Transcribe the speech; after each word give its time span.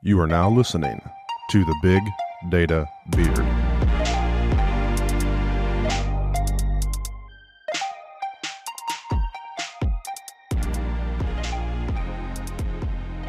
You 0.00 0.20
are 0.20 0.28
now 0.28 0.48
listening 0.48 1.02
to 1.50 1.64
the 1.64 1.74
Big 1.82 2.00
Data 2.50 2.86
Beard. 3.16 3.36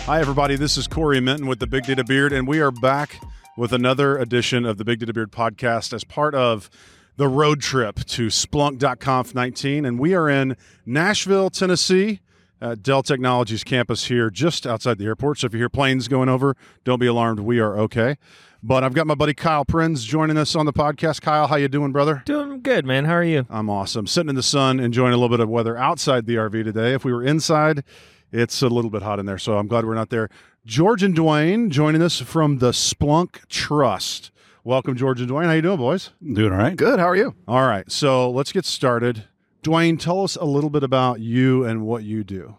Hi, 0.01 0.19
everybody. 0.19 0.55
This 0.57 0.77
is 0.77 0.85
Cory 0.85 1.19
Minton 1.19 1.47
with 1.47 1.57
the 1.57 1.65
Big 1.65 1.85
Data 1.85 2.03
Beard, 2.03 2.31
and 2.31 2.47
we 2.47 2.59
are 2.59 2.69
back 2.69 3.19
with 3.57 3.73
another 3.73 4.19
edition 4.19 4.63
of 4.63 4.77
the 4.77 4.85
Big 4.85 4.99
Data 4.99 5.11
Beard 5.11 5.31
podcast 5.31 5.91
as 5.91 6.03
part 6.03 6.35
of 6.35 6.69
the 7.17 7.27
road 7.27 7.61
trip 7.61 8.05
to 8.05 8.27
Splunk.conf 8.27 9.33
19. 9.33 9.85
And 9.85 9.97
we 9.97 10.13
are 10.13 10.29
in 10.29 10.55
Nashville, 10.85 11.49
Tennessee 11.49 12.19
at 12.61 12.83
Dell 12.83 13.03
Technologies 13.03 13.63
campus 13.63 14.05
here 14.05 14.29
just 14.29 14.67
outside 14.67 14.97
the 14.97 15.05
airport. 15.05 15.39
So 15.39 15.47
if 15.47 15.53
you 15.53 15.59
hear 15.59 15.69
planes 15.69 16.07
going 16.07 16.29
over, 16.29 16.55
don't 16.83 16.99
be 16.99 17.07
alarmed. 17.07 17.39
We 17.39 17.59
are 17.59 17.77
okay. 17.79 18.17
But 18.61 18.83
I've 18.83 18.93
got 18.93 19.07
my 19.07 19.15
buddy 19.15 19.33
Kyle 19.33 19.63
Prinz 19.63 20.03
joining 20.03 20.37
us 20.37 20.53
on 20.53 20.65
the 20.65 20.73
podcast. 20.73 21.21
Kyle, 21.21 21.47
how 21.47 21.55
you 21.55 21.69
doing, 21.69 21.93
brother? 21.93 22.23
Doing 22.25 22.61
good, 22.61 22.85
man. 22.85 23.05
How 23.05 23.13
are 23.13 23.23
you? 23.23 23.47
I'm 23.49 23.69
awesome. 23.69 24.05
Sitting 24.05 24.29
in 24.29 24.35
the 24.35 24.43
sun, 24.43 24.81
enjoying 24.81 25.13
a 25.13 25.17
little 25.17 25.29
bit 25.29 25.39
of 25.39 25.47
weather 25.47 25.77
outside 25.77 26.25
the 26.25 26.35
RV 26.35 26.65
today. 26.65 26.93
If 26.93 27.05
we 27.05 27.13
were 27.13 27.23
inside, 27.23 27.85
it's 28.33 28.61
a 28.61 28.67
little 28.67 28.91
bit 28.91 29.01
hot 29.01 29.17
in 29.17 29.25
there, 29.25 29.37
so 29.37 29.57
I'm 29.57 29.67
glad 29.67 29.85
we're 29.85 29.95
not 29.95 30.09
there. 30.09 30.29
George 30.65 31.03
and 31.03 31.15
Duane 31.15 31.69
joining 31.69 32.01
us 32.01 32.19
from 32.19 32.57
the 32.57 32.71
Splunk 32.71 33.47
Trust. 33.47 34.29
Welcome, 34.65 34.97
George 34.97 35.19
and 35.19 35.29
Duane. 35.29 35.45
How 35.45 35.53
you 35.53 35.61
doing, 35.61 35.77
boys? 35.77 36.11
Doing 36.21 36.51
all 36.51 36.57
right. 36.57 36.75
Good. 36.75 36.99
How 36.99 37.07
are 37.07 37.15
you? 37.15 37.33
All 37.47 37.65
right, 37.65 37.89
so 37.89 38.29
let's 38.29 38.51
get 38.51 38.65
started. 38.65 39.23
Duane, 39.61 39.97
tell 39.97 40.23
us 40.23 40.35
a 40.35 40.45
little 40.45 40.69
bit 40.69 40.83
about 40.83 41.19
you 41.19 41.65
and 41.65 41.85
what 41.85 42.03
you 42.03 42.23
do. 42.23 42.55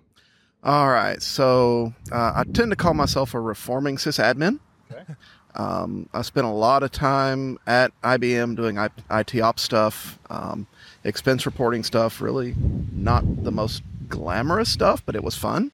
All 0.63 0.91
right. 0.91 1.21
So 1.23 1.95
uh, 2.13 2.33
I 2.37 2.45
tend 2.53 2.71
to 2.71 2.77
call 2.77 2.95
myself 2.95 3.35
a 3.35 3.41
reforming 3.41 3.97
sysadmin. 3.97 4.61
Okay. 4.93 5.15
Um, 5.55 6.09
I 6.13 6.23
spent 6.23 6.47
a 6.47 6.51
lot 6.51 6.83
of 6.83 6.93
time 6.93 7.59
at 7.67 7.93
IBM 8.03 8.55
doing 8.57 8.79
IT 8.79 9.41
ops 9.41 9.63
stuff, 9.63 10.19
um, 10.29 10.67
expense 11.03 11.45
reporting 11.45 11.83
stuff. 11.83 12.21
Really, 12.21 12.55
not 12.93 13.25
the 13.43 13.51
most 13.51 13.83
glamorous 14.09 14.71
stuff, 14.71 15.05
but 15.05 15.17
it 15.17 15.25
was 15.25 15.37
fun. 15.37 15.73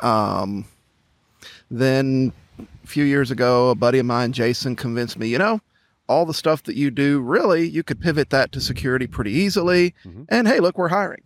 Um, 0.00 0.64
then 1.70 2.32
a 2.58 2.86
few 2.86 3.04
years 3.04 3.30
ago, 3.30 3.70
a 3.70 3.74
buddy 3.74 3.98
of 3.98 4.06
mine, 4.06 4.32
Jason, 4.32 4.74
convinced 4.74 5.18
me, 5.18 5.28
you 5.28 5.38
know, 5.38 5.60
all 6.08 6.26
the 6.26 6.34
stuff 6.34 6.62
that 6.64 6.76
you 6.76 6.90
do, 6.90 7.20
really, 7.20 7.68
you 7.68 7.82
could 7.82 8.00
pivot 8.00 8.30
that 8.30 8.52
to 8.52 8.60
security 8.60 9.06
pretty 9.06 9.32
easily. 9.32 9.94
Mhm. 10.04 10.26
And 10.28 10.48
hey, 10.48 10.60
look, 10.60 10.76
we're 10.78 10.88
hiring. 10.88 11.22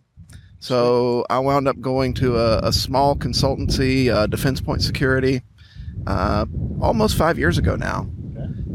So 0.59 1.25
I 1.29 1.39
wound 1.39 1.67
up 1.67 1.79
going 1.81 2.13
to 2.15 2.37
a, 2.37 2.59
a 2.59 2.73
small 2.73 3.15
consultancy, 3.15 4.09
uh, 4.09 4.27
Defense 4.27 4.59
Point 4.61 4.81
Security, 4.81 5.41
uh, 6.07 6.45
almost 6.81 7.15
five 7.17 7.37
years 7.37 7.57
ago 7.57 7.75
now. 7.75 8.07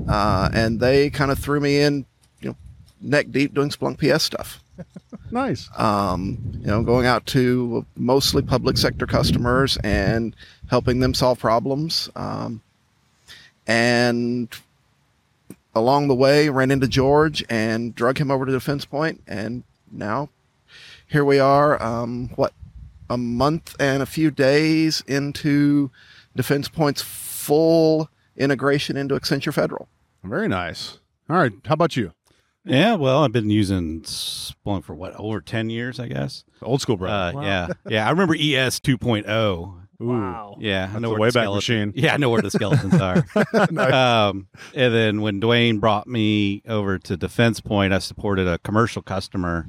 Uh, 0.09 0.49
and 0.53 0.81
they 0.81 1.11
kind 1.11 1.31
of 1.31 1.39
threw 1.39 1.61
me 1.61 1.81
in, 1.81 2.05
you 2.41 2.51
know, 2.51 2.57
neck 3.01 3.31
deep 3.31 3.55
doing 3.55 3.71
Splunk 3.71 3.99
PS 3.99 4.23
stuff. 4.23 4.61
Nice. 5.31 5.71
Um, 5.79 6.37
you 6.61 6.67
know, 6.67 6.83
going 6.83 7.07
out 7.07 7.25
to 7.27 7.87
mostly 7.97 8.43
public 8.43 8.77
sector 8.77 9.07
customers 9.07 9.79
and 9.83 10.37
helping 10.69 11.01
them 11.01 11.15
solve 11.15 11.39
problems. 11.39 12.11
Um, 12.15 12.61
and 13.67 14.49
along 15.75 16.09
the 16.09 16.15
way, 16.15 16.49
ran 16.49 16.71
into 16.71 16.87
George 16.89 17.45
and 17.49 17.95
drug 17.95 18.19
him 18.19 18.31
over 18.31 18.45
to 18.47 18.53
Defense 18.53 18.85
Point, 18.85 19.23
and 19.27 19.65
now 19.91 20.29
here 21.07 21.25
we 21.25 21.39
are. 21.39 21.83
Um, 21.83 22.31
what 22.37 22.53
a 23.11 23.17
month 23.19 23.75
and 23.79 24.03
a 24.03 24.07
few 24.07 24.31
days 24.31 25.03
into 25.07 25.91
Defense 26.35 26.69
Point's 26.69 27.03
full 27.03 28.09
integration 28.37 28.97
into 28.97 29.15
Accenture 29.15 29.53
Federal. 29.53 29.89
Very 30.25 30.49
nice. 30.49 30.99
All 31.29 31.37
right, 31.37 31.53
how 31.67 31.75
about 31.75 31.97
you? 31.97 32.13
Yeah, 32.65 32.95
well, 32.95 33.25
I've 33.25 33.33
been 33.33 33.51
using 33.51 34.03
Splunk 34.03 34.85
for 34.85 34.95
what 34.95 35.15
over 35.17 35.41
ten 35.41 35.69
years, 35.69 35.99
I 35.99 36.07
guess. 36.07 36.45
Old 36.63 36.81
school 36.81 36.97
bro. 36.97 37.11
Uh, 37.11 37.33
Wow. 37.35 37.43
Yeah, 37.43 37.69
yeah. 37.89 38.07
I 38.07 38.11
remember 38.11 38.35
ES 38.35 38.79
2.0. 38.81 39.82
Ooh. 40.03 40.09
Wow. 40.09 40.57
Yeah, 40.59 40.91
I 40.95 40.99
know 40.99 41.15
a 41.15 41.19
where 41.19 41.31
the 41.31 41.39
Wayback 41.39 41.43
skeleton- 41.43 41.89
Machine. 41.89 41.93
Yeah, 41.95 42.15
I 42.15 42.17
know 42.17 42.31
where 42.31 42.43
the 42.43 42.51
skeletons 42.51 42.95
are. 43.01 43.25
um, 43.95 44.49
and 44.75 44.95
then 44.95 45.21
when 45.21 45.41
Duane 45.41 45.79
brought 45.79 46.07
me 46.07 46.63
over 46.69 46.99
to 46.99 47.17
Defense 47.17 47.61
Point, 47.61 47.93
I 47.93 47.99
supported 47.99 48.49
a 48.49 48.59
commercial 48.59 49.03
customer. 49.03 49.67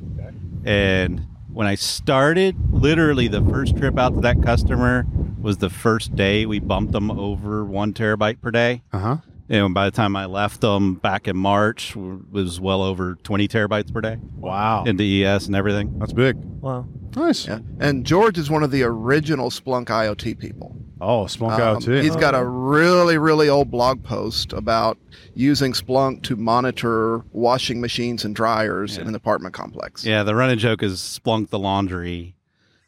And 0.66 1.28
when 1.52 1.68
I 1.68 1.76
started, 1.76 2.56
literally 2.72 3.28
the 3.28 3.42
first 3.42 3.78
trip 3.78 4.00
out 4.00 4.16
to 4.16 4.22
that 4.22 4.42
customer 4.42 5.06
was 5.40 5.58
the 5.58 5.70
first 5.70 6.16
day 6.16 6.46
we 6.46 6.60
bumped 6.60 6.94
them 6.94 7.12
over 7.12 7.64
one 7.66 7.94
terabyte 7.94 8.42
per 8.42 8.50
day. 8.50 8.82
Uh 8.92 9.00
huh. 9.00 9.18
And 9.53 9.74
by 9.74 9.86
the 9.86 9.91
time 9.91 10.16
I 10.16 10.25
left 10.25 10.62
them 10.62 10.96
back 10.96 11.28
in 11.28 11.38
March, 11.38 11.94
w- 11.94 12.25
was 12.31 12.59
well 12.59 12.81
over 12.81 13.16
20 13.22 13.47
terabytes 13.47 13.94
per 13.94 14.02
day 14.02 14.18
Wow. 14.36 14.84
into 14.86 15.03
ES 15.03 15.46
and 15.46 15.56
everything. 15.56 15.94
That's 16.00 16.12
big. 16.14 16.38
Wow. 16.59 16.88
Nice. 17.16 17.47
Yeah. 17.47 17.59
And 17.80 18.03
George 18.03 18.40
is 18.40 18.50
one 18.50 18.64
of 18.64 18.72
the 18.72 18.81
original 18.81 19.52
Splunk 19.52 19.86
IoT 19.90 20.40
people. 20.40 20.75
Oh, 21.00 21.25
Splunk 21.25 21.59
Um, 21.59 21.78
IoT. 21.81 22.02
He's 22.02 22.16
got 22.16 22.34
a 22.34 22.44
really, 22.44 23.19
really 23.19 23.47
old 23.47 23.69
blog 23.69 24.02
post 24.03 24.53
about 24.53 24.97
using 25.36 25.74
Splunk 25.74 26.24
to 26.24 26.35
monitor 26.35 27.22
washing 27.31 27.80
machines 27.80 28.25
and 28.25 28.35
dryers 28.35 28.97
in 28.97 29.08
an 29.08 29.14
apartment 29.14 29.53
complex. 29.53 30.03
Yeah, 30.03 30.24
the 30.24 30.34
running 30.34 30.58
joke 30.58 30.81
is 30.81 30.97
Splunk 31.00 31.50
the 31.50 31.59
laundry. 31.59 32.35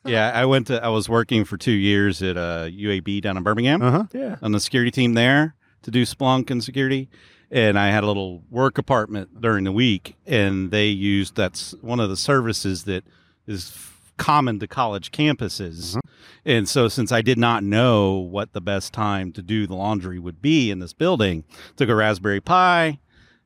Yeah, 0.08 0.32
I 0.36 0.46
went 0.46 0.68
to, 0.68 0.84
I 0.84 0.90
was 0.90 1.10
working 1.10 1.46
for 1.46 1.58
two 1.58 1.72
years 1.72 2.22
at 2.22 2.38
uh, 2.38 2.68
UAB 2.70 3.22
down 3.24 3.38
in 3.38 3.44
Birmingham 3.44 3.82
Uh 3.82 3.90
huh. 3.92 4.04
Yeah. 4.14 4.36
on 4.44 4.52
the 4.52 4.60
security 4.60 4.92
team 4.92 5.16
there 5.16 5.56
to 5.86 5.92
do 5.92 6.04
Splunk 6.04 6.50
and 6.52 6.64
security. 6.64 7.08
And 7.52 7.80
I 7.80 7.88
had 7.92 8.04
a 8.04 8.08
little 8.08 8.44
work 8.50 8.78
apartment 8.78 9.40
during 9.40 9.64
the 9.64 9.72
week, 9.72 10.16
and 10.26 10.72
they 10.72 10.88
used 10.88 11.36
that's 11.36 11.74
one 11.82 12.00
of 12.00 12.10
the 12.10 12.18
services 12.18 12.84
that 12.86 13.04
is 13.48 13.78
common 14.18 14.60
to 14.60 14.68
college 14.68 15.12
campuses. 15.12 15.92
Mm-hmm. 15.96 16.00
And 16.46 16.68
so, 16.70 16.88
since 16.88 17.12
I 17.12 17.22
did 17.22 17.38
not 17.38 17.64
know 17.64 18.14
what 18.16 18.54
the 18.54 18.62
best 18.62 18.94
time 18.94 19.32
to 19.34 19.42
do 19.44 19.68
the 19.68 19.76
laundry 19.76 20.18
would 20.20 20.42
be 20.42 20.72
in 20.72 20.80
this 20.80 20.94
building, 20.94 21.44
took 21.76 21.88
a 21.88 21.96
Raspberry 21.96 22.42
Pi, 22.42 23.00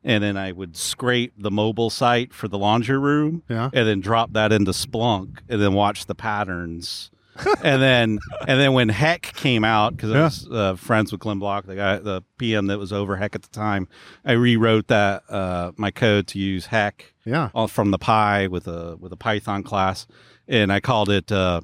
and 0.03 0.23
then 0.23 0.37
I 0.37 0.53
would 0.53 0.77
scrape 0.77 1.33
the 1.37 1.51
mobile 1.51 1.89
site 1.89 2.33
for 2.33 2.47
the 2.47 2.57
laundry 2.57 2.97
room, 2.97 3.43
Yeah. 3.49 3.69
and 3.73 3.85
then 3.87 3.99
drop 3.99 4.31
that 4.33 4.53
into 4.53 4.71
Splunk, 4.71 5.39
and 5.49 5.61
then 5.61 5.73
watch 5.73 6.05
the 6.05 6.15
patterns. 6.15 7.11
and 7.63 7.81
then, 7.81 8.19
and 8.47 8.59
then 8.59 8.73
when 8.73 8.89
HEC 8.89 9.21
came 9.21 9.63
out, 9.63 9.95
because 9.95 10.11
I 10.11 10.21
was 10.23 10.47
uh, 10.51 10.75
friends 10.75 11.11
with 11.11 11.21
Glenn 11.21 11.39
Block, 11.39 11.65
the 11.65 11.75
guy, 11.75 11.97
the 11.97 12.23
PM 12.37 12.67
that 12.67 12.77
was 12.79 12.91
over 12.93 13.15
HEC 13.17 13.35
at 13.35 13.41
the 13.43 13.49
time, 13.49 13.87
I 14.25 14.33
rewrote 14.33 14.87
that 14.87 15.23
uh, 15.29 15.71
my 15.77 15.91
code 15.91 16.27
to 16.27 16.39
use 16.39 16.67
HEC 16.67 17.13
Yeah. 17.25 17.49
all 17.53 17.67
from 17.67 17.91
the 17.91 17.97
Pi 17.99 18.47
with 18.47 18.67
a 18.67 18.97
with 18.99 19.11
a 19.13 19.17
Python 19.17 19.63
class, 19.63 20.07
and 20.47 20.71
I 20.71 20.79
called 20.79 21.09
it 21.09 21.31
uh, 21.31 21.61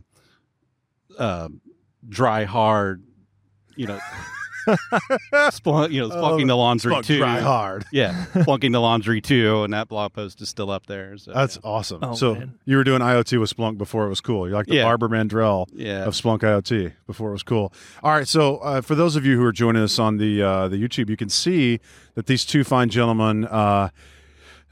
uh, 1.17 1.49
dry 2.07 2.43
hard, 2.45 3.03
you 3.75 3.87
know, 3.87 3.99
Splunk, 4.67 5.91
you 5.91 6.01
know, 6.01 6.09
splunking 6.09 6.47
the 6.47 6.55
laundry 6.57 6.93
Splunk 6.93 7.05
too. 7.05 7.19
Try 7.19 7.39
hard. 7.39 7.85
Yeah, 7.91 8.25
splunking 8.33 8.71
the 8.71 8.81
laundry 8.81 9.21
too, 9.21 9.63
and 9.63 9.73
that 9.73 9.87
blog 9.87 10.13
post 10.13 10.41
is 10.41 10.49
still 10.49 10.69
up 10.71 10.85
there. 10.87 11.17
So 11.17 11.31
That's 11.31 11.57
awesome. 11.63 11.99
Oh, 12.03 12.13
so 12.15 12.35
man. 12.35 12.59
you 12.65 12.77
were 12.77 12.83
doing 12.83 13.01
IoT 13.01 13.39
with 13.39 13.55
Splunk 13.55 13.77
before 13.77 14.05
it 14.05 14.09
was 14.09 14.21
cool. 14.21 14.47
You're 14.47 14.57
like 14.57 14.67
the 14.67 14.75
Yeah. 14.75 14.83
Barbara 14.83 15.09
Mandrell 15.09 15.67
yeah, 15.73 16.03
of 16.05 16.13
Splunk 16.13 16.39
IoT 16.39 16.93
before 17.07 17.29
it 17.29 17.33
was 17.33 17.43
cool. 17.43 17.71
All 18.03 18.11
right, 18.11 18.27
so 18.27 18.57
uh, 18.57 18.81
for 18.81 18.95
those 18.95 19.15
of 19.15 19.25
you 19.25 19.37
who 19.37 19.43
are 19.45 19.51
joining 19.53 19.83
us 19.83 19.97
on 19.99 20.17
the 20.17 20.41
uh, 20.41 20.67
the 20.67 20.77
YouTube, 20.77 21.09
you 21.09 21.17
can 21.17 21.29
see 21.29 21.79
that 22.15 22.25
these 22.25 22.43
two 22.45 22.63
fine 22.63 22.89
gentlemen 22.89 23.45
uh, 23.45 23.89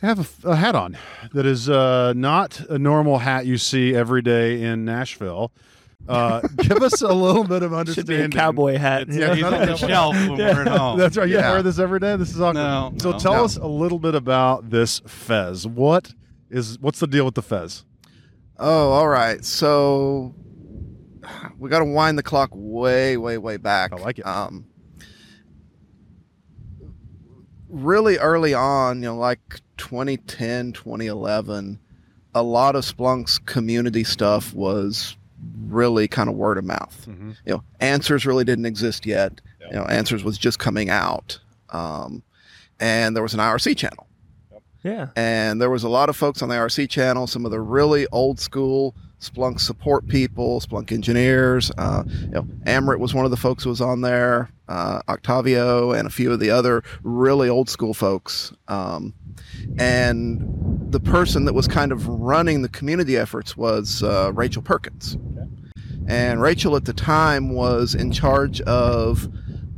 have 0.01 0.43
a 0.43 0.55
hat 0.55 0.75
on 0.75 0.97
that 1.33 1.45
is 1.45 1.69
uh, 1.69 2.11
not 2.13 2.59
a 2.69 2.77
normal 2.77 3.19
hat 3.19 3.45
you 3.45 3.57
see 3.57 3.95
every 3.95 4.21
day 4.21 4.61
in 4.61 4.83
Nashville. 4.83 5.51
Uh, 6.07 6.41
give 6.57 6.81
us 6.83 7.01
a 7.01 7.13
little 7.13 7.43
bit 7.45 7.63
of 7.63 7.71
Should 7.71 7.77
understanding. 7.79 8.17
be 8.17 8.23
a 8.23 8.29
cowboy 8.29 8.77
hat. 8.77 9.03
It's- 9.03 9.17
yeah, 9.17 9.33
he's 9.35 9.41
not 9.43 9.53
on 9.53 9.65
the 9.67 9.75
shelf 9.77 10.15
when 10.15 10.35
we're 10.37 10.61
at 10.61 10.67
home. 10.67 10.99
That's 10.99 11.15
right. 11.15 11.29
You 11.29 11.35
Yeah. 11.37 11.51
wear 11.53 11.63
this 11.63 11.79
every 11.79 11.99
day. 11.99 12.15
This 12.17 12.31
is 12.31 12.41
awkward. 12.41 12.55
No, 12.55 12.93
so 12.97 13.11
no. 13.11 13.19
tell 13.19 13.33
No. 13.35 13.45
us 13.45 13.55
a 13.57 13.67
little 13.67 13.99
bit 13.99 14.13
about 14.15 14.69
this 14.69 14.99
Fez. 15.07 15.65
What 15.65 16.13
is 16.49 16.77
what's 16.79 16.99
the 16.99 17.07
deal 17.07 17.23
with 17.25 17.35
the 17.35 17.41
Fez? 17.41 17.85
Oh, 18.59 18.91
all 18.91 19.07
right. 19.07 19.43
So 19.45 20.35
we 21.57 21.69
got 21.69 21.79
to 21.79 21.85
wind 21.85 22.17
the 22.17 22.23
clock 22.23 22.49
way, 22.53 23.15
way, 23.17 23.37
way 23.37 23.55
back. 23.57 23.93
I 23.93 23.95
like 23.95 24.19
it. 24.19 24.25
Um, 24.27 24.65
really 27.69 28.17
early 28.17 28.53
on, 28.53 28.97
you 28.97 29.05
know, 29.09 29.17
like 29.17 29.61
2010, 29.77 30.73
2011, 30.73 31.79
a 32.35 32.43
lot 32.43 32.75
of 32.75 32.83
Splunk's 32.83 33.37
community 33.39 34.03
stuff 34.03 34.53
was 34.53 35.17
really 35.67 36.07
kind 36.07 36.29
of 36.29 36.35
word 36.35 36.57
of 36.57 36.65
mouth. 36.65 37.05
Mm-hmm. 37.07 37.31
You 37.45 37.53
know, 37.53 37.63
Answers 37.79 38.25
really 38.25 38.43
didn't 38.43 38.65
exist 38.65 39.05
yet. 39.05 39.41
Yep. 39.61 39.69
You 39.71 39.77
know, 39.77 39.85
Answers 39.85 40.23
was 40.23 40.37
just 40.37 40.59
coming 40.59 40.89
out. 40.89 41.39
Um, 41.69 42.23
and 42.79 43.15
there 43.15 43.23
was 43.23 43.33
an 43.33 43.39
IRC 43.39 43.77
channel. 43.77 44.07
Yeah. 44.83 45.07
and 45.15 45.61
there 45.61 45.69
was 45.69 45.83
a 45.83 45.89
lot 45.89 46.09
of 46.09 46.15
folks 46.17 46.41
on 46.41 46.49
the 46.49 46.55
IRC 46.55 46.89
channel, 46.89 47.25
some 47.25 47.45
of 47.45 47.51
the 47.51 47.61
really 47.61 48.05
old 48.11 48.39
school 48.39 48.95
Splunk 49.23 49.59
support 49.61 50.07
people, 50.07 50.59
Splunk 50.59 50.91
engineers. 50.91 51.71
Uh, 51.77 52.03
you 52.05 52.27
know, 52.27 52.43
Amrit 52.65 52.99
was 52.99 53.13
one 53.13 53.23
of 53.23 53.31
the 53.31 53.37
folks 53.37 53.63
who 53.63 53.69
was 53.69 53.79
on 53.79 54.01
there, 54.01 54.49
uh, 54.67 55.01
Octavio, 55.07 55.91
and 55.91 56.05
a 56.05 56.11
few 56.11 56.31
of 56.31 56.39
the 56.41 56.49
other 56.49 56.83
really 57.03 57.47
old 57.47 57.69
school 57.69 57.93
folks. 57.93 58.51
Um, 58.67 59.13
and 59.79 60.91
the 60.91 60.99
person 60.99 61.45
that 61.45 61.53
was 61.53 61.67
kind 61.67 61.93
of 61.93 62.05
running 62.07 62.61
the 62.61 62.69
community 62.69 63.15
efforts 63.15 63.55
was 63.55 64.03
uh, 64.03 64.31
Rachel 64.33 64.61
Perkins. 64.61 65.17
And 66.07 66.41
Rachel 66.41 66.75
at 66.75 66.83
the 66.83 66.93
time 66.93 67.51
was 67.51 67.95
in 67.95 68.11
charge 68.11 68.59
of 68.61 69.29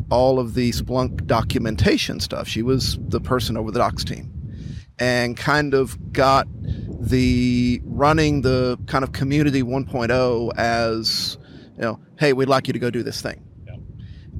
all 0.09 0.39
of 0.39 0.55
the 0.55 0.71
Splunk 0.71 1.27
documentation 1.27 2.19
stuff. 2.19 2.47
She 2.47 2.63
was 2.63 2.97
the 2.99 3.21
person 3.21 3.57
over 3.57 3.69
the 3.69 3.79
docs 3.79 4.03
team 4.03 4.34
and 4.99 5.35
kind 5.37 5.73
of 5.73 6.13
got 6.13 6.47
the 6.99 7.81
running 7.83 8.41
the 8.41 8.77
kind 8.87 9.03
of 9.03 9.11
community 9.11 9.61
1.0 9.61 10.51
as 10.57 11.37
you 11.75 11.81
know 11.81 11.99
hey 12.17 12.33
we'd 12.33 12.47
like 12.47 12.67
you 12.67 12.73
to 12.73 12.79
go 12.79 12.89
do 12.89 13.03
this 13.03 13.21
thing. 13.21 13.41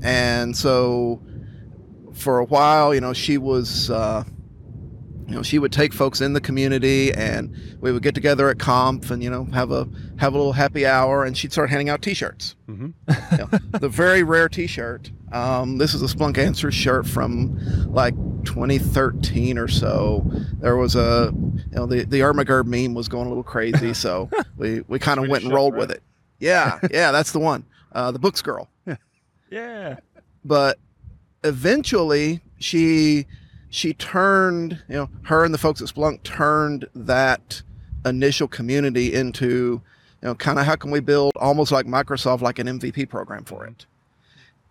And 0.02 0.56
so 0.56 1.22
for 2.14 2.40
a 2.40 2.46
while 2.46 2.94
you 2.96 3.02
know 3.02 3.14
she 3.14 3.38
was 3.38 3.90
uh, 3.92 4.24
you 5.28 5.36
know 5.36 5.42
she 5.44 5.60
would 5.60 5.72
take 5.72 5.94
folks 5.94 6.22
in 6.22 6.34
the 6.34 6.42
community 6.42 7.12
and 7.14 7.54
we 7.82 7.92
would 7.92 8.04
get 8.04 8.16
together 8.16 8.50
at 8.50 8.58
conf 8.60 9.12
and 9.12 9.22
you 9.24 9.30
know 9.30 9.46
have 9.46 9.72
a 9.72 9.88
have 10.18 10.34
a 10.34 10.38
little 10.38 10.54
happy 10.54 10.86
hour 10.86 11.24
and 11.26 11.38
she'd 11.38 11.52
start 11.52 11.70
handing 11.70 11.90
out 11.90 12.02
t-shirts. 12.02 12.56
Mhm. 12.70 12.94
You 13.32 13.38
know, 13.38 13.80
the 13.80 13.90
very 13.90 14.24
rare 14.24 14.48
t-shirt. 14.50 15.12
Um, 15.32 15.78
this 15.78 15.94
is 15.94 16.02
a 16.02 16.06
splunk 16.08 16.38
answers 16.38 16.74
shirt 16.76 17.06
from 17.08 17.58
like 17.92 18.14
2013 18.46 19.58
or 19.58 19.68
so 19.68 20.24
there 20.60 20.78
was 20.78 20.96
a 20.96 21.32
you 21.34 21.64
know 21.76 21.86
the 21.86 22.06
the 22.06 22.20
Ermagerd 22.22 22.66
meme 22.66 22.94
was 22.94 23.08
going 23.08 23.26
a 23.26 23.30
little 23.30 23.44
crazy 23.44 23.94
so 23.94 24.30
we 24.58 24.82
we 24.88 25.00
kind 25.00 25.20
of 25.20 25.28
went 25.28 25.44
and 25.44 25.54
rolled 25.54 25.74
right? 25.74 25.80
with 25.82 25.92
it 25.92 26.04
yeah 26.40 26.80
yeah 26.92 27.12
that's 27.12 27.32
the 27.32 27.40
one 27.40 27.66
uh, 27.94 28.12
the 28.12 28.20
books 28.20 28.42
girl 28.42 28.70
Yeah. 28.86 28.96
Yeah. 29.52 29.98
but 30.44 30.80
eventually 31.44 32.42
she 32.60 33.26
she 33.70 33.94
turned 33.94 34.82
you 34.90 34.96
know 34.96 35.10
her 35.24 35.44
and 35.46 35.54
the 35.54 35.58
folks 35.58 35.82
at 35.82 35.88
Splunk 35.88 36.24
turned 36.24 36.88
that 36.96 37.62
initial 38.06 38.48
community 38.48 39.14
into 39.14 39.82
you 40.22 40.28
know 40.30 40.36
kind 40.36 40.60
of 40.60 40.66
how 40.66 40.76
can 40.76 40.92
we 40.92 41.00
build 41.00 41.32
almost 41.36 41.72
like 41.72 41.86
Microsoft 41.86 42.42
like 42.42 42.60
an 42.60 42.68
MVP 42.68 43.08
program 43.10 43.44
for 43.46 43.66
it 43.66 43.86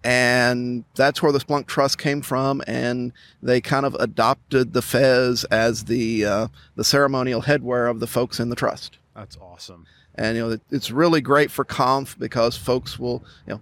and 0.05 0.85
that's 0.95 1.23
where 1.23 1.33
the 1.33 1.39
Splunk 1.41 1.67
Trust 1.67 1.99
came 1.99 2.21
from 2.21 2.63
and 2.67 3.13
they 3.43 3.61
kind 3.61 3.87
of 3.87 3.95
adopted 3.97 4.73
the 4.75 4.83
Fez 4.83 5.45
as 5.45 5.85
the 5.85 6.25
uh, 6.25 6.49
the 6.77 6.85
ceremonial 6.85 7.43
headwear 7.43 7.91
of 7.91 8.01
the 8.01 8.07
folks 8.07 8.39
in 8.39 8.51
the 8.51 8.57
trust 8.57 8.99
That's 9.17 9.37
awesome. 9.39 9.87
and 10.15 10.37
you 10.37 10.47
know 10.49 10.59
it's 10.71 10.91
really 10.91 11.21
great 11.21 11.51
for 11.51 11.65
conf 11.65 12.19
because 12.19 12.57
folks 12.57 12.99
will 12.99 13.25
you 13.47 13.55
know 13.55 13.61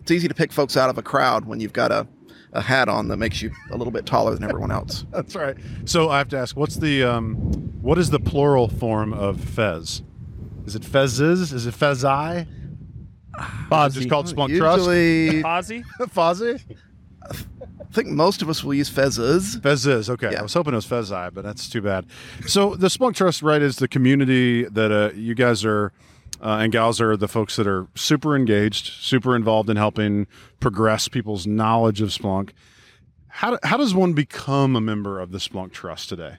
it's 0.00 0.10
easy 0.10 0.28
to 0.28 0.34
pick 0.34 0.52
folks 0.52 0.76
out 0.76 0.90
of 0.90 0.98
a 0.98 1.02
crowd 1.02 1.46
when 1.46 1.58
you've 1.58 1.72
got 1.72 1.90
a, 1.90 2.06
a 2.52 2.60
hat 2.60 2.86
on 2.88 3.08
that 3.08 3.16
makes 3.16 3.40
you 3.40 3.50
a 3.70 3.76
little 3.76 3.90
bit 3.92 4.04
taller 4.04 4.34
than 4.34 4.44
everyone 4.44 4.70
else 4.70 5.06
That's 5.10 5.34
right. 5.34 5.56
So 5.86 6.10
I 6.10 6.18
have 6.18 6.28
to 6.28 6.36
ask, 6.38 6.54
what's 6.56 6.76
the 6.76 7.02
um, 7.04 7.34
what 7.80 7.96
is 7.98 8.10
the 8.10 8.20
plural 8.20 8.68
form 8.68 9.12
of 9.14 9.40
fez? 9.40 10.02
Is 10.66 10.74
it 10.76 10.82
fezzes? 10.82 11.52
Is 11.52 11.66
it 11.66 11.74
fezzi? 11.74 12.46
Fozzie. 13.70 13.94
Just 13.94 14.08
called 14.10 14.26
Splunk 14.26 14.56
Trust. 14.56 14.78
usually 14.78 15.42
Fozzie? 15.42 15.84
Fozzie? 16.00 16.76
i 17.30 17.84
think 17.94 18.08
most 18.08 18.42
of 18.42 18.50
us 18.50 18.62
will 18.62 18.74
use 18.74 18.90
fezzes 18.90 19.56
Fezzes, 19.60 20.10
Okay, 20.10 20.30
Yeah. 20.32 20.40
I 20.40 20.42
was 20.42 20.52
hoping 20.52 20.74
it 20.74 20.76
was 20.76 20.86
Fezzi, 20.86 21.32
but 21.32 21.42
that's 21.42 21.68
too 21.70 21.80
bad. 21.80 22.06
So 22.46 22.74
the 22.74 22.88
Splunk 22.88 23.14
Trust, 23.14 23.42
right, 23.42 23.62
is 23.62 23.76
the 23.76 23.88
community 23.88 24.64
that 24.64 24.92
uh, 24.92 25.10
you 25.14 25.34
guys 25.34 25.64
are 25.64 25.92
uh, 26.42 26.58
and 26.60 26.70
gals 26.72 27.00
are 27.00 27.16
the 27.16 27.28
folks 27.28 27.56
that 27.56 27.66
are 27.66 27.86
super 27.94 28.36
engaged, 28.36 28.88
super 28.88 29.34
involved 29.34 29.70
in 29.70 29.76
helping 29.76 30.26
progress 30.60 31.08
people's 31.08 31.46
knowledge 31.46 32.00
of 32.02 32.10
Splunk. 32.10 32.50
How, 33.28 33.58
how 33.62 33.76
does 33.78 33.94
one 33.94 34.12
become 34.12 34.76
a 34.76 34.80
member 34.80 35.18
of 35.20 35.30
the 35.30 35.38
Splunk 35.38 35.72
Trust 35.72 36.08
today? 36.10 36.36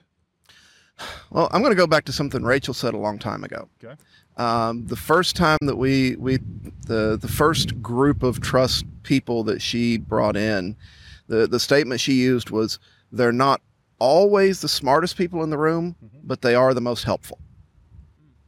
well 1.30 1.50
i'm 1.52 1.62
going 1.62 1.72
to 1.74 1.76
go 1.76 1.86
back 1.88 2.06
to 2.06 2.14
something 2.14 2.42
rachel 2.44 2.74
said 2.74 2.94
a 2.94 2.98
long 2.98 3.20
time 3.20 3.44
ago 3.44 3.68
Okay. 3.84 3.96
Um, 4.38 4.86
the 4.88 4.96
first 4.96 5.36
time 5.36 5.58
that 5.62 5.78
we 5.78 6.16
we 6.18 6.38
the 6.88 7.18
the 7.20 7.28
first 7.28 7.82
group 7.82 8.24
of 8.24 8.42
trust 8.42 8.86
people 9.04 9.44
that 9.44 9.62
she 9.62 9.98
brought 9.98 10.36
in 10.36 10.76
the 11.28 11.48
the 11.48 11.60
statement 11.60 12.02
she 12.02 12.14
used 12.14 12.50
was 12.50 12.80
they're 13.12 13.32
not 13.32 13.62
always 14.00 14.62
the 14.62 14.68
smartest 14.68 15.18
people 15.18 15.42
in 15.44 15.50
the 15.50 15.58
room 15.58 15.96
but 16.24 16.42
they 16.42 16.56
are 16.56 16.74
the 16.74 16.82
most 16.82 17.04
helpful. 17.04 17.40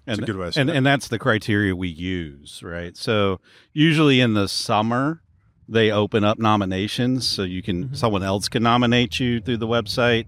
That's 0.05 0.19
a 0.19 0.21
good 0.21 0.37
way 0.37 0.51
and, 0.55 0.69
and 0.69 0.85
that's 0.85 1.09
the 1.09 1.19
criteria 1.19 1.75
we 1.75 1.89
use, 1.89 2.61
right? 2.63 2.95
So 2.95 3.39
usually 3.73 4.21
in 4.21 4.33
the 4.35 4.47
summer, 4.47 5.21
they 5.67 5.91
open 5.91 6.23
up 6.23 6.39
nominations 6.39 7.27
so 7.27 7.43
you 7.43 7.61
can 7.61 7.93
someone 7.93 8.23
else 8.23 8.47
can 8.47 8.63
nominate 8.63 9.19
you 9.19 9.41
through 9.41 9.57
the 9.57 9.67
website, 9.67 10.25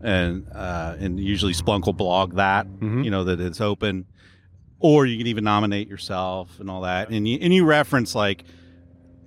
and 0.00 0.46
uh, 0.54 0.94
and 1.00 1.18
usually 1.18 1.52
Splunk 1.54 1.86
will 1.86 1.92
blog 1.92 2.34
that, 2.36 2.68
Mhm. 2.68 3.04
you 3.04 3.10
know, 3.10 3.24
that 3.24 3.40
it's 3.40 3.60
open, 3.60 4.06
or 4.78 5.06
you 5.06 5.16
can 5.18 5.26
even 5.26 5.44
nominate 5.44 5.88
yourself 5.88 6.60
and 6.60 6.70
all 6.70 6.82
that, 6.82 7.08
and 7.10 7.26
you 7.26 7.38
and 7.40 7.52
you 7.54 7.64
reference 7.64 8.14
like 8.14 8.44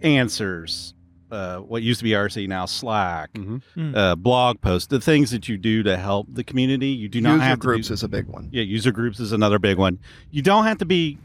answers. 0.02 0.94
Uh, 1.32 1.58
what 1.60 1.84
used 1.84 2.00
to 2.00 2.04
be 2.04 2.10
IRC 2.10 2.48
now 2.48 2.66
Slack, 2.66 3.32
Mhm. 3.34 3.62
uh, 3.96 4.16
blog 4.16 4.60
posts, 4.62 4.88
the 4.88 5.00
things 5.00 5.30
that 5.30 5.48
you 5.48 5.58
do 5.58 5.84
to 5.84 5.96
help 5.96 6.26
the 6.34 6.44
community. 6.44 6.88
You 6.88 7.08
do 7.08 7.22
not 7.22 7.34
user 7.34 7.44
have 7.44 7.60
to 7.60 7.62
do- 7.62 7.68
groups 7.68 7.92
is 7.92 8.02
a 8.02 8.08
big 8.08 8.26
one 8.26 8.50
yeah, 8.52 8.64
user 8.64 8.92
groups 8.92 9.20
is 9.20 9.32
another 9.32 9.60
big 9.60 9.78
one. 9.78 10.00
You 10.32 10.42
don't 10.42 10.64
have 10.64 10.80
to 10.80 10.86
be 10.86 11.20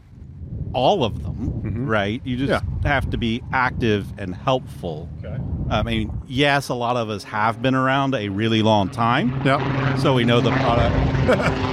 all 0.73 1.03
of 1.03 1.23
them, 1.23 1.35
Mhm. 1.63 1.87
right? 1.89 2.21
You 2.23 2.37
just 2.37 2.63
have 2.83 3.09
to 3.09 3.17
be 3.17 3.41
active 3.51 4.05
and 4.19 4.35
helpful. 4.35 5.09
Okay. 5.23 5.41
I 5.69 5.81
mean, 5.83 6.11
yes, 6.27 6.69
a 6.69 6.73
lot 6.75 6.95
of 6.97 7.09
us 7.09 7.23
have 7.23 7.61
been 7.61 7.75
around 7.75 8.13
a 8.15 8.29
really 8.29 8.61
long 8.61 8.89
time, 8.89 9.41
Yeah. 9.43 9.95
so 9.97 10.13
we 10.13 10.23
know 10.23 10.39
the 10.41 10.51
product. 10.51 10.95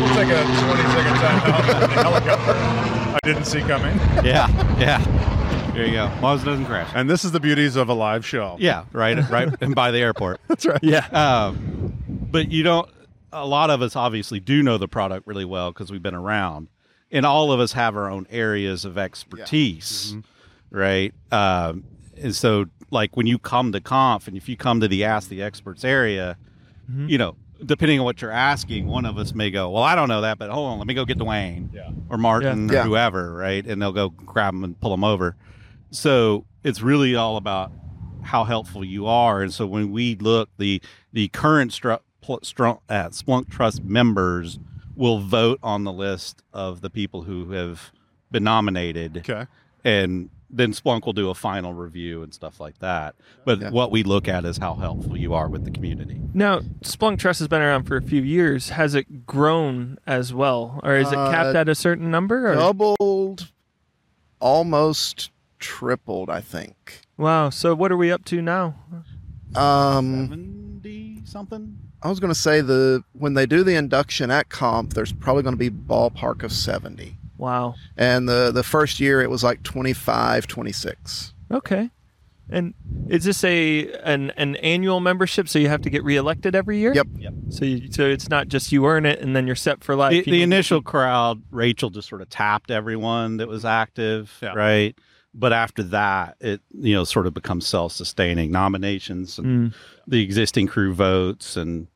We'll 0.00 0.14
take 0.14 0.28
a 0.28 0.42
20 0.42 0.82
second 0.82 1.14
time 1.14 1.52
out 1.52 1.80
the 1.80 2.02
helicopter. 2.02 2.52
I 2.52 3.18
didn't 3.22 3.44
see 3.44 3.60
coming. 3.60 3.96
Yeah, 4.24 4.48
yeah. 4.78 5.70
There 5.72 5.86
you 5.86 5.92
go. 5.92 6.06
As 6.06 6.22
long 6.22 6.34
as 6.36 6.42
it 6.42 6.46
doesn't 6.46 6.66
crash. 6.66 6.90
And 6.94 7.08
this 7.08 7.24
is 7.24 7.32
the 7.32 7.40
beauties 7.40 7.76
of 7.76 7.88
a 7.88 7.94
live 7.94 8.26
show. 8.26 8.56
Yeah, 8.58 8.84
right, 8.92 9.16
right, 9.30 9.48
and 9.60 9.74
by 9.74 9.90
the 9.90 9.98
airport. 9.98 10.40
That's 10.48 10.66
right. 10.66 10.80
Yeah. 10.82 11.06
Um, 11.08 11.94
but 12.30 12.50
you 12.50 12.62
don't. 12.62 12.88
A 13.32 13.46
lot 13.46 13.70
of 13.70 13.80
us 13.82 13.94
obviously 13.96 14.40
do 14.40 14.62
know 14.62 14.76
the 14.78 14.88
product 14.88 15.26
really 15.26 15.44
well 15.44 15.70
because 15.72 15.90
we've 15.92 16.02
been 16.02 16.14
around, 16.14 16.68
and 17.12 17.24
all 17.24 17.52
of 17.52 17.60
us 17.60 17.72
have 17.72 17.96
our 17.96 18.10
own 18.10 18.26
areas 18.30 18.84
of 18.84 18.98
expertise, 18.98 20.16
right? 20.70 21.14
Um, 21.30 21.84
and 22.20 22.34
so, 22.34 22.66
like 22.90 23.16
when 23.16 23.26
you 23.26 23.38
come 23.38 23.72
to 23.72 23.80
conf, 23.80 24.26
and 24.28 24.36
if 24.36 24.48
you 24.48 24.56
come 24.56 24.80
to 24.80 24.88
the 24.88 25.04
Ask 25.04 25.28
the 25.28 25.42
Experts 25.42 25.84
area, 25.84 26.36
you 27.06 27.18
know, 27.18 27.36
depending 27.64 28.00
on 28.00 28.04
what 28.04 28.20
you're 28.20 28.32
asking, 28.32 28.86
one 28.86 29.04
of 29.04 29.16
us 29.16 29.32
may 29.34 29.50
go, 29.50 29.70
"Well, 29.70 29.82
I 29.82 29.94
don't 29.94 30.08
know 30.08 30.22
that, 30.22 30.38
but 30.38 30.50
hold 30.50 30.72
on, 30.72 30.78
let 30.78 30.86
me 30.88 30.94
go 30.94 31.04
get 31.04 31.18
Duane 31.18 31.70
Yeah. 31.72 31.90
or 32.08 32.18
Martin 32.18 32.68
Yeah. 32.68 32.80
or 32.80 32.82
whoever," 32.84 33.32
right? 33.34 33.64
And 33.64 33.80
they'll 33.80 33.92
go 33.92 34.08
grab 34.10 34.54
them 34.54 34.64
and 34.64 34.80
pull 34.80 34.90
them 34.90 35.04
over. 35.04 35.36
So 35.90 36.46
it's 36.64 36.80
really 36.82 37.14
all 37.14 37.36
about 37.36 37.70
how 38.22 38.44
helpful 38.44 38.84
you 38.84 39.06
are. 39.06 39.42
And 39.42 39.52
so 39.52 39.66
when 39.66 39.92
we 39.92 40.16
look, 40.16 40.48
the 40.58 40.82
the 41.12 41.28
current 41.28 41.70
stru- 41.72 42.00
pl- 42.20 42.40
stru- 42.40 42.80
uh, 42.88 43.08
Splunk 43.10 43.48
Trust 43.50 43.84
members 43.84 44.58
will 44.96 45.20
vote 45.20 45.58
on 45.62 45.84
the 45.84 45.92
list 45.92 46.42
of 46.52 46.80
the 46.80 46.90
people 46.90 47.22
who 47.22 47.50
have 47.52 47.92
been 48.30 48.44
nominated, 48.44 49.18
Okay. 49.18 49.46
and 49.84 50.28
then 50.52 50.72
Splunk 50.72 51.06
will 51.06 51.12
do 51.12 51.30
a 51.30 51.34
final 51.34 51.72
review 51.74 52.22
and 52.22 52.34
stuff 52.34 52.58
like 52.60 52.78
that. 52.80 53.14
But 53.44 53.60
Yeah. 53.60 53.70
what 53.70 53.90
we 53.90 54.02
look 54.02 54.26
at 54.28 54.44
is 54.44 54.58
how 54.58 54.74
helpful 54.74 55.16
you 55.16 55.32
are 55.34 55.48
with 55.48 55.64
the 55.64 55.70
community. 55.70 56.20
Now, 56.34 56.60
Splunk 56.82 57.18
Trust 57.18 57.38
has 57.38 57.48
been 57.48 57.62
around 57.62 57.84
for 57.84 57.96
a 57.96 58.02
few 58.02 58.22
years. 58.22 58.70
Has 58.70 58.94
it 58.94 59.26
grown 59.26 59.98
as 60.06 60.34
well, 60.34 60.80
or 60.82 60.96
is 60.96 61.10
it 61.12 61.18
Uh, 61.18 61.30
capped 61.30 61.56
at 61.56 61.68
a 61.68 61.74
certain 61.74 62.10
number? 62.10 62.50
Or? 62.50 62.54
doubled 62.54 63.50
almost 64.40 65.30
tripled 65.58 66.30
i 66.30 66.40
think 66.40 67.02
Wow. 67.18 67.50
So 67.50 67.74
what 67.74 67.92
are 67.92 67.96
we 67.98 68.10
up 68.10 68.24
to 68.26 68.40
now? 68.40 68.76
um 69.54 70.28
Seventy 70.28 71.20
something. 71.24 71.76
i 72.02 72.08
was 72.08 72.18
going 72.18 72.32
to 72.32 72.38
say 72.38 72.62
the 72.62 73.04
when 73.12 73.34
they 73.34 73.44
do 73.44 73.62
the 73.62 73.74
induction 73.74 74.30
at 74.30 74.48
conf 74.48 74.94
there's 74.94 75.12
probably 75.12 75.42
going 75.42 75.54
to 75.54 75.58
be 75.58 75.70
ballpark 75.70 76.42
of 76.42 76.52
70 76.52 77.18
Wow. 77.40 77.74
and 77.96 78.28
the 78.28 78.50
the 78.52 78.62
first 78.62 79.00
year 79.00 79.20
it 79.22 79.30
was 79.30 79.42
like 79.42 79.62
25 79.62 80.46
26 80.46 81.34
Okay. 81.52 81.90
And 82.52 82.74
is 83.08 83.22
this 83.24 83.44
a 83.44 83.92
an, 84.02 84.30
an 84.36 84.56
annual 84.56 84.98
membership? 85.00 85.48
So 85.48 85.58
you 85.60 85.68
have 85.68 85.82
to 85.82 85.90
get 85.90 86.02
reelected 86.02 86.54
every 86.56 86.78
year? 86.78 86.92
Yep. 86.94 87.06
Yep. 87.16 87.34
So 87.50 87.64
you, 87.64 87.92
so 87.92 88.06
it's 88.08 88.28
not 88.28 88.48
just 88.48 88.72
you 88.72 88.86
earn 88.86 89.06
it 89.06 89.20
and 89.20 89.36
then 89.36 89.46
you're 89.46 89.54
set 89.56 89.84
for 89.84 89.94
life. 89.94 90.24
the, 90.24 90.30
the 90.30 90.42
initial 90.42 90.82
crowd, 90.82 91.42
Rachel 91.52 91.90
just 91.90 92.08
sort 92.08 92.22
of 92.22 92.28
tapped 92.28 92.70
everyone 92.72 93.36
that 93.36 93.46
was 93.48 93.64
active, 93.64 94.36
Yeah. 94.42 94.54
right? 94.54 94.98
But 95.32 95.52
after 95.52 95.84
that, 95.84 96.36
it 96.40 96.60
you 96.76 96.92
know 96.94 97.04
sort 97.04 97.28
of 97.28 97.34
becomes 97.34 97.68
self-sustaining. 97.68 98.50
Nominations 98.50 99.38
and 99.38 99.46
Mm. 99.70 99.74
the 100.08 100.20
existing 100.22 100.66
crew 100.66 100.92
votes, 100.92 101.56
and 101.56 101.86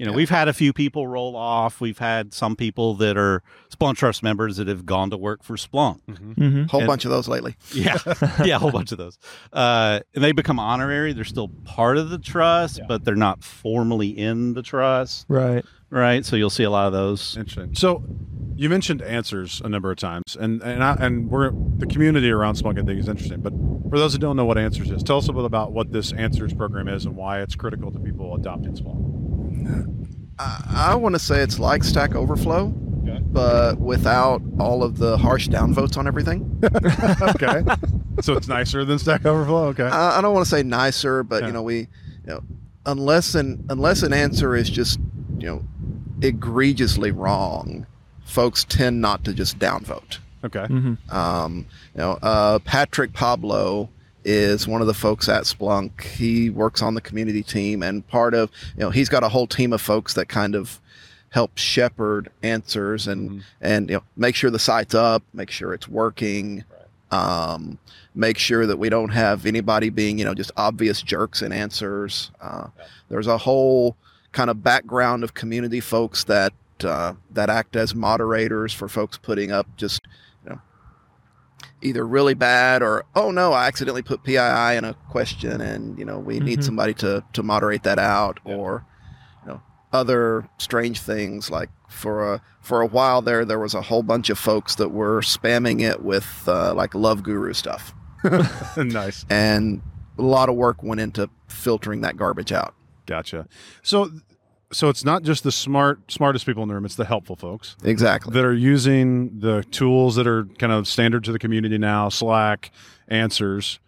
You 0.00 0.06
know, 0.06 0.12
Yeah. 0.12 0.16
we've 0.16 0.30
had 0.30 0.48
a 0.48 0.54
few 0.54 0.72
people 0.72 1.06
roll 1.06 1.36
off. 1.36 1.78
We've 1.78 1.98
had 1.98 2.32
some 2.32 2.56
people 2.56 2.94
that 2.94 3.18
are 3.18 3.42
Splunk 3.70 3.96
Trust 3.96 4.22
members 4.22 4.56
that 4.56 4.66
have 4.66 4.86
gone 4.86 5.10
to 5.10 5.18
work 5.18 5.42
for 5.42 5.56
Splunk. 5.56 6.00
Mm-hmm. 6.08 6.62
Whole 6.64 6.80
And- 6.80 6.88
bunch 6.88 7.04
of 7.04 7.10
those 7.10 7.28
lately. 7.28 7.54
Yeah, 7.74 7.98
yeah, 8.42 8.56
a 8.56 8.58
whole 8.58 8.72
bunch 8.72 8.92
of 8.92 8.98
those. 8.98 9.18
Uh, 9.52 10.00
and 10.14 10.24
they 10.24 10.32
become 10.32 10.58
honorary. 10.58 11.12
They're 11.12 11.24
still 11.24 11.48
part 11.64 11.98
of 11.98 12.08
the 12.08 12.16
trust, 12.18 12.80
but 12.88 13.04
they're 13.04 13.14
not 13.14 13.44
formally 13.44 14.08
in 14.08 14.54
the 14.54 14.62
trust, 14.62 15.26
Right. 15.28 15.66
right? 15.90 16.24
So 16.24 16.34
you'll 16.36 16.48
see 16.48 16.64
a 16.64 16.70
lot 16.70 16.86
of 16.86 16.94
those. 16.94 17.36
Interesting. 17.36 17.74
So, 17.74 18.02
you 18.56 18.70
mentioned 18.70 19.02
answers 19.02 19.60
a 19.64 19.68
number 19.68 19.90
of 19.90 19.96
times, 19.98 20.34
and 20.38 20.62
and 20.62 20.82
I, 20.84 20.94
and 21.00 21.30
we're 21.30 21.50
the 21.78 21.86
community 21.86 22.30
around 22.30 22.56
Splunk. 22.56 22.78
I 22.78 22.84
think 22.84 23.00
is 23.00 23.08
interesting. 23.08 23.40
But 23.40 23.52
for 23.90 23.98
those 23.98 24.12
who 24.14 24.18
don't 24.18 24.36
know 24.36 24.44
what 24.44 24.56
answers 24.58 24.90
is, 24.90 25.02
tell 25.02 25.16
us 25.18 25.28
a 25.28 25.32
bit 25.32 25.44
about 25.44 25.72
what 25.72 25.92
this 25.92 26.12
answers 26.12 26.52
program 26.54 26.88
is 26.88 27.04
and 27.06 27.16
why 27.16 27.40
it's 27.40 27.54
critical 27.54 27.90
to 27.90 27.98
people 27.98 28.34
adopting 28.34 28.74
Splunk. 28.74 29.29
I, 30.38 30.90
I 30.92 30.94
want 30.94 31.14
to 31.14 31.18
say 31.18 31.40
it's 31.42 31.58
like 31.58 31.84
Stack 31.84 32.14
Overflow, 32.14 32.72
Okay. 33.02 33.18
but 33.22 33.78
without 33.78 34.42
all 34.58 34.82
of 34.82 34.98
the 34.98 35.16
harsh 35.18 35.48
downvotes 35.48 35.96
on 35.96 36.06
everything. 36.06 36.62
okay. 37.22 37.62
so 38.22 38.34
it's 38.34 38.48
nicer 38.48 38.84
than 38.84 38.98
Stack 38.98 39.24
Overflow. 39.26 39.66
Okay. 39.68 39.84
I, 39.84 40.18
I 40.18 40.20
don't 40.20 40.32
want 40.34 40.44
to 40.46 40.50
say 40.50 40.62
nicer, 40.62 41.22
but 41.22 41.42
Yeah. 41.42 41.46
you 41.48 41.52
know, 41.52 41.62
we, 41.62 41.78
you 41.78 41.86
know, 42.26 42.42
unless 42.86 43.34
an 43.34 43.64
unless 43.68 44.02
an 44.02 44.12
answer 44.12 44.54
is 44.56 44.68
just 44.70 44.98
you 45.38 45.46
know 45.46 45.62
egregiously 46.22 47.10
wrong, 47.10 47.86
folks 48.24 48.64
tend 48.64 49.00
not 49.00 49.24
to 49.24 49.32
just 49.34 49.58
downvote. 49.58 50.18
okay. 50.44 50.60
Mm-hmm. 50.66 51.14
Um, 51.16 51.66
you 51.94 52.00
know, 52.00 52.18
uh, 52.22 52.58
Patrick 52.60 53.12
Pablo 53.12 53.88
is 54.24 54.66
one 54.68 54.80
of 54.80 54.86
the 54.86 54.94
folks 54.94 55.28
at 55.28 55.44
Splunk. 55.44 56.02
He 56.02 56.50
works 56.50 56.82
on 56.82 56.94
the 56.94 57.00
community 57.00 57.42
team, 57.42 57.82
and 57.82 58.06
part 58.08 58.34
of 58.34 58.50
you 58.76 58.80
know 58.82 58.90
he's 58.90 59.08
got 59.08 59.22
a 59.24 59.28
whole 59.28 59.46
team 59.46 59.72
of 59.72 59.80
folks 59.80 60.14
that 60.14 60.28
kind 60.28 60.54
of 60.54 60.80
help 61.30 61.56
shepherd 61.56 62.28
answers 62.42 63.06
and 63.06 63.30
Mhm. 63.30 63.42
and 63.60 63.88
you 63.90 63.96
know 63.96 64.02
make 64.16 64.34
sure 64.34 64.50
the 64.50 64.58
site's 64.58 64.94
up, 64.94 65.22
make 65.32 65.50
sure 65.50 65.72
it's 65.74 65.88
working. 65.88 66.64
Um, 67.12 67.78
make 68.14 68.38
sure 68.38 68.66
that 68.66 68.78
we 68.78 68.88
don't 68.88 69.08
have 69.08 69.44
anybody 69.46 69.88
being, 69.90 70.18
you 70.18 70.24
know, 70.24 70.34
just 70.34 70.52
obvious 70.56 71.02
jerks 71.02 71.42
in 71.42 71.50
answers. 71.52 72.30
Uh, 72.40 72.68
There's 73.08 73.26
a 73.26 73.38
whole 73.38 73.96
kind 74.30 74.48
of 74.48 74.62
background 74.62 75.24
of 75.24 75.34
community 75.34 75.80
folks 75.80 76.22
that 76.24 76.52
uh, 76.84 77.14
that 77.32 77.50
act 77.50 77.74
as 77.76 77.94
moderators 77.94 78.72
for 78.72 78.88
folks 78.88 79.18
putting 79.18 79.50
up 79.52 79.66
just, 79.76 80.02
either 81.82 82.06
really 82.06 82.34
bad 82.34 82.82
or 82.82 83.04
oh 83.14 83.30
no, 83.30 83.52
I 83.52 83.66
accidentally 83.66 84.02
put 84.02 84.22
PII 84.24 84.76
in 84.76 84.84
a 84.84 84.94
question, 85.08 85.60
and 85.60 85.98
you 85.98 86.04
know 86.04 86.18
we 86.18 86.40
need 86.40 86.60
Mhm. 86.60 86.64
somebody 86.64 86.94
to 86.94 87.22
to 87.32 87.42
moderate 87.42 87.82
that 87.84 87.98
out, 87.98 88.38
or 88.44 88.84
you 89.46 89.52
know 89.52 89.62
other 89.92 90.48
strange 90.58 91.00
things 91.00 91.50
like 91.50 91.70
for 91.88 92.34
a 92.34 92.42
for 92.60 92.80
a 92.82 92.86
while 92.86 93.20
there 93.22 93.44
there 93.44 93.58
was 93.58 93.74
a 93.74 93.82
whole 93.82 94.02
bunch 94.02 94.30
of 94.30 94.38
folks 94.38 94.76
that 94.76 94.90
were 94.90 95.20
spamming 95.22 95.80
it 95.80 96.02
with 96.04 96.44
uh, 96.46 96.72
like 96.74 96.94
love 96.94 97.22
guru 97.24 97.52
stuff 97.52 97.92
nice. 98.76 99.24
and 99.28 99.82
a 100.18 100.22
lot 100.22 100.48
of 100.48 100.54
work 100.54 100.82
went 100.82 101.00
into 101.00 101.28
filtering 101.48 102.02
that 102.02 102.16
garbage 102.16 102.52
out 102.52 102.74
Gotcha. 103.06 103.48
So, 103.82 104.08
so 104.72 104.88
it's 104.88 105.04
not 105.04 105.22
just 105.22 105.42
the 105.44 105.52
smart, 105.52 106.10
smartest 106.10 106.46
people 106.46 106.62
in 106.62 106.68
the 106.68 106.74
room; 106.74 106.84
it's 106.84 106.96
the 106.96 107.04
helpful 107.04 107.36
folks 107.36 107.76
exactly 107.84 108.32
that 108.34 108.44
are 108.44 108.54
using 108.54 109.38
the 109.40 109.64
tools 109.70 110.16
that 110.16 110.26
are 110.26 110.44
kind 110.58 110.72
of 110.72 110.86
standard 110.86 111.24
to 111.24 111.32
the 111.32 111.38
community 111.38 111.78
now: 111.78 112.08
Slack, 112.08 112.70
Answers, 113.08 113.80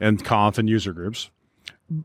and 0.00 0.24
Conf 0.24 0.58
and 0.58 0.68
user 0.68 0.92
groups. 0.92 1.30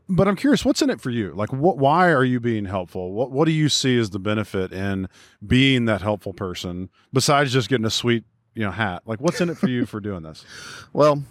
But 0.08 0.26
I'm 0.26 0.36
curious, 0.36 0.64
what's 0.64 0.80
in 0.80 0.88
it 0.88 0.98
for 1.00 1.10
you? 1.10 1.32
Like, 1.34 1.52
what? 1.52 1.76
Why 1.76 2.10
are 2.10 2.24
you 2.24 2.40
being 2.40 2.64
helpful? 2.64 3.12
What 3.12 3.30
What 3.30 3.44
do 3.44 3.52
you 3.52 3.68
see 3.68 3.98
as 3.98 4.10
the 4.10 4.18
benefit 4.18 4.72
in 4.72 5.08
being 5.46 5.84
that 5.84 6.00
helpful 6.00 6.32
person 6.32 6.88
besides 7.12 7.52
just 7.52 7.68
getting 7.68 7.84
a 7.84 7.90
sweet, 7.90 8.24
you 8.54 8.64
know, 8.64 8.70
hat? 8.70 9.02
Like, 9.04 9.20
what's 9.20 9.40
in 9.42 9.50
it 9.50 9.58
for 9.58 9.68
you 9.68 9.84
for 9.84 10.00
doing 10.00 10.22
this? 10.22 10.44
well 10.92 11.22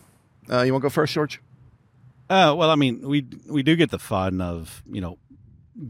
uh, 0.51 0.61
you 0.61 0.71
want 0.73 0.81
to 0.81 0.85
go 0.85 0.89
first 0.89 1.13
george 1.13 1.41
Uh, 2.29 2.53
well, 2.55 2.69
I 2.69 2.75
mean, 2.75 3.07
we 3.07 3.25
we 3.49 3.63
do 3.63 3.75
get 3.75 3.89
the 3.89 3.97
fun 3.99 4.39
of 4.39 4.83
you 4.85 5.01
know 5.01 5.17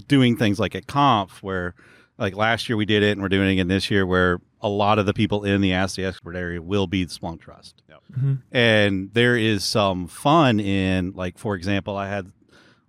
doing 0.08 0.38
things 0.38 0.60
like 0.60 0.76
at 0.76 0.88
Conf, 0.88 1.42
where 1.44 1.76
like 2.18 2.36
last 2.36 2.70
year 2.70 2.78
we 2.78 2.86
did 2.86 3.04
it, 3.04 3.12
and 3.14 3.22
we're 3.22 3.30
doing 3.30 3.50
it 3.50 3.54
again 3.54 3.68
this 3.68 3.90
year, 3.92 4.06
where 4.06 4.40
a 4.62 4.70
lot 4.70 5.00
of 5.00 5.06
the 5.06 5.14
people 5.14 5.44
in 5.44 5.62
the 5.62 5.74
Ask 5.74 5.96
the 5.96 6.06
Expert 6.06 6.36
area 6.36 6.62
will 6.62 6.88
be 6.88 7.04
the 7.04 7.12
Splunk 7.12 7.42
Trust, 7.42 7.82
Mhm. 8.18 8.40
and 8.52 9.10
there 9.14 9.36
is 9.36 9.64
some 9.64 10.08
fun 10.08 10.60
in 10.60 11.12
like, 11.14 11.38
for 11.38 11.56
example, 11.56 11.98
I 11.98 12.08
had 12.08 12.32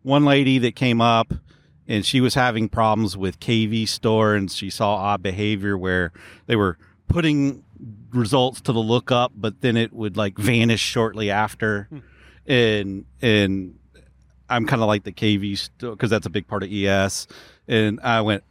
one 0.03 0.25
lady 0.25 0.59
that 0.59 0.77
came 0.77 1.01
up. 1.01 1.33
And 1.87 2.03
she 2.07 2.23
was 2.23 2.33
having 2.35 2.71
problems 2.71 3.15
with 3.15 3.41
KV 3.41 3.85
Store, 3.87 4.35
and 4.35 4.51
she 4.51 4.71
saw 4.71 4.95
odd 4.95 5.23
behavior 5.23 5.77
where 5.77 6.13
they 6.47 6.57
were 6.57 6.79
putting 7.09 7.63
results 8.11 8.63
to 8.63 8.73
the 8.73 8.79
lookup, 8.81 9.33
but 9.37 9.61
then 9.61 9.77
it 9.77 9.93
would 9.93 10.17
like 10.17 10.39
vanish 10.39 10.81
shortly 10.81 11.31
after 11.31 11.91
and 12.47 13.05
and 13.21 13.75
I'm 14.55 14.67
kind 14.67 14.83
of 14.83 14.89
like 14.89 15.05
the 15.05 15.13
KV 15.13 15.71
because 15.79 16.11
that's 16.11 16.27
a 16.27 16.31
big 16.31 16.47
part 16.47 16.63
of 16.63 16.71
ES. 16.73 17.27
And 17.69 17.99
I 18.01 18.21
went, 18.21 18.45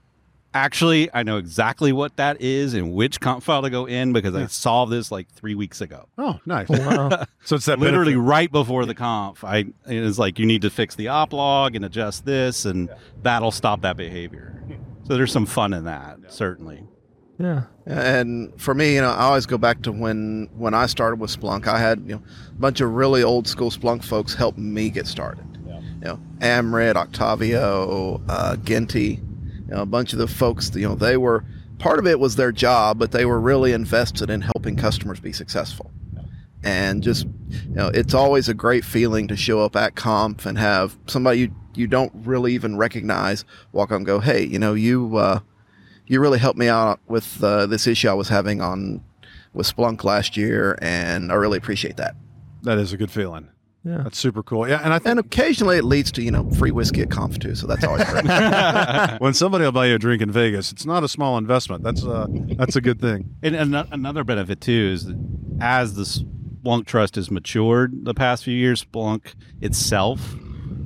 actually, 0.54 1.10
I 1.14 1.24
know 1.24 1.38
exactly 1.38 1.92
what 1.94 2.16
that 2.18 2.42
is 2.42 2.74
and 2.74 2.94
which 2.94 3.20
conf 3.20 3.44
file 3.44 3.62
to 3.64 3.70
go 3.70 3.86
in 3.86 4.14
because 4.14 4.36
I 4.36 4.42
Yeah. 4.42 4.48
solved 4.48 4.92
this 4.92 5.12
like 5.12 5.28
three 5.30 5.56
weeks 5.56 5.82
ago. 5.82 6.08
Oh, 6.18 6.40
nice. 6.46 6.68
Oh, 6.70 6.80
wow. 7.10 7.26
So 7.46 7.56
it's 7.58 7.66
that 7.66 7.78
Literally 7.80 8.14
benefit. 8.14 8.28
right 8.30 8.52
before 8.52 8.86
the 8.86 8.96
conf, 8.96 9.44
I 9.44 9.66
it 9.90 10.00
was 10.00 10.18
like 10.18 10.40
you 10.40 10.46
need 10.46 10.62
to 10.62 10.70
fix 10.70 10.96
the 10.96 11.10
op 11.10 11.34
log 11.34 11.76
and 11.76 11.84
adjust 11.84 12.26
this, 12.26 12.64
and 12.66 12.90
that'll 13.22 13.52
stop 13.52 13.82
that 13.82 13.98
behavior. 13.98 14.64
So 15.06 15.16
there's 15.16 15.32
some 15.34 15.46
fun 15.46 15.74
in 15.74 15.84
that, 15.84 16.20
certainly. 16.30 16.86
yeah. 17.38 17.64
And 17.86 18.54
for 18.62 18.74
me, 18.74 18.96
you 18.96 19.02
know, 19.02 19.10
I 19.10 19.24
always 19.24 19.46
go 19.46 19.58
back 19.58 19.82
to 19.82 19.92
when 19.92 20.48
when 20.56 20.74
I 20.74 20.86
started 20.86 21.20
with 21.20 21.38
Splunk. 21.38 21.68
I 21.68 21.80
had 21.80 22.00
you 22.08 22.16
know 22.16 22.22
a 22.52 22.54
bunch 22.62 22.80
of 22.80 22.92
really 22.94 23.24
old 23.24 23.46
school 23.48 23.70
Splunk 23.72 24.04
folks 24.06 24.34
help 24.34 24.58
me 24.58 24.90
get 24.90 25.06
started. 25.08 25.44
You 26.04 26.10
know, 26.10 26.20
Amrit, 26.40 26.96
Octavio, 26.96 28.22
uh, 28.28 28.58
you 28.68 29.18
know, 29.70 29.82
a 29.82 29.86
bunch 29.86 30.12
of 30.12 30.20
the 30.20 30.28
folks. 30.28 30.70
You 30.76 30.90
know, 30.90 30.96
they 30.96 31.16
were 31.16 31.46
part 31.80 31.98
of 31.98 32.06
it 32.06 32.20
was 32.20 32.36
their 32.36 32.52
job, 32.52 33.00
but 33.00 33.14
they 33.14 33.26
were 33.26 33.40
really 33.40 33.72
invested 33.72 34.30
in 34.30 34.42
helping 34.42 34.76
customers 34.76 35.22
be 35.22 35.32
successful. 35.32 35.92
And 36.62 37.02
just 37.02 37.26
you 37.50 37.76
know, 37.76 37.88
it's 37.88 38.14
always 38.14 38.50
a 38.50 38.54
great 38.54 38.84
feeling 38.84 39.30
to 39.30 39.38
show 39.38 39.62
up 39.62 39.78
at 39.78 39.96
Conf 39.96 40.46
and 40.46 40.58
have 40.58 40.98
somebody 41.08 41.40
you 41.40 41.56
you 41.74 41.88
don't 41.88 42.12
really 42.14 42.54
even 42.54 42.76
recognize 42.76 43.46
walk 43.72 43.92
and 43.92 44.06
go, 44.06 44.20
"Hey, 44.20 44.44
you 44.44 44.60
know, 44.60 44.74
you." 44.74 45.18
Uh, 45.18 45.40
you 46.06 46.20
really 46.20 46.38
helped 46.38 46.60
me 46.60 46.68
out 46.68 47.00
with 47.08 47.42
uh, 47.42 47.66
this 47.66 47.88
issue 47.88 48.10
I 48.10 48.14
was 48.14 48.28
having 48.28 48.60
on 48.60 49.02
with 49.54 49.74
Splunk 49.74 50.04
last 50.04 50.36
year, 50.36 50.78
and 50.82 51.32
I 51.32 51.36
really 51.36 51.58
appreciate 51.58 51.96
that. 51.96 52.18
That 52.64 52.78
is 52.78 52.92
a 52.92 52.98
good 52.98 53.10
feeling. 53.10 53.53
Yeah. 53.84 54.02
That's 54.04 54.18
super 54.18 54.44
cool. 54.44 54.68
Yeah, 54.68 54.80
and 54.82 54.94
I 54.94 55.00
think 55.00 55.12
And 55.12 55.20
occasionally 55.20 55.78
it 55.78 55.84
leads 55.84 56.12
to 56.14 56.22
you 56.22 56.32
know 56.32 56.50
free 56.52 56.72
whiskey 56.72 57.02
at 57.02 57.12
conf 57.12 57.38
too, 57.40 57.54
so 57.54 57.68
that's 57.68 57.84
always 57.84 58.06
great. 58.06 58.24
when 59.20 59.34
somebody 59.34 59.66
will 59.66 59.74
buy 59.74 59.88
you 59.88 59.96
a 59.96 60.00
drink 60.00 60.22
in 60.22 60.32
Vegas, 60.32 60.72
it's 60.72 60.86
not 60.86 61.04
a 61.04 61.08
small 61.10 61.38
investment. 61.38 61.84
That's 61.84 62.04
a 62.04 62.28
that's 62.58 62.76
a 62.78 62.82
good 62.82 63.02
thing. 63.02 63.36
And 63.44 63.56
ano- 63.56 63.88
another 63.92 64.24
benefit 64.24 64.62
too 64.62 64.92
is 64.94 65.06
that 65.06 65.18
as 65.60 65.96
the 65.96 66.04
Splunk 66.04 66.86
Trust 66.86 67.16
has 67.16 67.30
matured 67.30 68.06
the 68.06 68.14
past 68.14 68.46
few 68.46 68.56
years, 68.56 68.86
Splunk 68.86 69.34
itself 69.62 70.36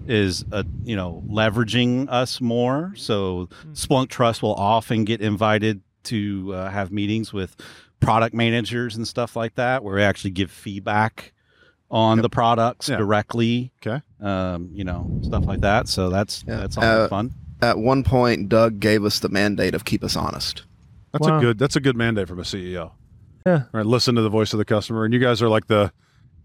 is 0.07 0.43
a, 0.51 0.65
you 0.83 0.95
know 0.95 1.23
leveraging 1.29 2.09
us 2.09 2.41
more. 2.41 2.93
So 2.95 3.47
Splunk 3.73 4.09
Trust 4.09 4.41
will 4.41 4.55
often 4.55 5.03
get 5.03 5.21
invited 5.21 5.81
to 6.05 6.51
uh, 6.53 6.71
have 6.71 6.91
meetings 6.91 7.31
with 7.31 7.55
product 7.99 8.33
managers 8.33 8.95
and 8.95 9.07
stuff 9.07 9.35
like 9.35 9.53
that, 9.55 9.83
where 9.83 9.95
we 9.95 10.01
actually 10.01 10.31
give 10.31 10.49
feedback 10.49 11.33
on 11.89 12.17
Yep. 12.17 12.23
the 12.23 12.29
products 12.29 12.89
Yeah. 12.89 12.97
directly. 12.97 13.71
Okay. 13.85 14.01
Um, 14.21 14.69
you 14.73 14.83
know 14.83 15.19
stuff 15.23 15.45
like 15.45 15.61
that. 15.61 15.87
So 15.87 16.09
that's 16.09 16.43
Yeah. 16.47 16.57
that's 16.57 16.77
all 16.77 16.83
Uh, 16.83 17.07
fun. 17.07 17.33
At 17.61 17.77
one 17.79 18.03
point, 18.03 18.49
Doug 18.49 18.79
gave 18.79 19.03
us 19.03 19.19
the 19.19 19.29
mandate 19.29 19.73
of 19.73 19.83
keep 19.85 20.03
us 20.03 20.15
honest. 20.15 20.63
That's 21.13 21.27
Wow. 21.27 21.37
a 21.37 21.41
good 21.41 21.57
that's 21.59 21.75
a 21.75 21.79
good 21.79 21.95
mandate 21.95 22.27
from 22.27 22.39
a 22.39 22.45
CEO. 22.45 22.91
Yeah. 23.45 23.53
All 23.53 23.67
right, 23.73 23.85
listen 23.85 24.15
to 24.15 24.21
the 24.21 24.29
voice 24.29 24.51
of 24.53 24.57
the 24.59 24.65
customer, 24.65 25.05
and 25.05 25.13
you 25.13 25.19
guys 25.19 25.41
are 25.41 25.49
like 25.49 25.67
the 25.67 25.91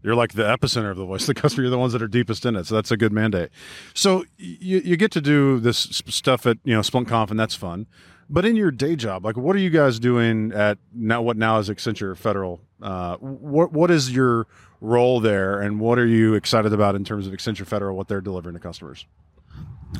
you're 0.04 0.14
like 0.16 0.32
the 0.32 0.42
epicenter 0.42 0.90
of 0.90 0.96
the 0.96 1.04
voice 1.04 1.22
of 1.22 1.28
the 1.28 1.34
customer. 1.40 1.62
You're 1.64 1.70
the 1.70 1.78
ones 1.78 1.92
that 1.92 2.02
are 2.02 2.08
deepest 2.08 2.44
in 2.46 2.56
it, 2.56 2.66
so 2.66 2.74
that's 2.74 2.90
a 2.90 2.96
good 2.96 3.12
mandate. 3.12 3.50
So 3.94 4.24
you 4.38 4.80
you 4.84 4.96
get 4.96 5.10
to 5.12 5.20
do 5.20 5.58
this 5.60 5.76
stuff 5.78 6.46
at 6.46 6.58
you 6.64 6.74
know 6.74 6.80
Splunk 6.80 7.08
Conf, 7.08 7.30
and 7.30 7.38
that's 7.38 7.54
fun. 7.54 7.86
But 8.32 8.46
in 8.46 8.56
your 8.56 8.70
day 8.70 8.96
job, 8.96 9.26
like 9.26 9.36
what 9.36 9.54
are 9.54 9.58
you 9.58 9.68
guys 9.68 9.98
doing 9.98 10.52
at 10.52 10.78
now? 10.94 11.20
What 11.20 11.36
now 11.36 11.58
is 11.58 11.68
Accenture 11.68 12.16
Federal? 12.16 12.60
Uh, 12.80 13.16
what 13.18 13.74
what 13.74 13.90
is 13.90 14.10
your 14.10 14.46
role 14.80 15.20
there, 15.20 15.60
and 15.60 15.78
what 15.78 15.98
are 15.98 16.06
you 16.06 16.32
excited 16.32 16.72
about 16.72 16.94
in 16.94 17.04
terms 17.04 17.26
of 17.26 17.34
Accenture 17.34 17.66
Federal? 17.66 17.94
What 17.94 18.08
they're 18.08 18.22
delivering 18.22 18.54
to 18.54 18.60
customers? 18.60 19.04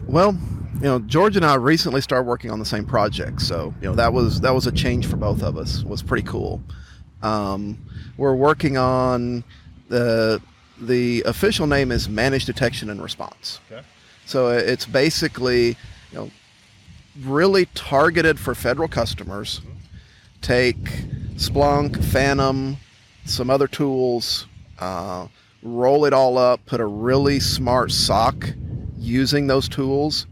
Well, 0.07 0.37
you 0.77 0.81
know, 0.81 0.99
George 1.01 1.37
and 1.37 1.45
I 1.45 1.57
recently 1.57 2.01
started 2.01 2.27
working 2.27 2.51
on 2.51 2.59
the 2.59 2.65
same 2.65 2.87
project, 2.87 3.43
so 3.43 3.75
you 3.83 3.89
know 3.89 3.95
that 3.97 4.15
was 4.15 4.41
that 4.41 4.55
was 4.55 4.67
a 4.67 4.73
change 4.73 5.07
for 5.07 5.17
both 5.17 5.43
of 5.43 5.59
us. 5.59 5.83
It 5.83 5.87
was 5.87 6.03
pretty 6.03 6.27
cool. 6.27 6.63
Um, 7.23 7.79
we're 8.17 8.35
working 8.35 8.79
on 8.79 9.45
the 9.89 10.41
the 10.81 11.23
official 11.27 11.67
name 11.67 11.93
is 11.93 12.09
Managed 12.09 12.47
Detection 12.47 12.89
and 12.89 13.03
Response. 13.03 13.61
Okay. 13.71 13.83
So 14.25 14.49
it's 14.49 14.87
basically, 14.87 15.69
you 15.69 16.15
know, 16.15 16.31
really 17.21 17.67
targeted 17.75 18.39
for 18.39 18.55
federal 18.55 18.89
customers. 18.89 19.61
Take 20.41 20.83
Splunk, 21.37 22.03
Phantom, 22.05 22.77
some 23.25 23.51
other 23.51 23.69
tools, 23.69 24.47
uh, 24.79 25.29
roll 25.63 26.05
it 26.05 26.13
all 26.13 26.39
up, 26.39 26.65
put 26.67 26.81
a 26.81 26.87
really 26.87 27.41
smart 27.41 27.93
SOC 27.93 28.55
using 28.99 29.47
those 29.47 29.69
tools, 29.69 30.27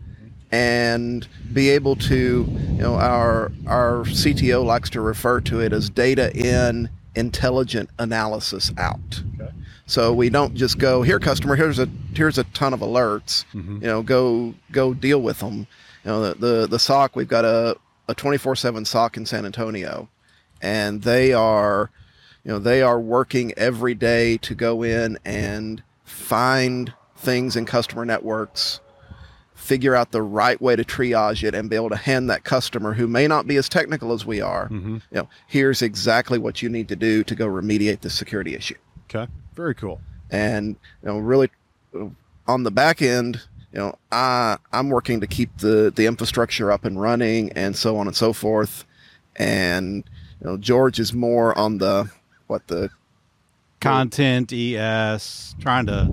and 0.53 1.27
be 1.53 1.71
able 1.71 1.97
to, 1.97 2.47
you 2.49 2.83
know, 2.83 2.95
our 2.97 3.53
our 3.67 4.05
CTO 4.05 4.65
likes 4.65 4.91
to 4.91 5.01
refer 5.01 5.41
to 5.43 5.61
it 5.61 5.73
as 5.73 5.91
data 5.91 6.35
in, 6.37 6.89
intelligent 7.15 7.91
analysis 7.99 8.73
out. 8.79 9.23
Okay. 9.41 9.53
So 9.87 10.13
we 10.13 10.31
don't 10.31 10.55
just 10.55 10.79
go 10.79 11.03
here, 11.03 11.19
customer. 11.19 11.57
Here's 11.57 11.79
a 11.79 11.89
here's 12.15 12.39
a 12.39 12.45
ton 12.45 12.73
of 12.73 12.81
alerts. 12.81 13.45
Mm-hmm. 13.53 13.77
You 13.77 13.87
know, 13.87 14.03
go 14.03 14.55
go 14.71 14.95
deal 14.95 15.21
with 15.21 15.41
them. 15.41 15.67
You 16.05 16.11
know, 16.11 16.33
the 16.33 16.35
the, 16.35 16.67
the 16.67 16.79
SOC. 16.79 17.17
We've 17.17 17.29
got 17.29 17.45
a 17.45 17.77
a 18.09 18.15
twenty 18.15 18.39
four 18.39 18.57
seven 18.57 18.85
SOC 18.85 19.17
in 19.17 19.27
San 19.27 19.45
Antonio, 19.47 20.09
and 20.61 21.03
they 21.03 21.33
are, 21.33 21.91
you 22.45 22.51
know, 22.53 22.59
they 22.59 22.83
are 22.83 22.99
working 23.01 23.53
every 23.57 23.95
day 23.95 24.37
to 24.39 24.55
go 24.55 24.83
in 24.83 25.19
and 25.25 25.83
find 26.05 26.93
things 27.17 27.55
in 27.57 27.67
customer 27.67 28.05
networks, 28.05 28.81
figure 29.55 29.95
out 29.95 30.11
the 30.11 30.23
right 30.23 30.61
way 30.61 30.75
to 30.75 30.85
triage 30.85 31.43
it, 31.47 31.55
and 31.55 31.69
be 31.69 31.77
able 31.77 31.91
to 31.91 31.97
hand 31.97 32.31
that 32.31 32.45
customer 32.45 32.95
who 32.95 33.07
may 33.07 33.27
not 33.29 33.47
be 33.47 33.57
as 33.57 33.69
technical 33.69 34.13
as 34.13 34.25
we 34.25 34.41
are, 34.41 34.69
Mm-hmm. 34.69 34.95
you 34.95 35.01
know, 35.13 35.29
here's 35.47 35.83
exactly 35.83 36.39
what 36.39 36.63
you 36.63 36.69
need 36.69 36.89
to 36.89 36.97
do 36.97 37.23
to 37.25 37.35
go 37.35 37.47
remediate 37.47 38.01
the 38.01 38.11
security 38.11 38.55
issue 38.55 38.75
Okay. 39.13 39.31
Very 39.55 39.75
cool. 39.75 40.01
and 40.31 40.77
you 41.03 41.09
know 41.09 41.19
really 41.19 41.51
on 42.47 42.63
the 42.63 42.71
back 42.71 43.03
end 43.03 43.43
you 43.73 43.79
know 43.79 43.95
i 44.11 44.57
i'm 44.73 44.89
working 44.89 45.21
to 45.21 45.27
keep 45.27 45.57
the 45.59 45.93
the 45.95 46.07
infrastructure 46.07 46.73
up 46.73 46.85
and 46.85 47.01
running 47.01 47.53
and 47.53 47.77
so 47.77 47.97
on 47.97 48.07
and 48.07 48.17
so 48.17 48.33
forth. 48.33 48.85
And 49.37 50.05
you 50.41 50.47
know 50.47 50.57
george 50.57 50.99
is 50.99 51.13
more 51.13 51.57
on 51.57 51.79
the 51.79 52.11
what 52.47 52.67
the 52.67 52.91
content 53.81 54.53
es 54.53 55.55
trying 55.61 55.87
to 55.87 56.11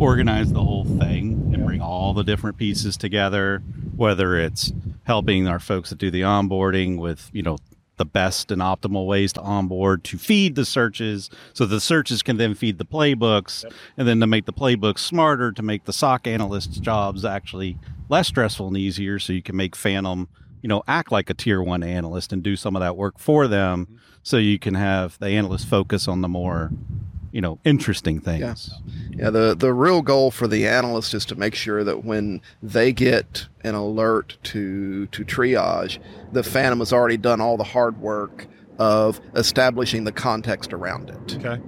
organize 0.00 0.52
the 0.52 0.62
whole 0.62 0.84
thing 0.84 1.50
and 1.52 1.64
bring 1.64 1.80
all 1.80 2.14
the 2.14 2.24
different 2.24 2.56
pieces 2.56 2.96
together 2.96 3.62
whether 3.96 4.36
it's 4.36 4.72
helping 5.04 5.46
our 5.46 5.58
folks 5.58 5.90
that 5.90 5.98
do 5.98 6.10
the 6.10 6.22
onboarding 6.22 6.98
with 6.98 7.30
you 7.32 7.42
know 7.42 7.58
the 7.98 8.04
best 8.04 8.50
and 8.50 8.62
optimal 8.62 9.06
ways 9.06 9.32
to 9.32 9.40
onboard 9.40 10.02
to 10.04 10.16
feed 10.18 10.54
the 10.54 10.64
searches 10.64 11.28
so 11.52 11.66
the 11.66 11.80
searches 11.80 12.22
can 12.22 12.36
then 12.36 12.54
feed 12.54 12.78
the 12.78 12.84
playbooks 12.84 13.64
and 13.96 14.08
then 14.08 14.20
to 14.20 14.26
make 14.26 14.46
the 14.46 14.52
playbooks 14.52 15.00
smarter 15.00 15.52
to 15.52 15.62
make 15.62 15.84
the 15.84 15.92
soc 15.92 16.26
analysts 16.26 16.78
jobs 16.78 17.24
actually 17.24 17.78
less 18.08 18.28
stressful 18.28 18.68
and 18.68 18.76
easier 18.76 19.18
so 19.18 19.32
you 19.32 19.42
can 19.42 19.56
make 19.56 19.76
phantom 19.76 20.28
you 20.62 20.68
know 20.68 20.82
act 20.88 21.12
like 21.12 21.30
a 21.30 21.34
tier 21.34 21.62
one 21.62 21.82
analyst 21.82 22.32
and 22.32 22.42
do 22.42 22.56
some 22.56 22.74
of 22.76 22.80
that 22.80 22.96
work 22.96 23.18
for 23.18 23.46
them 23.46 23.86
mm-hmm. 23.86 23.96
so 24.22 24.36
you 24.36 24.58
can 24.58 24.74
have 24.74 25.18
the 25.18 25.28
analyst 25.28 25.66
focus 25.66 26.08
on 26.08 26.20
the 26.20 26.28
more 26.28 26.70
you 27.32 27.40
know 27.40 27.58
interesting 27.64 28.20
things 28.20 28.70
yeah 29.10 29.30
the 29.30 29.54
the 29.54 29.72
real 29.72 30.02
goal 30.02 30.30
for 30.30 30.46
the 30.46 30.66
analyst 30.66 31.14
is 31.14 31.24
to 31.24 31.34
make 31.34 31.54
sure 31.54 31.84
that 31.84 32.04
when 32.04 32.40
they 32.62 32.92
get 32.92 33.46
an 33.62 33.74
alert 33.74 34.38
to 34.42 35.06
to 35.06 35.24
triage 35.24 35.98
the 36.32 36.42
phantom 36.42 36.78
has 36.78 36.92
already 36.92 37.16
done 37.16 37.40
all 37.40 37.56
the 37.56 37.64
hard 37.64 38.00
work 38.00 38.46
of 38.78 39.20
establishing 39.34 40.04
the 40.04 40.12
context 40.12 40.72
around 40.72 41.10
it 41.10 41.36
Okay. 41.44 41.60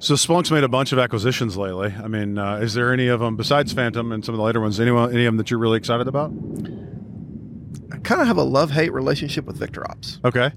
So 0.00 0.14
Splunk's 0.14 0.52
made 0.52 0.62
a 0.62 0.68
bunch 0.68 0.92
of 0.92 1.00
acquisitions 1.00 1.56
lately. 1.56 1.92
I 1.92 2.06
mean, 2.06 2.38
uh, 2.38 2.58
is 2.58 2.72
there 2.74 2.92
any 2.92 3.08
of 3.08 3.18
them 3.18 3.34
besides 3.36 3.72
Phantom 3.72 4.12
and 4.12 4.24
some 4.24 4.32
of 4.32 4.36
the 4.36 4.44
later 4.44 4.60
ones? 4.60 4.78
Anyone, 4.78 5.12
any 5.12 5.24
of 5.24 5.32
them 5.32 5.38
that 5.38 5.50
you're 5.50 5.58
really 5.58 5.76
excited 5.76 6.06
about? 6.06 6.30
I 7.92 7.96
kind 7.98 8.20
of 8.20 8.26
have 8.26 8.36
a 8.36 8.42
love-hate 8.42 8.92
relationship 8.92 9.44
with 9.46 9.58
victorops 9.58 10.22
Okay. 10.24 10.52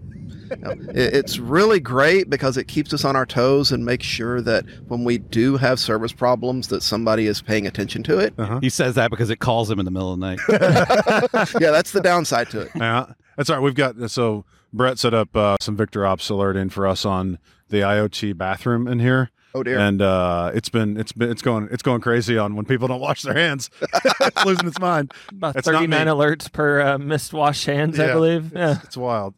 You 0.51 0.57
know, 0.57 0.71
it- 0.71 1.13
it's 1.13 1.39
really 1.39 1.79
great 1.79 2.29
because 2.29 2.57
it 2.57 2.67
keeps 2.67 2.93
us 2.93 3.05
on 3.05 3.15
our 3.15 3.25
toes 3.25 3.71
and 3.71 3.85
makes 3.85 4.05
sure 4.05 4.41
that 4.41 4.65
when 4.89 5.05
we 5.05 5.17
do 5.17 5.55
have 5.57 5.79
service 5.79 6.11
problems 6.11 6.67
that 6.67 6.83
somebody 6.83 7.25
is 7.27 7.41
paying 7.41 7.65
attention 7.67 8.03
to 8.03 8.20
it 8.20 8.33
Uh-huh. 8.37 8.59
he 8.61 8.70
says 8.70 8.96
that 8.96 9.11
because 9.11 9.29
it 9.29 9.39
calls 9.39 9.72
him 9.72 9.79
in 9.79 9.85
the 9.85 9.91
middle 9.91 10.11
of 10.13 10.20
the 10.20 10.25
night 10.25 10.39
yeah 11.61 11.72
that's 11.72 11.91
the 11.91 12.01
downside 12.01 12.50
to 12.50 12.61
it 12.61 12.72
Yeah, 12.75 13.13
that's 13.37 13.50
all 13.50 13.55
right. 13.57 13.63
We've 13.63 13.75
got 13.75 14.11
so 14.11 14.44
Brett 14.74 15.00
set 15.00 15.13
up 15.13 15.35
uh, 15.35 15.55
some 15.61 15.77
VictorOps 15.77 16.29
alert 16.29 16.55
in 16.57 16.70
for 16.70 16.85
us 16.85 17.05
on 17.05 17.39
the 17.70 17.77
IoT 17.79 18.37
bathroom 18.37 18.87
in 18.87 19.00
here, 19.00 19.29
oh 19.53 19.64
dear 19.64 19.77
and 19.79 20.01
uh, 20.01 20.51
it's 20.53 20.70
been 20.70 20.98
it's 20.98 21.11
been 21.11 21.29
it's 21.31 21.42
going 21.42 21.68
it's 21.72 21.83
going 21.83 22.01
crazy 22.01 22.37
on 22.37 22.55
when 22.55 22.66
people 22.66 22.87
don't 22.87 23.01
wash 23.01 23.22
their 23.22 23.33
hands. 23.33 23.70
it's 24.22 24.46
losing 24.46 24.68
its 24.68 24.79
mind. 24.79 25.14
About 25.29 25.55
It's 25.55 25.68
not 25.68 25.75
39 25.75 26.07
alerts 26.07 26.51
per 26.51 26.81
uh, 26.81 26.98
missed 26.98 27.33
wash 27.33 27.66
hands, 27.66 28.00
I 28.00 28.14
believe. 28.14 28.53
Yeah. 28.53 28.79
It's 28.83 28.98
wild. 28.98 29.35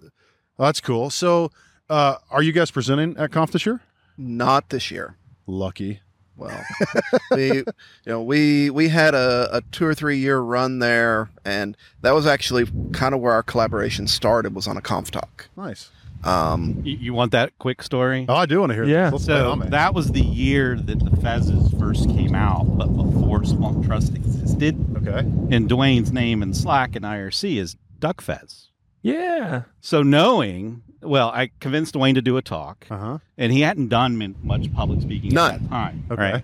Well, 0.58 0.68
that's 0.68 0.82
cool. 0.82 1.10
So, 1.10 1.52
uh, 1.90 2.16
are 2.30 2.44
you 2.44 2.52
guys 2.52 2.72
presenting 2.72 3.18
at 3.18 3.32
Conf 3.32 3.52
this 3.52 3.66
year? 3.66 3.82
not 4.18 4.70
this 4.70 4.92
year 4.92 5.18
Lucky. 5.48 6.02
well 6.38 6.64
we 7.32 7.48
you 7.58 7.64
know 8.06 8.22
we 8.22 8.70
we 8.70 8.90
had 8.90 9.16
a, 9.16 9.50
a 9.52 9.62
two 9.72 9.86
or 9.86 9.96
three 9.96 10.18
year 10.18 10.40
run 10.40 10.80
there 10.80 11.30
and 11.44 11.76
that 12.02 12.12
was 12.12 12.28
actually 12.28 12.66
kind 12.92 13.16
of 13.16 13.22
where 13.22 13.34
our 13.34 13.42
collaboration 13.44 14.06
started 14.08 14.54
was 14.54 14.68
on 14.68 14.78
a 14.78 14.82
conf 14.82 15.10
talk 15.12 15.48
Nice. 15.58 15.90
Um, 16.24 16.82
you, 16.86 16.96
you 16.98 17.14
want 17.14 17.32
that 17.34 17.58
quick 17.60 17.82
story 17.84 18.26
Oh, 18.30 18.36
I 18.36 18.46
do 18.46 18.60
want 18.60 18.70
to 18.70 18.76
hear. 18.76 18.86
Yeah. 18.86 19.06
This. 19.10 19.14
Let's 19.14 19.26
So 19.26 19.52
on 19.52 19.60
that 19.72 19.94
was 19.94 20.12
the 20.12 20.22
year 20.22 20.76
that 20.78 21.00
the 21.00 21.12
Fezzes 21.12 21.78
first 21.80 22.08
came 22.10 22.34
out, 22.36 22.66
but 22.78 22.88
before 22.88 23.42
Splunk 23.42 23.86
Trust 23.86 24.16
existed. 24.16 24.76
okay. 24.98 25.20
And 25.56 25.68
Duane's 25.70 26.12
name 26.12 26.42
in 26.42 26.54
Slack 26.54 26.96
and 26.96 27.04
IRC 27.06 27.58
is 27.58 27.76
DuckFez. 28.00 28.68
Yeah. 29.02 29.64
So 29.82 30.02
knowing, 30.02 30.82
well, 31.02 31.30
I 31.30 31.52
convinced 31.60 31.94
Duane 31.94 32.16
to 32.16 32.22
do 32.22 32.38
a 32.38 32.42
talk, 32.42 32.88
Uh 32.90 32.98
huh. 32.98 33.18
and 33.38 33.52
he 33.52 33.60
hadn't 33.62 33.90
done 33.90 34.36
much 34.44 34.74
public 34.74 35.02
speaking 35.02 35.34
None. 35.34 35.56
at 35.56 35.62
that 35.64 35.70
time. 35.70 36.06
Okay. 36.10 36.22
Right? 36.34 36.44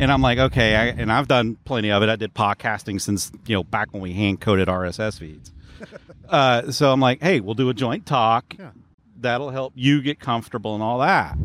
And 0.00 0.10
I'm 0.12 0.20
like, 0.20 0.38
okay, 0.38 0.74
I, 0.76 0.86
and 0.86 1.10
I've 1.12 1.28
done 1.28 1.56
plenty 1.64 1.90
of 1.92 2.02
it. 2.02 2.08
I 2.08 2.16
did 2.16 2.34
podcasting 2.34 3.00
since 3.00 3.30
you 3.46 3.54
know 3.54 3.62
back 3.64 3.92
when 3.92 4.02
we 4.02 4.12
hand 4.12 4.40
coded 4.40 4.68
RSS 4.68 5.18
feeds. 5.18 5.52
uh, 6.28 6.70
so 6.72 6.92
I'm 6.92 7.00
like, 7.00 7.22
hey, 7.22 7.40
we'll 7.40 7.54
do 7.54 7.68
a 7.68 7.74
joint 7.74 8.04
talk. 8.04 8.54
Yeah. 8.58 8.70
That'll 9.22 9.50
help 9.50 9.72
you 9.76 10.02
get 10.02 10.20
comfortable 10.20 10.74
and 10.74 10.82
all 10.82 10.98
that. 10.98 11.36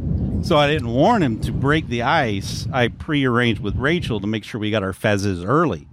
So 0.44 0.58
I 0.58 0.68
didn't 0.68 0.90
warn 0.90 1.24
him 1.24 1.40
to 1.42 1.52
break 1.52 1.88
the 1.88 2.04
ice. 2.04 2.68
I 2.72 2.90
prearranged 2.90 3.62
with 3.62 3.76
Rachel 3.76 4.20
to 4.20 4.28
make 4.28 4.44
sure 4.44 4.60
we 4.60 4.72
got 4.72 4.84
our 4.84 4.94
fezzes 4.94 5.44
early. 5.46 5.88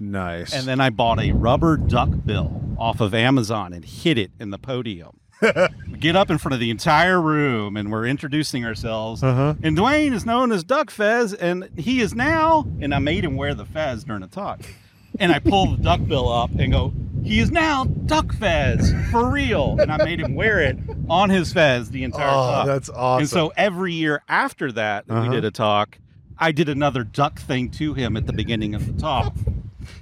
Nice. 0.00 0.52
And 0.52 0.66
then 0.66 0.80
I 0.80 0.90
bought 0.90 1.20
a 1.20 1.32
rubber 1.32 1.76
duck 1.76 2.10
bill 2.24 2.60
off 2.78 3.00
of 3.00 3.14
Amazon 3.14 3.72
and 3.72 3.84
hid 3.84 4.18
it 4.18 4.30
in 4.40 4.50
the 4.50 4.58
podium. 4.58 5.20
get 5.98 6.16
up 6.16 6.30
in 6.30 6.38
front 6.38 6.54
of 6.54 6.60
the 6.60 6.70
entire 6.70 7.20
room 7.20 7.76
and 7.76 7.90
we're 7.90 8.06
introducing 8.06 8.64
ourselves. 8.64 9.22
Uh-huh. 9.22 9.54
And 9.62 9.76
Duane 9.76 10.12
is 10.12 10.24
known 10.24 10.52
as 10.52 10.64
DuckFez, 10.64 11.36
and 11.38 11.68
he 11.76 12.00
is 12.00 12.14
now, 12.14 12.66
and 12.80 12.94
I 12.94 12.98
made 12.98 13.24
him 13.24 13.36
wear 13.36 13.54
the 13.54 13.64
fez 13.64 14.04
during 14.04 14.22
the 14.22 14.28
talk. 14.28 14.60
And 15.20 15.32
I 15.32 15.38
pull 15.38 15.76
the 15.76 15.82
duck 15.82 16.00
bill 16.06 16.30
up 16.30 16.50
and 16.58 16.72
go, 16.72 16.92
he 17.22 17.40
is 17.40 17.50
now 17.50 17.84
DuckFez 17.84 19.10
for 19.10 19.30
real. 19.30 19.76
And 19.80 19.90
I 19.90 19.96
made 19.98 20.20
him 20.20 20.34
wear 20.34 20.60
it 20.60 20.76
on 21.08 21.30
his 21.30 21.52
fez 21.52 21.90
the 21.90 22.04
entire 22.04 22.28
oh, 22.28 22.32
talk. 22.32 22.66
that's 22.66 22.88
awesome. 22.90 23.20
And 23.22 23.28
so 23.28 23.52
every 23.56 23.92
year 23.94 24.22
after 24.28 24.70
that, 24.72 25.06
that 25.06 25.14
Uh-huh. 25.14 25.28
we 25.30 25.34
did 25.36 25.44
a 25.44 25.50
talk. 25.50 25.98
I 26.38 26.52
did 26.52 26.68
another 26.68 27.04
duck 27.04 27.38
thing 27.38 27.70
to 27.72 27.94
him 27.94 28.16
at 28.16 28.26
the 28.26 28.32
beginning 28.32 28.74
of 28.74 28.86
the 28.92 29.00
talk. 29.00 29.32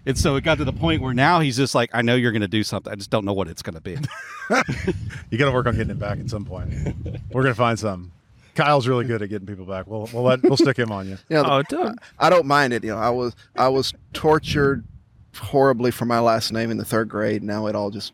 And 0.06 0.16
so 0.16 0.36
it 0.36 0.44
got 0.44 0.58
to 0.58 0.64
the 0.64 0.72
point 0.72 1.02
where 1.02 1.12
now 1.14 1.40
he's 1.40 1.56
just 1.56 1.74
like, 1.74 1.90
I 1.92 2.02
know 2.02 2.14
you're 2.14 2.32
going 2.32 2.42
to 2.42 2.48
do 2.48 2.62
something. 2.62 2.92
I 2.92 2.96
just 2.96 3.10
don't 3.10 3.24
know 3.24 3.32
what 3.32 3.48
it's 3.48 3.62
going 3.62 3.74
to 3.74 3.80
be. 3.80 3.92
you 5.30 5.38
got 5.38 5.46
to 5.46 5.52
work 5.52 5.66
on 5.66 5.74
getting 5.76 5.90
it 5.90 5.98
back 5.98 6.18
at 6.18 6.30
some 6.30 6.44
point. 6.44 6.72
We're 7.32 7.42
gonna 7.42 7.54
find 7.54 7.78
some. 7.78 8.12
Kyle's 8.54 8.86
really 8.86 9.04
good 9.06 9.22
at 9.22 9.28
getting 9.30 9.46
people 9.46 9.64
back. 9.64 9.86
We'll 9.86 10.08
we'll 10.12 10.22
let 10.24 10.42
we'll 10.42 10.56
stick 10.58 10.78
him 10.78 10.92
on 10.92 11.08
you. 11.08 11.18
you 11.28 11.36
know, 11.36 11.44
Oh, 11.46 11.62
don't. 11.62 11.98
I 12.18 12.28
don't 12.30 12.46
mind 12.46 12.72
it. 12.74 12.84
You 12.84 12.90
know, 12.90 12.98
I 12.98 13.08
was 13.10 13.34
I 13.56 13.68
was 13.68 13.94
tortured 14.12 14.84
horribly 15.38 15.90
for 15.90 16.04
my 16.04 16.20
last 16.20 16.52
name 16.52 16.70
in 16.70 16.76
the 16.76 16.84
third 16.84 17.08
grade. 17.08 17.42
Now 17.42 17.66
it 17.66 17.74
all 17.74 17.90
just 17.90 18.12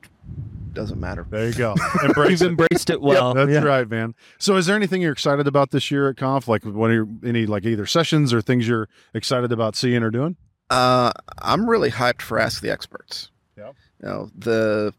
doesn't 0.73 1.01
matter. 1.01 1.27
There 1.29 1.47
you 1.47 1.55
go. 1.55 1.75
Embrace 2.05 2.41
You've 2.41 2.43
it. 2.43 2.47
embraced 2.51 2.91
it 2.91 3.01
well. 3.01 3.35
That's 3.35 3.51
yeah. 3.51 3.63
right, 3.63 3.89
man. 3.89 4.15
So, 4.39 4.57
is 4.57 4.67
there 4.67 4.77
anything 4.77 5.03
you're 5.03 5.13
excited 5.13 5.47
about 5.47 5.71
this 5.71 5.91
year 5.91 6.09
at 6.09 6.17
Conf? 6.17 6.47
Like, 6.47 6.65
what 6.65 6.91
are 6.91 6.95
your, 6.95 7.09
any 7.25 7.47
like 7.47 7.65
either 7.65 7.87
sessions 7.87 8.33
or 8.33 8.41
things 8.41 8.69
you're 8.69 8.89
excited 9.15 9.53
about 9.53 9.75
seeing 9.77 10.03
or 10.03 10.11
doing? 10.11 10.37
Uh, 10.71 11.13
I'm 11.41 11.69
really 11.69 11.91
hyped 11.91 12.23
for 12.23 12.39
Ask 12.39 12.63
the 12.63 12.71
Experts. 12.71 13.31
Yeah. 13.57 13.73
You 14.03 14.09
know 14.09 14.31
the 14.37 14.95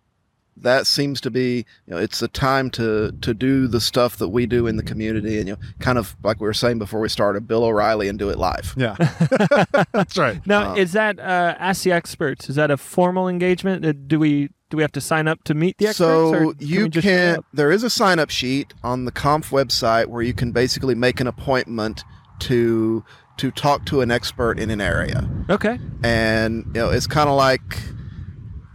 that 0.61 0.85
seems 0.87 1.21
to 1.21 1.31
be 1.31 1.65
you 1.85 1.93
know 1.93 1.97
it's 1.97 2.19
the 2.19 2.27
time 2.27 2.69
to 2.71 3.11
to 3.21 3.33
do 3.33 3.67
the 3.67 3.79
stuff 3.81 4.17
that 4.17 4.29
we 4.29 4.45
do 4.45 4.67
in 4.67 4.75
the 4.77 4.83
community 4.83 5.37
and 5.39 5.47
you 5.47 5.53
know 5.55 5.59
kind 5.79 5.97
of 5.97 6.15
like 6.23 6.39
we 6.39 6.45
were 6.47 6.53
saying 6.53 6.79
before 6.79 6.99
we 6.99 7.09
started 7.09 7.47
Bill 7.47 7.63
O'Reilly 7.63 8.07
and 8.07 8.17
do 8.19 8.29
it 8.29 8.37
live. 8.37 8.73
Yeah, 8.77 8.95
that's 9.93 10.17
right. 10.17 10.45
Now, 10.45 10.71
Uh, 10.71 10.75
is 10.75 10.91
that 10.93 11.19
uh, 11.19 11.55
Ask 11.59 11.83
the 11.83 11.91
Experts? 11.91 12.49
Is 12.49 12.55
that 12.55 12.71
a 12.71 12.77
formal 12.77 13.27
engagement? 13.27 13.85
Uh, 13.85 13.93
Do 14.07 14.19
we 14.19 14.49
do 14.69 14.77
we 14.77 14.83
have 14.83 14.91
to 14.91 15.01
sign 15.01 15.27
up 15.27 15.43
to 15.45 15.53
meet 15.55 15.77
the 15.79 15.87
experts? 15.87 15.97
So 16.09 16.53
can 16.53 16.67
you 16.67 16.83
we 16.83 16.89
just 16.89 17.05
show 17.07 17.35
can. 17.35 17.43
There 17.53 17.71
is 17.71 17.83
a 17.83 17.89
sign 17.89 18.19
up 18.19 18.29
sheet 18.29 18.73
on 18.83 19.05
the 19.05 19.11
Conf 19.11 19.49
website 19.49 20.05
where 20.07 20.21
you 20.21 20.33
can 20.33 20.51
basically 20.51 20.93
make 20.95 21.19
an 21.19 21.27
appointment 21.27 22.03
to 22.41 23.03
to 23.37 23.51
talk 23.51 23.85
to 23.85 24.01
an 24.01 24.11
expert 24.11 24.59
in 24.59 24.69
an 24.69 24.81
area, 24.81 25.27
Okay. 25.49 25.79
and 26.03 26.65
you 26.67 26.73
know 26.81 26.89
it's 26.89 27.07
kind 27.07 27.29
of 27.29 27.35
like 27.37 27.61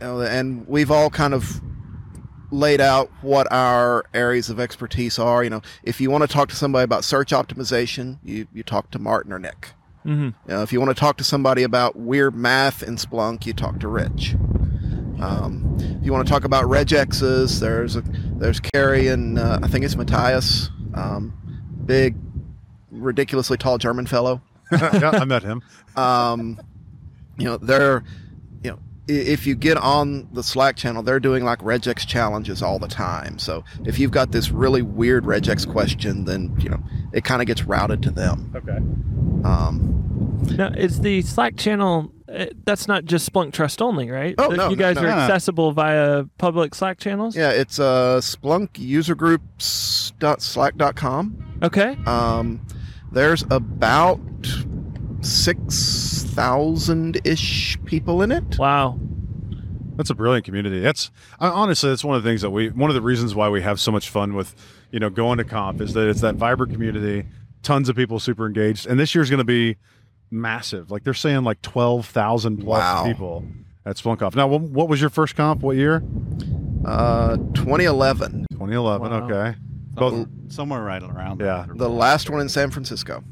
you 0.01 0.07
know, 0.07 0.21
and 0.23 0.67
we've 0.67 0.91
all 0.91 1.11
kind 1.11 1.35
of 1.35 1.61
laid 2.55 2.81
out 2.81 3.11
what 3.21 3.51
our 3.53 4.05
areas 4.15 4.49
of 4.51 4.61
expertise 4.61 5.19
are. 5.19 5.43
You 5.45 5.51
know, 5.51 5.63
if 5.83 6.01
you 6.01 6.11
want 6.11 6.23
to 6.23 6.29
talk 6.29 6.49
to 6.51 6.57
somebody 6.57 6.85
about 6.85 7.05
search 7.05 7.31
optimization, 7.31 8.19
you, 8.23 8.47
you 8.55 8.63
talk 8.63 8.91
to 8.93 8.99
Martin 8.99 9.33
or 9.33 9.39
Nick. 9.39 9.73
hmm 10.03 10.11
You 10.29 10.33
know, 10.49 10.63
if 10.63 10.73
you 10.73 10.81
want 10.81 10.95
to 10.97 11.01
talk 11.01 11.17
to 11.19 11.25
somebody 11.25 11.63
about 11.63 11.97
weird 11.97 12.35
math 12.35 12.83
in 12.83 12.97
Splunk, 12.97 13.45
you 13.47 13.53
talk 13.53 13.81
to 13.81 13.89
Rich. 13.89 14.35
Um, 15.21 15.77
if 16.01 16.05
you 16.05 16.13
want 16.13 16.27
to 16.27 16.33
talk 16.33 16.45
about 16.45 16.65
regexes, 16.65 17.61
there's 17.61 17.97
a, 17.97 18.03
there's 18.03 18.61
Carrie 18.61 19.09
and 19.09 19.39
uh, 19.39 19.61
I 19.63 19.69
think 19.69 19.85
it's 19.85 19.97
Matthias, 19.97 20.71
um, 20.95 21.33
big, 21.87 22.17
ridiculously 22.91 23.57
tall 23.57 23.79
German 23.79 24.07
fellow. 24.07 24.43
yeah, 24.73 25.11
I 25.15 25.25
met 25.25 25.43
him. 25.43 25.63
Um, 25.97 26.59
you 27.39 27.45
know, 27.45 27.57
they're 27.57 28.03
you 28.03 28.03
know 28.03 28.03
i- 28.03 28.03
if 29.07 29.47
you 29.47 29.55
get 29.55 29.77
on 29.77 30.29
the 30.33 30.43
Slack 30.43 30.77
channel, 30.77 31.03
they're 31.03 31.21
doing 31.21 31.45
like 31.45 31.59
regex 31.61 32.07
challenges 32.07 32.63
all 32.63 32.79
the 32.79 32.89
time. 32.89 33.39
So 33.39 33.63
if 33.85 33.99
you've 33.99 34.11
got 34.11 34.33
this 34.33 34.51
really 34.51 34.81
weird 34.83 35.25
regex 35.25 35.71
question, 35.71 36.25
then 36.25 36.55
you 36.59 36.71
know 36.71 36.83
it 37.13 37.23
kind 37.25 37.43
of 37.43 37.47
gets 37.47 37.65
routed 37.65 38.03
to 38.05 38.11
them. 38.11 38.51
Okay. 38.57 38.79
Um, 39.47 40.47
Now, 40.57 40.69
is 40.69 41.01
the 41.01 41.21
Slack 41.23 41.57
channel? 41.57 42.11
Uh, 42.33 42.47
that's 42.65 42.89
not 42.89 43.05
just 43.05 43.31
Splunk 43.31 43.53
Trust 43.53 43.83
only, 43.83 44.11
right? 44.11 44.35
Oh, 44.39 44.49
That 44.51 44.57
no, 44.57 44.71
you 44.71 44.77
guys 44.77 44.97
no, 44.97 45.03
are 45.03 45.09
no, 45.09 45.15
no. 45.15 45.21
accessible 45.23 45.73
via 45.73 46.25
public 46.39 46.75
Slack 46.75 46.99
channels. 46.99 47.37
Yeah, 47.37 47.51
it's 47.51 47.79
uh, 47.79 48.21
Splunk 48.23 48.71
user 48.79 49.15
groups.slack.com. 49.15 51.59
Okay. 51.63 51.97
Um, 52.07 52.67
there's 53.13 53.45
about 53.51 54.19
6,000 56.35 57.21
ish 57.25 57.79
people 57.85 58.21
in 58.23 58.33
it. 58.33 58.59
Wow. 58.59 58.99
That's 59.97 60.11
a 60.11 60.15
brilliant 60.15 60.45
community. 60.45 60.81
That's 60.81 61.13
I, 61.39 61.47
honestly 61.47 61.89
that's 61.91 62.05
one 62.05 62.17
of 62.17 62.25
the 62.25 62.29
things 62.29 62.43
that 62.43 62.51
we 62.51 62.71
one 62.71 62.91
of 62.91 62.95
the 62.95 63.01
reasons 63.01 63.35
why 63.37 63.49
we 63.49 63.63
have 63.63 63.79
so 63.79 63.93
much 63.93 64.09
fun 64.09 64.35
with 64.35 64.57
you 64.91 64.99
know 64.99 65.09
going 65.09 65.39
to 65.39 65.45
conf 65.45 65.81
is 65.81 65.95
that 65.95 66.09
it's 66.09 66.21
that 66.23 66.35
vibrant 66.35 66.73
community, 66.73 67.27
tons 67.63 67.89
of 67.89 67.95
people 67.95 68.19
super 68.19 68.47
engaged, 68.47 68.89
and 68.89 68.99
this 68.99 69.15
year's 69.15 69.31
going 69.31 69.39
to 69.39 69.45
be 69.45 69.77
massive. 70.33 70.91
Like 70.91 71.05
they're 71.05 71.15
saying 71.15 71.45
like 71.45 71.63
twelve 71.63 72.07
thousand 72.07 72.57
plus 72.57 72.81
Wow. 72.81 73.05
people 73.05 73.45
at 73.87 73.95
SplunkConf. 73.95 74.35
Now, 74.35 74.49
what, 74.49 74.63
what 74.63 74.89
was 74.89 75.01
your 75.01 75.11
first 75.11 75.37
conf? 75.37 75.63
What 75.63 75.77
year? 75.77 76.03
Uh, 76.85 77.37
2011, 77.55 78.47
2011. 78.51 79.11
Wow. 79.11 79.25
Okay. 79.27 79.59
Both. 79.93 80.27
somewhere 80.49 80.83
right 80.83 81.03
around. 81.03 81.41
Yeah. 81.41 81.67
that. 81.69 81.79
the 81.79 81.89
last 81.89 82.29
one 82.31 82.41
in 82.41 82.49
San 82.49 82.71
Francisco, 82.73 83.23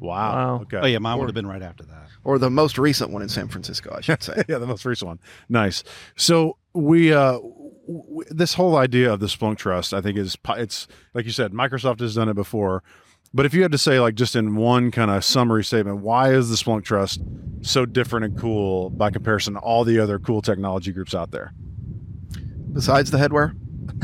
Wow. 0.00 0.32
Wow. 0.56 0.60
Okay. 0.62 0.78
Oh 0.78 0.86
yeah, 0.86 0.98
mine 0.98 1.18
would 1.18 1.28
have 1.28 1.34
been 1.34 1.46
right 1.46 1.62
after 1.62 1.84
that. 1.84 2.05
Or 2.26 2.40
the 2.40 2.50
most 2.50 2.76
recent 2.76 3.12
one 3.12 3.22
in 3.22 3.28
San 3.28 3.46
Francisco, 3.46 3.94
I 3.96 4.00
should 4.00 4.20
say. 4.20 4.42
yeah, 4.48 4.58
the 4.58 4.66
most 4.66 4.84
recent 4.84 5.06
one. 5.06 5.20
Nice. 5.48 5.84
So 6.16 6.58
we 6.74 7.12
uh 7.12 7.38
w- 7.86 8.24
this 8.30 8.54
whole 8.54 8.76
idea 8.76 9.12
of 9.12 9.20
the 9.20 9.26
Splunk 9.26 9.58
Trust, 9.58 9.94
I 9.94 10.00
think, 10.00 10.18
is 10.18 10.36
it's 10.48 10.88
like 11.14 11.24
you 11.24 11.30
said, 11.30 11.52
Microsoft 11.52 12.00
has 12.00 12.16
done 12.16 12.28
it 12.28 12.34
before. 12.34 12.82
But 13.32 13.46
if 13.46 13.54
you 13.54 13.62
had 13.62 13.72
to 13.72 13.78
say, 13.78 14.00
like, 14.00 14.14
just 14.14 14.34
in 14.34 14.56
one 14.56 14.90
kind 14.90 15.10
of 15.10 15.24
summary 15.24 15.62
statement, 15.62 15.98
why 15.98 16.32
is 16.32 16.48
the 16.48 16.56
Splunk 16.56 16.84
Trust 16.84 17.20
so 17.60 17.84
different 17.84 18.24
and 18.24 18.38
cool 18.38 18.90
by 18.90 19.10
comparison 19.10 19.54
to 19.54 19.60
all 19.60 19.84
the 19.84 20.00
other 20.00 20.18
cool 20.18 20.42
technology 20.42 20.92
groups 20.92 21.14
out 21.14 21.30
there? 21.30 21.52
Besides 22.72 23.10
the 23.10 23.18
headwear, 23.18 23.54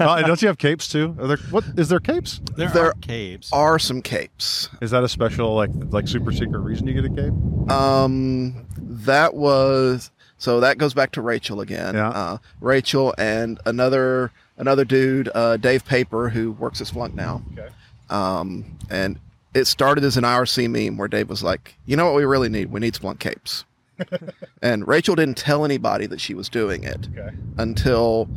uh, 0.00 0.22
don't 0.22 0.40
you 0.42 0.48
have 0.48 0.58
capes 0.58 0.88
too? 0.88 1.16
Are 1.20 1.26
there, 1.28 1.36
what 1.50 1.64
is 1.76 1.88
there 1.88 2.00
capes? 2.00 2.40
There, 2.56 2.68
There 2.68 2.86
are 2.86 2.94
capes. 3.00 3.50
are 3.52 3.78
some 3.78 4.02
capes. 4.02 4.68
Is 4.80 4.90
that 4.90 5.02
a 5.04 5.08
special 5.08 5.54
like 5.54 5.70
like 5.90 6.08
super 6.08 6.32
secret 6.32 6.58
reason 6.60 6.86
you 6.86 6.94
get 6.94 7.04
a 7.04 7.14
cape? 7.14 7.70
Um, 7.70 8.66
that 8.78 9.34
was 9.34 10.10
so 10.38 10.60
that 10.60 10.78
goes 10.78 10.94
back 10.94 11.12
to 11.12 11.20
Rachel 11.22 11.60
again. 11.60 11.94
Yeah. 11.94 12.08
Uh, 12.10 12.38
Rachel 12.60 13.14
and 13.18 13.58
another 13.66 14.32
another 14.56 14.84
dude, 14.84 15.30
uh, 15.34 15.56
Dave 15.56 15.84
Paper, 15.84 16.28
who 16.28 16.52
works 16.52 16.80
at 16.80 16.86
Splunk 16.88 17.14
now. 17.14 17.42
Okay. 17.52 17.68
Um, 18.08 18.78
and 18.90 19.18
it 19.54 19.66
started 19.66 20.04
as 20.04 20.16
an 20.16 20.24
IRC 20.24 20.68
meme 20.70 20.96
where 20.96 21.08
Dave 21.08 21.28
was 21.28 21.42
like, 21.42 21.74
"You 21.86 21.96
know 21.96 22.06
what 22.06 22.14
we 22.14 22.24
really 22.24 22.48
need? 22.48 22.70
We 22.72 22.80
need 22.80 22.94
Splunk 22.94 23.18
capes." 23.18 23.64
and 24.62 24.88
Rachel 24.88 25.14
didn't 25.14 25.36
tell 25.36 25.62
anybody 25.64 26.06
that 26.06 26.20
she 26.22 26.32
was 26.32 26.48
doing 26.48 26.84
it 26.84 27.06
Okay. 27.16 27.36
until 27.58 28.28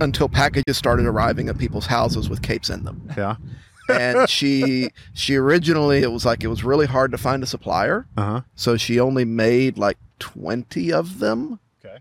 until 0.00 0.28
packages 0.28 0.76
started 0.76 1.06
arriving 1.06 1.48
at 1.48 1.58
people's 1.58 1.86
houses 1.86 2.28
with 2.28 2.42
capes 2.42 2.70
in 2.70 2.84
them. 2.84 3.10
Yeah. 3.16 3.36
and 3.90 4.28
she 4.30 4.88
she 5.12 5.36
originally 5.36 5.98
it 5.98 6.10
was 6.10 6.24
like 6.24 6.42
it 6.42 6.46
was 6.48 6.64
really 6.64 6.86
hard 6.86 7.10
to 7.12 7.18
find 7.18 7.42
a 7.42 7.46
supplier. 7.46 8.06
Uh 8.16 8.24
huh. 8.24 8.40
So 8.54 8.76
she 8.76 8.98
only 8.98 9.24
made 9.24 9.76
like 9.78 9.98
20 10.20 10.92
of 10.92 11.18
them. 11.18 11.58
Okay. 11.84 11.98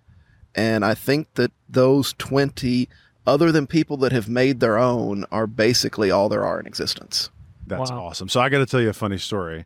And 0.55 0.85
I 0.85 0.93
think 0.93 1.33
that 1.33 1.51
those 1.67 2.13
20, 2.19 2.87
other 3.27 3.51
than 3.51 3.67
people 3.67 3.97
that 3.97 4.11
have 4.13 4.29
made 4.29 4.59
their 4.61 4.77
own, 4.77 5.25
are 5.31 5.47
basically 5.47 6.09
all 6.09 6.29
there 6.29 6.45
are 6.45 6.59
in 6.59 6.65
existence. 6.67 7.29
That's 7.67 7.91
Wow. 7.91 8.05
awesome. 8.05 8.29
So 8.29 8.39
I 8.39 8.49
got 8.49 8.59
to 8.59 8.65
tell 8.65 8.81
you 8.81 8.89
a 8.89 8.93
funny 8.93 9.17
story. 9.17 9.65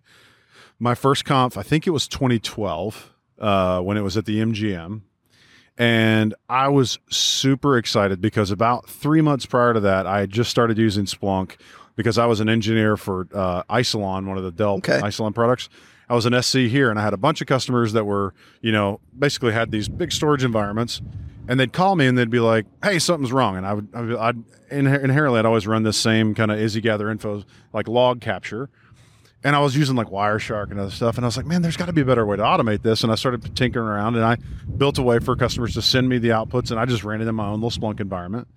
My 0.80 0.96
first 0.96 1.26
conf, 1.26 1.58
I 1.58 1.64
think 1.64 1.86
it 1.88 1.90
was 1.92 2.08
2012, 2.08 3.12
uh, 3.40 3.82
when 3.82 3.98
it 3.98 4.02
was 4.02 4.16
at 4.18 4.26
the 4.26 4.40
MGM, 4.40 5.02
and 5.78 6.34
I 6.50 6.70
was 6.70 7.00
super 7.10 7.78
excited 7.78 8.22
because 8.22 8.52
about 8.52 8.90
three 8.90 9.22
months 9.22 9.46
prior 9.46 9.74
to 9.74 9.80
that, 9.82 10.06
I 10.08 10.22
had 10.22 10.32
just 10.32 10.50
started 10.50 10.78
using 10.78 11.06
Splunk 11.06 11.58
because 11.96 12.18
I 12.18 12.26
was 12.26 12.40
an 12.40 12.50
engineer 12.50 12.98
for 12.98 13.28
uh, 13.34 13.64
Isilon, 13.70 14.26
one 14.26 14.38
of 14.38 14.44
the 14.44 14.52
Dell 14.52 14.76
Okay. 14.76 15.00
Isilon 15.00 15.34
products. 15.34 15.70
I 16.10 16.16
was 16.16 16.26
an 16.26 16.42
SC 16.42 16.60
here, 16.60 16.90
and 16.90 16.98
I 16.98 17.04
had 17.04 17.14
a 17.14 17.18
bunch 17.18 17.42
of 17.42 17.48
customers 17.48 17.94
that 17.94 18.06
were, 18.06 18.34
you 18.62 18.72
know, 18.72 19.02
basically 19.18 19.52
had 19.52 19.72
these 19.72 19.90
big 19.90 20.12
storage 20.14 20.44
environments, 20.44 21.02
and 21.50 21.60
they'd 21.60 21.74
call 21.74 21.96
me 21.96 22.08
and 22.08 22.18
they'd 22.18 22.30
be 22.30 22.40
like, 22.40 22.66
"Hey, 22.82 22.98
something's 22.98 23.34
wrong," 23.34 23.58
and 23.58 23.66
I 23.66 23.74
would, 23.74 23.88
I 23.94 24.02
would 24.02 24.16
I'd 24.16 24.44
inherently 24.72 25.40
I'd 25.40 25.46
always 25.46 25.68
run 25.68 25.84
this 25.84 25.98
same 25.98 26.34
kind 26.34 26.50
of 26.52 26.60
isi_gather_info 26.60 27.44
like 27.74 27.88
log 27.90 28.22
capture, 28.22 28.70
and 29.44 29.56
I 29.56 29.60
was 29.60 29.76
using 29.76 29.96
like 29.96 30.08
Wireshark 30.08 30.72
and 30.72 30.80
other 30.80 30.92
stuff, 30.92 31.18
and 31.18 31.26
I 31.26 31.28
was 31.28 31.38
like, 31.38 31.46
"Man, 31.46 31.62
there's 31.62 31.78
got 31.78 31.86
to 31.86 31.94
be 31.94 32.02
a 32.02 32.06
better 32.06 32.26
way 32.26 32.38
to 32.38 32.44
automate 32.44 32.82
this," 32.82 33.04
and 33.04 33.12
I 33.12 33.16
started 33.16 33.56
tinkering 33.56 33.88
around, 33.88 34.16
and 34.16 34.26
I 34.26 34.38
built 34.78 34.98
a 34.98 35.04
way 35.04 35.20
for 35.20 35.36
customers 35.36 35.74
to 35.76 35.82
send 35.82 36.10
me 36.10 36.18
the 36.18 36.30
outputs, 36.30 36.72
and 36.72 36.80
I 36.80 36.86
just 36.86 37.04
ran 37.04 37.22
it 37.22 37.28
in 37.28 37.36
my 37.36 37.48
own 37.48 37.62
little 37.62 37.70
Splunk 37.70 38.00
environment. 38.00 38.48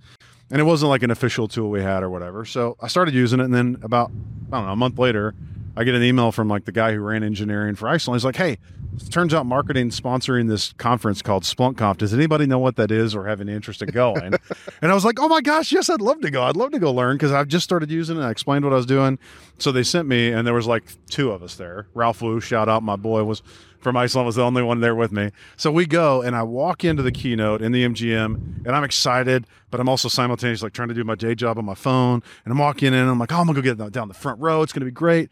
And 0.51 0.61
it 0.61 0.65
wasn't 0.65 0.89
like 0.89 1.05
an 1.05 1.13
official 1.13 1.47
tool 1.47 1.71
we 1.71 1.81
had 1.81 2.03
or 2.03 2.11
whatever. 2.11 2.45
So 2.45 2.77
I 2.81 2.89
started 2.89 3.15
using 3.15 3.41
it, 3.41 3.45
and 3.45 3.55
then 3.55 3.79
about 3.83 4.11
I 4.53 4.57
don't 4.57 4.67
know 4.67 4.73
a 4.73 4.77
month 4.77 4.99
later, 4.99 5.35
I 5.77 5.85
get 5.85 5.95
an 5.95 6.03
email 6.03 6.33
from 6.33 6.49
like 6.49 6.65
the 6.65 6.73
guy 6.73 6.93
who 6.93 7.01
ran 7.01 7.23
engineering 7.23 7.75
for 7.75 7.87
Isilon. 7.87 8.15
He's 8.15 8.25
like, 8.25 8.37
"Hey, 8.37 8.59
it 8.97 9.11
turns 9.11 9.33
out 9.33 9.47
marketing 9.47 9.91
sponsoring 9.91 10.49
this 10.49 10.73
conference 10.75 11.23
called 11.23 11.45
SplunkConf. 11.45 11.99
Does 11.99 12.13
anybody 12.13 12.47
know 12.47 12.59
what 12.59 12.77
that 12.77 12.91
is 12.91 13.15
or 13.15 13.27
have 13.27 13.41
any 13.41 13.53
interest 13.53 13.81
in 13.81 13.91
going?" 13.91 14.35
and 14.83 14.91
I 14.91 14.95
was 14.95 15.05
like, 15.05 15.21
"Oh 15.21 15.29
my 15.29 15.41
gosh, 15.41 15.73
yes, 15.73 15.89
I'd 15.89 16.01
love 16.01 16.21
to 16.23 16.31
go. 16.31 16.43
I'd 16.43 16.57
love 16.57 16.73
to 16.73 16.79
go 16.79 16.93
learn 16.93 17.17
because 17.17 17.33
I've 17.33 17.49
just 17.49 17.65
started 17.65 17.91
using 17.91 18.19
it. 18.19 18.23
I 18.23 18.31
explained 18.31 18.65
what 18.65 18.73
I 18.73 18.77
was 18.77 18.87
doing. 18.87 19.19
So 19.59 19.73
they 19.73 19.83
sent 19.83 20.09
me, 20.09 20.33
and 20.33 20.47
there 20.47 20.55
was 20.55 20.67
like 20.67 20.85
two 21.09 21.31
of 21.31 21.43
us 21.43 21.55
there. 21.55 21.87
Ralph 21.95 22.21
Wu, 22.23 22.41
shout 22.41 22.69
out, 22.69 22.83
my 22.83 22.97
boy 22.97 23.25
was 23.25 23.43
from 23.81 23.97
Isilon 23.97 24.25
was 24.25 24.37
the 24.37 24.43
only 24.43 24.63
one 24.63 24.81
there 24.81 24.95
with 24.95 25.13
me. 25.13 25.31
So 25.57 25.71
we 25.73 25.87
go, 25.87 26.23
and 26.23 26.37
I 26.37 26.43
walk 26.43 26.85
into 26.85 27.03
the 27.03 27.13
keynote 27.13 27.63
in 27.63 27.73
the 27.73 27.85
MGM, 27.85 28.65
and 28.67 28.69
I'm 28.69 28.85
excited, 28.85 29.47
but 29.71 29.81
I'm 29.81 29.89
also 29.89 30.09
simultaneously 30.09 30.67
like 30.67 30.73
trying 30.73 30.89
to 30.89 30.95
do 30.95 31.05
my 31.05 31.15
day 31.15 31.35
job 31.35 31.59
on 31.59 31.65
my 31.65 31.75
phone. 31.75 32.23
And 32.45 32.53
I'm 32.53 32.59
walking 32.59 32.89
in, 32.89 32.95
and 32.95 33.11
I'm 33.11 33.19
like, 33.19 33.33
"Oh, 33.33 33.37
I'm 33.37 33.47
gonna 33.47 33.61
go 33.61 33.75
get 33.75 33.93
down 33.93 34.09
the 34.09 34.15
front 34.15 34.41
row. 34.41 34.63
It's 34.63 34.73
gonna 34.73 34.87
be 34.87 34.93
great." 34.93 35.31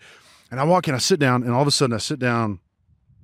And 0.50 0.58
I 0.58 0.64
walk 0.64 0.88
in, 0.88 0.94
I 0.94 0.98
sit 0.98 1.20
down, 1.20 1.42
and 1.42 1.52
all 1.52 1.62
of 1.62 1.68
a 1.68 1.70
sudden 1.70 1.94
I 1.94 1.98
sit 1.98 2.18
down, 2.18 2.60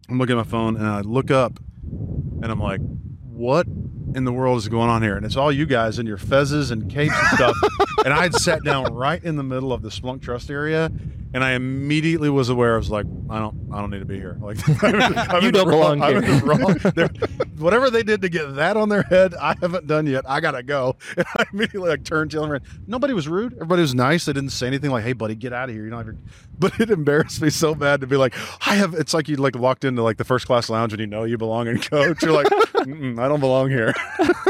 I'm 0.08 0.18
looking 0.18 0.38
at 0.38 0.44
my 0.44 0.50
phone, 0.50 0.76
and 0.76 0.86
I 0.86 1.00
look 1.00 1.30
up, 1.30 1.58
and 1.82 2.44
I'm 2.44 2.60
like, 2.60 2.80
what 3.22 3.66
in 4.14 4.24
the 4.24 4.32
world 4.32 4.58
is 4.58 4.68
going 4.68 4.88
on 4.90 5.02
here? 5.02 5.16
And 5.16 5.24
it's 5.26 5.36
all 5.36 5.50
you 5.52 5.66
guys 5.66 5.98
in 5.98 6.06
your 6.06 6.18
fezzes 6.18 6.70
and 6.70 6.90
capes 6.90 7.14
and 7.16 7.28
stuff. 7.36 7.56
and 8.04 8.12
I 8.14 8.22
had 8.22 8.34
sat 8.34 8.62
down 8.64 8.92
right 8.94 9.22
in 9.22 9.36
the 9.36 9.42
middle 9.42 9.72
of 9.72 9.82
the 9.82 9.88
Splunk 9.88 10.22
Trust 10.22 10.50
area, 10.50 10.90
and 11.32 11.42
I 11.44 11.52
immediately 11.52 12.30
was 12.30 12.48
aware. 12.48 12.74
I 12.74 12.78
was 12.78 12.90
like, 12.90 13.06
I 13.30 13.38
don't, 13.38 13.68
I 13.72 13.80
don't 13.80 13.90
need 13.90 13.98
to 14.00 14.04
be 14.04 14.16
here. 14.18 14.36
Like, 14.40 14.58
I'm 14.82 15.42
You 15.42 15.48
in 15.48 15.52
the 15.54 15.64
don't 15.64 15.68
wrong- 15.68 15.98
belong 15.98 16.02
I'm 16.02 16.22
here. 16.22 16.40
the 16.40 17.48
whatever 17.58 17.88
they 17.90 18.02
did 18.02 18.22
to 18.22 18.28
get 18.28 18.56
that 18.56 18.76
on 18.76 18.88
their 18.88 19.02
head, 19.02 19.34
I 19.34 19.54
haven't 19.60 19.86
done 19.86 20.06
yet. 20.06 20.24
I 20.28 20.40
gotta 20.40 20.62
go. 20.62 20.96
And 21.16 21.26
I 21.36 21.44
immediately 21.52 21.88
like 21.90 22.04
turned 22.04 22.30
to 22.32 22.36
them. 22.38 22.44
and 22.50 22.52
ran. 22.52 22.62
Nobody 22.86 23.14
was 23.14 23.28
rude. 23.28 23.54
Everybody 23.54 23.82
was 23.82 23.94
nice. 23.94 24.24
They 24.24 24.32
didn't 24.32 24.50
say 24.50 24.66
anything 24.66 24.90
like, 24.90 25.04
"Hey, 25.04 25.12
buddy, 25.12 25.34
get 25.36 25.52
out 25.52 25.68
of 25.68 25.74
here." 25.74 25.84
You 25.84 25.90
know, 25.90 25.98
have 25.98 26.06
your-" 26.06 26.16
but 26.58 26.78
it 26.80 26.90
embarrassed 26.90 27.40
me 27.40 27.50
so 27.50 27.74
bad 27.74 28.00
to 28.00 28.06
be 28.08 28.16
like, 28.16 28.34
I 28.66 28.74
have. 28.76 28.94
It's 28.94 29.14
like 29.14 29.28
you 29.28 29.36
like 29.36 29.56
walked 29.56 29.84
into 29.84 30.02
like 30.02 30.16
the 30.16 30.24
first 30.24 30.46
class 30.46 30.68
lounge 30.68 30.92
and 30.92 31.00
you 31.00 31.06
know 31.06 31.22
you 31.24 31.38
belong 31.38 31.68
in 31.68 31.78
coach. 31.80 32.22
You're 32.22 32.32
like, 32.32 32.48
I 32.84 33.28
don't 33.28 33.40
belong 33.40 33.70
here. 33.70 33.94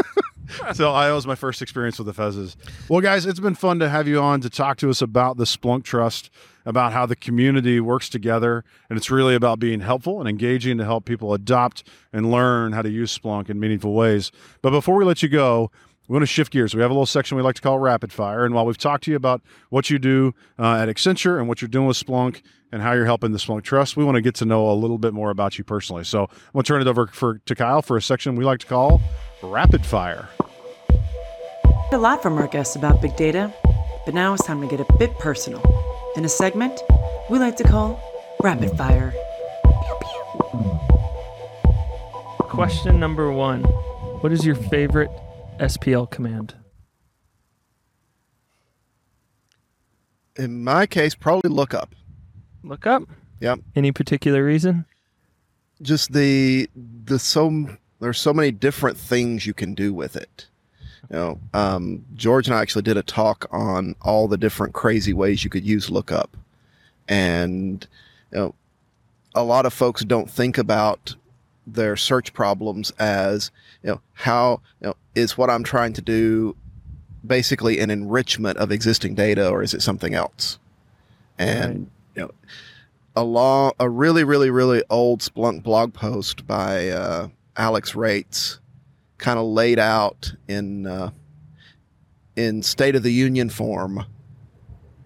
so 0.72 0.92
I 0.92 1.12
was 1.12 1.26
my 1.26 1.34
first 1.34 1.62
experience 1.62 1.98
with 1.98 2.06
the 2.06 2.22
fezzes. 2.22 2.56
Well, 2.88 3.00
guys, 3.00 3.26
it's 3.26 3.40
been 3.40 3.54
fun 3.54 3.78
to 3.78 3.88
have 3.88 4.08
you 4.08 4.20
on 4.20 4.40
to 4.40 4.50
talk 4.50 4.76
to 4.78 4.90
us 4.90 5.00
about 5.00 5.36
the 5.36 5.44
Splunk 5.44 5.84
Trust, 5.84 6.30
about 6.66 6.92
how 6.92 7.06
the 7.06 7.16
community 7.16 7.78
works 7.80 8.08
together, 8.08 8.64
and 8.88 8.96
it's 8.96 9.10
really 9.10 9.34
about 9.34 9.58
being 9.60 9.80
helpful 9.80 10.20
and 10.20 10.28
engaging 10.28 10.78
to 10.78 10.84
help 10.84 11.04
people 11.04 11.32
adopt 11.32 11.84
and 12.12 12.30
learn 12.30 12.72
how 12.72 12.82
to 12.82 12.90
use 12.90 13.16
Splunk 13.16 13.48
in 13.50 13.60
meaningful 13.60 13.92
ways. 13.94 14.32
But 14.62 14.70
before 14.70 14.96
we 14.96 15.04
let 15.04 15.22
you 15.22 15.28
go, 15.28 15.70
we 16.08 16.14
want 16.14 16.22
to 16.22 16.26
shift 16.26 16.52
gears. 16.52 16.74
We 16.74 16.82
have 16.82 16.90
a 16.90 16.94
little 16.94 17.06
section 17.06 17.36
we 17.36 17.42
like 17.42 17.54
to 17.54 17.62
call 17.62 17.78
rapid 17.78 18.12
fire. 18.12 18.44
And 18.44 18.54
while 18.54 18.66
we've 18.66 18.76
talked 18.76 19.04
to 19.04 19.10
you 19.10 19.16
about 19.16 19.42
what 19.70 19.88
you 19.88 19.98
do 19.98 20.34
uh, 20.58 20.76
at 20.76 20.88
Accenture 20.88 21.38
and 21.38 21.48
what 21.48 21.62
you're 21.62 21.68
doing 21.68 21.86
with 21.86 21.96
Splunk 21.96 22.42
and 22.74 22.82
how 22.82 22.92
you're 22.92 23.04
helping 23.04 23.30
the 23.30 23.38
Splunk 23.38 23.62
Trust, 23.62 23.96
we 23.96 24.02
want 24.02 24.16
to 24.16 24.20
get 24.20 24.34
to 24.34 24.44
know 24.44 24.68
a 24.68 24.74
little 24.74 24.98
bit 24.98 25.14
more 25.14 25.30
about 25.30 25.56
you 25.56 25.62
personally. 25.62 26.02
So 26.02 26.24
I'm 26.24 26.52
going 26.54 26.64
to 26.64 26.66
turn 26.66 26.80
it 26.82 26.88
over 26.88 27.06
for, 27.06 27.38
to 27.38 27.54
Kyle 27.54 27.82
for 27.82 27.96
a 27.96 28.02
section 28.02 28.34
we 28.34 28.44
like 28.44 28.58
to 28.58 28.66
call 28.66 29.00
rapid 29.42 29.86
fire. 29.86 30.28
A 31.92 31.96
lot 31.96 32.20
from 32.20 32.36
our 32.36 32.48
guests 32.48 32.74
about 32.74 33.00
big 33.00 33.14
data, 33.14 33.54
but 34.04 34.12
now 34.12 34.34
it's 34.34 34.44
time 34.44 34.60
to 34.60 34.66
get 34.66 34.80
a 34.80 34.86
bit 34.98 35.16
personal. 35.20 35.62
In 36.16 36.24
a 36.24 36.28
segment 36.28 36.82
we 37.30 37.38
like 37.38 37.54
to 37.58 37.64
call 37.64 38.00
Rapid 38.42 38.76
Fire. 38.76 39.14
Question 42.40 42.98
number 42.98 43.30
one 43.30 43.62
What 43.62 44.32
is 44.32 44.44
your 44.44 44.56
favorite 44.56 45.10
SPL 45.60 46.10
command? 46.10 46.56
In 50.34 50.64
my 50.64 50.86
case, 50.86 51.14
probably 51.14 51.50
lookup. 51.50 51.94
Look 52.64 52.86
up. 52.86 53.02
Yep. 53.40 53.60
Any 53.76 53.92
particular 53.92 54.44
reason? 54.44 54.86
Just 55.82 56.12
the 56.12 56.68
the 57.04 57.18
so 57.18 57.68
there's 58.00 58.20
so 58.20 58.32
many 58.32 58.50
different 58.50 58.96
things 58.96 59.46
you 59.46 59.54
can 59.54 59.74
do 59.74 59.92
with 59.92 60.16
it. 60.16 60.46
You 61.10 61.16
know, 61.16 61.40
um, 61.52 62.04
George 62.14 62.48
and 62.48 62.56
I 62.56 62.62
actually 62.62 62.82
did 62.82 62.96
a 62.96 63.02
talk 63.02 63.46
on 63.50 63.94
all 64.00 64.26
the 64.26 64.38
different 64.38 64.72
crazy 64.72 65.12
ways 65.12 65.44
you 65.44 65.50
could 65.50 65.64
use 65.64 65.90
lookup, 65.90 66.36
and 67.06 67.86
you 68.32 68.38
know, 68.38 68.54
a 69.34 69.44
lot 69.44 69.66
of 69.66 69.74
folks 69.74 70.02
don't 70.02 70.30
think 70.30 70.56
about 70.56 71.14
their 71.66 71.96
search 71.96 72.32
problems 72.32 72.90
as 72.98 73.50
you 73.82 73.90
know 73.90 74.00
how 74.12 74.60
you 74.80 74.88
know 74.88 74.96
is 75.14 75.36
what 75.36 75.50
I'm 75.50 75.64
trying 75.64 75.92
to 75.94 76.02
do 76.02 76.56
basically 77.26 77.80
an 77.80 77.90
enrichment 77.90 78.58
of 78.58 78.70
existing 78.70 79.14
data 79.14 79.48
or 79.48 79.62
is 79.62 79.74
it 79.74 79.82
something 79.82 80.14
else? 80.14 80.58
And 81.38 81.90
you 82.14 82.22
know, 82.22 82.30
a 83.16 83.24
long, 83.24 83.72
a 83.78 83.88
really, 83.88 84.24
really, 84.24 84.50
really 84.50 84.82
old 84.90 85.20
Splunk 85.20 85.62
blog 85.62 85.94
post 85.94 86.46
by 86.46 86.88
uh, 86.88 87.28
Alex 87.56 87.94
Rates 87.94 88.60
kind 89.18 89.38
of 89.38 89.46
laid 89.46 89.78
out 89.78 90.34
in 90.48 90.86
uh, 90.86 91.10
in 92.36 92.62
State 92.62 92.96
of 92.96 93.02
the 93.02 93.12
Union 93.12 93.48
form 93.48 94.04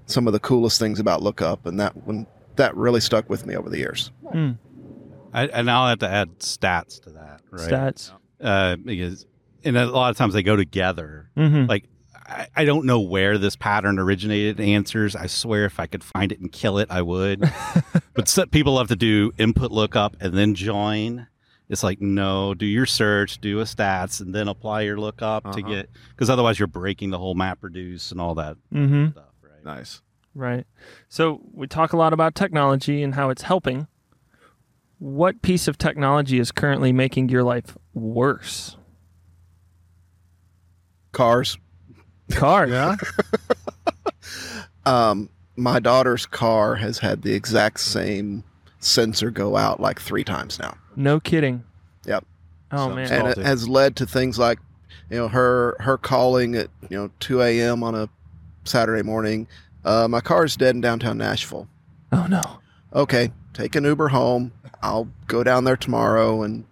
some 0.06 0.26
of 0.26 0.32
the 0.32 0.40
coolest 0.40 0.78
things 0.78 0.98
about 0.98 1.22
lookup, 1.22 1.66
and 1.66 1.78
that 1.80 1.96
one 2.06 2.26
that 2.56 2.74
really 2.74 3.00
stuck 3.00 3.28
with 3.28 3.46
me 3.46 3.54
over 3.56 3.68
the 3.68 3.78
years. 3.78 4.10
Hmm. 4.32 4.52
I, 5.32 5.46
and 5.48 5.70
I'll 5.70 5.88
have 5.88 5.98
to 6.00 6.08
add 6.08 6.38
stats 6.38 7.00
to 7.02 7.10
that, 7.10 7.42
right? 7.50 7.70
Stats. 7.70 8.12
Uh, 8.40 8.76
because 8.76 9.26
and 9.64 9.76
a 9.76 9.86
lot 9.86 10.10
of 10.10 10.16
times 10.16 10.34
they 10.34 10.42
go 10.42 10.56
together. 10.56 11.28
Mm-hmm. 11.36 11.66
Like 11.66 11.84
I, 12.28 12.48
I 12.56 12.64
don't 12.64 12.84
know 12.84 13.00
where 13.00 13.38
this 13.38 13.56
pattern 13.56 13.98
originated. 13.98 14.60
Answers. 14.60 15.16
I 15.16 15.26
swear, 15.26 15.64
if 15.64 15.80
I 15.80 15.86
could 15.86 16.04
find 16.04 16.30
it 16.30 16.40
and 16.40 16.52
kill 16.52 16.78
it, 16.78 16.88
I 16.90 17.02
would. 17.02 17.40
but 18.14 18.28
so, 18.28 18.46
people 18.46 18.74
love 18.74 18.88
to 18.88 18.96
do 18.96 19.32
input 19.38 19.70
lookup 19.70 20.16
and 20.20 20.34
then 20.34 20.54
join. 20.54 21.26
It's 21.68 21.82
like 21.82 22.00
no, 22.00 22.54
do 22.54 22.66
your 22.66 22.86
search, 22.86 23.40
do 23.40 23.60
a 23.60 23.64
stats, 23.64 24.20
and 24.20 24.34
then 24.34 24.48
apply 24.48 24.82
your 24.82 24.98
lookup 24.98 25.44
to 25.44 25.48
Uh-huh. 25.50 25.60
get 25.68 25.90
because 26.10 26.30
otherwise 26.30 26.58
you're 26.58 26.66
breaking 26.66 27.10
the 27.10 27.18
whole 27.18 27.34
map 27.34 27.58
reduce 27.62 28.10
and 28.10 28.20
all 28.20 28.34
that 28.36 28.56
mm-hmm. 28.72 29.10
stuff, 29.10 29.24
right? 29.42 29.64
Nice. 29.64 30.02
Right. 30.34 30.66
So 31.08 31.40
we 31.52 31.66
talk 31.66 31.92
a 31.92 31.96
lot 31.96 32.12
about 32.12 32.34
technology 32.34 33.02
and 33.02 33.14
how 33.14 33.28
it's 33.30 33.42
helping. 33.42 33.86
What 34.98 35.42
piece 35.42 35.68
of 35.68 35.78
technology 35.78 36.38
is 36.38 36.52
currently 36.52 36.92
making 36.92 37.28
your 37.28 37.42
life 37.42 37.76
worse? 37.92 38.76
Cars. 41.12 41.58
Cars. 42.30 42.70
Yeah. 42.70 42.96
Um, 44.86 45.28
my 45.56 45.80
daughter's 45.80 46.24
car 46.24 46.74
has 46.76 46.98
had 46.98 47.22
the 47.22 47.34
exact 47.34 47.80
same 47.80 48.42
sensor 48.80 49.30
go 49.30 49.56
out 49.56 49.80
like 49.80 50.00
three 50.00 50.24
times 50.24 50.58
now. 50.58 50.76
No 50.96 51.20
kidding. 51.20 51.62
Yep. 52.06 52.24
Oh 52.72 52.88
So- 52.88 52.94
man. 52.94 53.12
and 53.12 53.28
it 53.28 53.36
has 53.38 53.68
led 53.68 53.96
to 53.96 54.06
things 54.06 54.38
like 54.38 54.58
you 55.10 55.16
know 55.18 55.28
her 55.28 55.76
her 55.80 55.98
calling 55.98 56.54
at 56.54 56.68
you 56.88 56.96
know 56.96 57.10
2 57.20 57.42
a.m 57.42 57.82
on 57.82 57.94
a 57.94 58.08
saturday 58.64 59.02
morning 59.02 59.46
uh, 59.84 60.06
my 60.08 60.20
car's 60.20 60.54
dead 60.56 60.74
in 60.74 60.80
downtown 60.82 61.16
nashville 61.16 61.66
oh 62.12 62.26
no. 62.28 62.42
okay 62.92 63.30
take 63.54 63.74
an 63.74 63.84
uber 63.84 64.08
home 64.08 64.52
i'll 64.82 65.08
go 65.26 65.42
down 65.42 65.64
there 65.64 65.76
tomorrow 65.78 66.42
and 66.42 66.64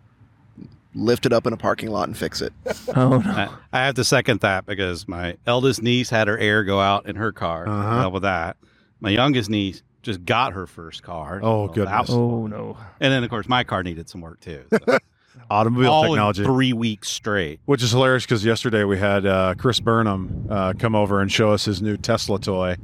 lift 0.97 1.27
it 1.27 1.33
up 1.33 1.47
in 1.47 1.53
a 1.53 1.57
parking 1.57 1.91
lot 1.91 2.09
and 2.09 2.17
fix 2.17 2.41
it 2.41 2.53
Oh 2.97 3.19
no. 3.19 3.31
I, 3.31 3.49
I 3.73 3.85
have 3.87 3.95
to 3.97 4.05
second 4.05 4.41
that 4.41 4.67
because 4.67 5.07
my 5.07 5.37
eldest 5.47 5.83
niece 5.83 6.09
had 6.11 6.27
her 6.27 6.39
air 6.39 6.65
go 6.65 6.81
out 6.81 7.07
in 7.07 7.17
her 7.17 7.33
car. 7.33 7.69
Uh-huh. 7.69 8.01
Dealt 8.01 8.13
with 8.15 8.23
that. 8.23 8.57
My 9.01 9.11
youngest 9.11 9.51
niece 9.51 9.83
just 10.03 10.25
got 10.25 10.53
her 10.55 10.67
first 10.67 11.03
car. 11.03 11.41
Oh, 11.43 11.67
So 11.67 11.73
that 11.73 11.75
goodness. 11.75 12.09
was- 12.09 12.17
Oh 12.17 12.47
no. 12.47 12.77
and 13.01 13.13
then 13.13 13.23
of 13.25 13.31
course 13.31 13.49
my 13.49 13.63
car 13.65 13.83
needed 13.83 14.09
some 14.09 14.21
work 14.23 14.41
too. 14.41 14.65
So 14.73 14.99
Automobile 15.51 15.91
all 15.93 16.03
technology. 16.05 16.43
in 16.43 16.49
three 16.49 16.73
weeks 16.73 17.09
straight. 17.09 17.61
Which 17.67 17.83
is 17.83 17.91
hilarious 17.93 18.25
because 18.25 18.45
yesterday 18.45 18.85
we 18.85 18.99
had 18.99 19.27
uh, 19.27 19.55
Chris 19.57 19.79
Burnham 19.81 20.47
uh, 20.51 20.73
come 20.79 20.95
over 20.97 21.21
and 21.21 21.31
show 21.31 21.51
us 21.53 21.67
his 21.67 21.81
new 21.83 21.97
Tesla 21.97 22.41
toy. 22.41 22.77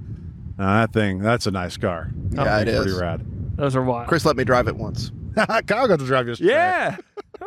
Uh, 0.58 0.80
that 0.82 0.92
thing, 0.92 1.18
that's 1.20 1.46
a 1.46 1.50
nice 1.50 1.76
car. 1.78 2.10
yeah 2.30 2.58
it 2.60 2.64
Pretty 2.66 2.90
is 2.90 3.00
rad. 3.00 3.24
Those 3.56 3.74
are 3.74 3.82
wild. 3.82 4.06
chris 4.08 4.24
let 4.26 4.36
me 4.36 4.44
drive 4.44 4.68
it 4.68 4.76
once 4.76 5.10
Kyle 5.34 5.62
got 5.88 5.98
to 5.98 6.06
drive 6.06 6.28
yesterday. 6.28 6.50
Yeah. 6.52 6.96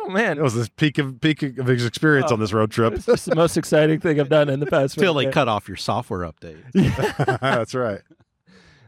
Oh 0.06 0.10
man. 0.10 0.38
It 0.38 0.42
was 0.42 0.54
the 0.54 0.70
peak 0.76 0.98
of 0.98 1.20
peak 1.20 1.42
of 1.42 1.66
his 1.66 1.84
experience 1.84 2.30
Oh. 2.30 2.34
on 2.34 2.40
this 2.40 2.52
road 2.52 2.70
trip. 2.70 2.94
It's 2.94 3.24
the 3.24 3.34
most 3.34 3.56
exciting 3.56 3.98
thing 4.00 4.20
I've 4.20 4.28
done 4.28 4.48
in 4.48 4.60
the 4.60 4.66
past. 4.66 4.96
Until 4.96 5.14
week. 5.14 5.28
they 5.28 5.32
cut 5.32 5.48
off 5.48 5.66
your 5.68 5.76
software 5.76 6.20
update. 6.30 6.60
that's 7.40 7.74
right. 7.74 8.00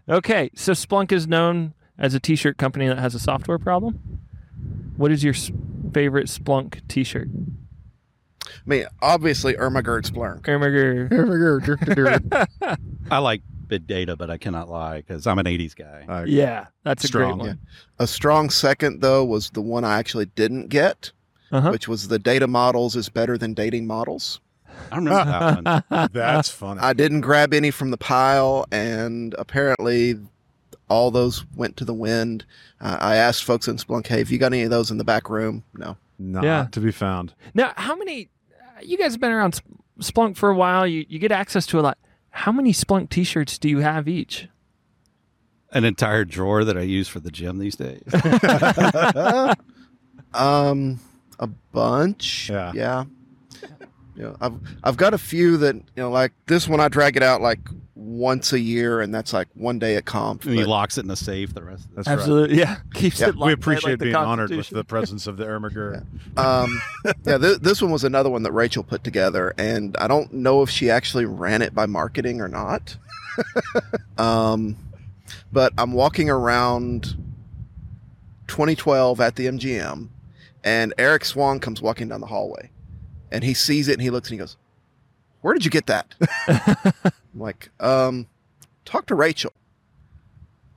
Okay, 0.08 0.50
so 0.54 0.72
Splunk 0.72 1.12
is 1.12 1.26
known 1.26 1.74
as 1.98 2.14
a 2.14 2.20
t-shirt 2.20 2.56
company 2.56 2.86
that 2.88 2.98
has 2.98 3.14
a 3.14 3.18
software 3.18 3.58
problem. 3.58 4.20
What 4.96 5.10
is 5.12 5.22
your 5.24 5.34
favorite 5.92 6.26
Splunk 6.28 6.86
t-shirt? 6.88 7.28
i 8.46 8.50
mean 8.64 8.86
obviously 9.02 9.56
irma 9.58 9.82
gertz 9.82 10.10
blurk 10.10 10.42
Ermiger. 10.42 11.08
I 13.10 13.18
like 13.18 13.42
big 13.68 13.86
data, 13.86 14.16
but 14.16 14.30
I 14.30 14.36
cannot 14.38 14.68
lie 14.68 14.98
because 14.98 15.26
I'm 15.26 15.38
an 15.38 15.46
'80s 15.46 15.74
guy. 15.76 16.04
Uh, 16.08 16.24
Yeah, 16.26 16.66
that's 16.84 17.04
a 17.04 17.08
Strong, 17.08 17.38
great 17.38 17.48
one. 17.48 17.58
a 17.98 18.06
strong 18.06 18.50
second 18.50 19.00
though 19.00 19.24
was 19.24 19.50
the 19.50 19.60
one 19.62 19.84
i 19.84 19.98
actually 19.98 20.26
didn't 20.26 20.68
get 20.68 21.12
Uh-huh. 21.52 21.70
which 21.70 21.86
was 21.88 22.08
the 22.08 22.18
data 22.18 22.46
models 22.46 22.96
is 22.96 23.08
better 23.08 23.36
than 23.38 23.54
dating 23.54 23.86
models 23.86 24.40
I 24.92 24.96
remember 24.96 25.24
that 25.64 25.84
one. 25.90 26.08
That's 26.12 26.48
funny. 26.50 26.80
I 26.80 26.92
didn't 26.92 27.22
grab 27.22 27.52
any 27.52 27.72
from 27.72 27.90
the 27.90 27.96
pile, 27.96 28.64
and 28.70 29.34
apparently 29.36 30.14
all 30.88 31.10
those 31.10 31.44
went 31.56 31.76
to 31.78 31.84
the 31.84 31.92
wind. 31.94 32.44
Uh, 32.80 32.96
I 33.00 33.16
asked 33.16 33.42
folks 33.42 33.66
in 33.66 33.76
Splunk, 33.76 34.06
hey, 34.06 34.18
have 34.18 34.30
you 34.30 34.38
got 34.38 34.52
any 34.52 34.62
of 34.62 34.70
those 34.70 34.92
in 34.92 34.98
the 34.98 35.04
back 35.04 35.28
room? 35.28 35.64
No. 35.76 35.96
Not 36.20 36.44
Yeah. 36.44 36.68
to 36.70 36.80
be 36.80 36.92
found. 36.92 37.34
Now, 37.54 37.72
how 37.76 37.96
many? 37.96 38.28
You 38.82 38.96
guys 38.96 39.12
have 39.14 39.20
been 39.20 39.32
around 39.32 39.60
Splunk 40.00 40.36
for 40.36 40.48
a 40.48 40.54
while. 40.54 40.86
You 40.86 41.04
you 41.08 41.18
get 41.18 41.32
access 41.32 41.66
to 41.66 41.80
a 41.80 41.82
lot. 41.82 41.98
How 42.30 42.52
many 42.52 42.72
Splunk 42.72 43.10
T-shirts 43.10 43.58
do 43.58 43.68
you 43.68 43.78
have 43.78 44.08
each? 44.08 44.48
An 45.72 45.84
entire 45.84 46.24
drawer 46.24 46.64
that 46.64 46.78
I 46.78 46.82
use 46.82 47.08
for 47.08 47.20
the 47.20 47.30
gym 47.30 47.58
these 47.58 47.76
days. 47.76 48.02
Um, 50.34 51.00
a 51.38 51.46
bunch. 51.46 52.50
Yeah. 52.50 52.72
Yeah. 52.74 53.04
You 54.18 54.24
know, 54.24 54.36
I've 54.40 54.54
I've 54.82 54.96
got 54.96 55.14
a 55.14 55.18
few 55.18 55.56
that 55.58 55.76
you 55.76 55.82
know, 55.96 56.10
like 56.10 56.32
this 56.46 56.66
one. 56.68 56.80
I 56.80 56.88
drag 56.88 57.16
it 57.16 57.22
out 57.22 57.40
like 57.40 57.60
once 57.94 58.52
a 58.52 58.58
year, 58.58 59.00
and 59.00 59.14
that's 59.14 59.32
like 59.32 59.46
one 59.54 59.78
day 59.78 59.94
at 59.94 60.06
conf. 60.06 60.44
and 60.44 60.54
he 60.56 60.64
locks 60.64 60.98
it 60.98 61.02
in 61.02 61.08
the 61.08 61.14
safe 61.14 61.54
the 61.54 61.62
rest 61.62 61.84
of 61.84 61.90
the 61.90 61.96
That's 61.96 62.08
right. 62.08 62.18
Absolutely, 62.18 62.58
yeah. 62.58 62.78
Keeps 62.94 63.20
Yeah, 63.20 63.28
it. 63.28 63.34
We 63.34 63.40
locked 63.40 63.48
tight 63.50 63.54
appreciate 63.54 63.90
like 63.92 63.98
being 64.00 64.14
honored 64.16 64.50
with 64.50 64.70
the 64.70 64.82
presence 64.82 65.28
of 65.28 65.36
the 65.36 65.44
Ermiger. 65.44 66.04
Um, 66.36 66.80
yeah, 67.24 67.38
th- 67.38 67.58
this 67.60 67.80
one 67.80 67.92
was 67.92 68.02
another 68.02 68.28
one 68.28 68.42
that 68.42 68.52
Rachel 68.52 68.82
put 68.82 69.04
together, 69.04 69.54
and 69.56 69.96
I 69.98 70.08
don't 70.08 70.32
know 70.32 70.62
if 70.62 70.70
she 70.70 70.90
actually 70.90 71.24
ran 71.24 71.62
it 71.62 71.72
by 71.72 71.86
marketing 71.86 72.40
or 72.40 72.48
not. 72.48 72.96
um, 74.18 74.76
but 75.52 75.72
I'm 75.78 75.92
walking 75.92 76.28
around 76.28 77.16
2012 78.48 79.20
at 79.20 79.36
the 79.36 79.46
MGM, 79.46 80.08
and 80.64 80.94
Erik 80.98 81.24
Swan 81.24 81.60
comes 81.60 81.80
walking 81.82 82.08
down 82.08 82.20
the 82.20 82.26
hallway, 82.26 82.70
and 83.30 83.44
he 83.44 83.54
sees 83.54 83.88
it 83.88 83.92
and 83.94 84.02
he 84.02 84.10
looks 84.10 84.28
and 84.28 84.34
he 84.34 84.38
goes, 84.38 84.56
"Where 85.40 85.54
did 85.54 85.64
you 85.64 85.70
get 85.70 85.86
that?" 85.86 86.14
I'm 86.48 87.12
like, 87.40 87.70
um, 87.80 88.26
talk 88.84 89.06
to 89.06 89.14
Rachel. 89.14 89.52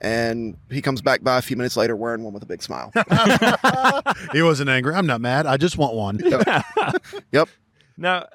And 0.00 0.56
he 0.68 0.82
comes 0.82 1.00
back 1.00 1.22
by 1.22 1.38
a 1.38 1.42
few 1.42 1.56
minutes 1.56 1.76
later 1.76 1.94
wearing 1.94 2.24
one 2.24 2.32
with 2.32 2.42
a 2.42 2.46
big 2.46 2.60
smile. 2.60 2.92
he 4.32 4.42
wasn't 4.42 4.68
angry. 4.68 4.94
I'm 4.96 5.06
not 5.06 5.20
mad. 5.20 5.46
I 5.46 5.56
just 5.56 5.78
want 5.78 5.94
one. 5.94 6.20
yep. 7.32 7.48
Now, 7.96 8.26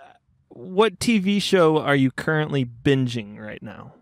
what 0.50 1.00
TV 1.00 1.42
show 1.42 1.80
are 1.80 1.96
you 1.96 2.12
currently 2.12 2.64
binging 2.64 3.38
right 3.40 3.62
now? 3.62 3.96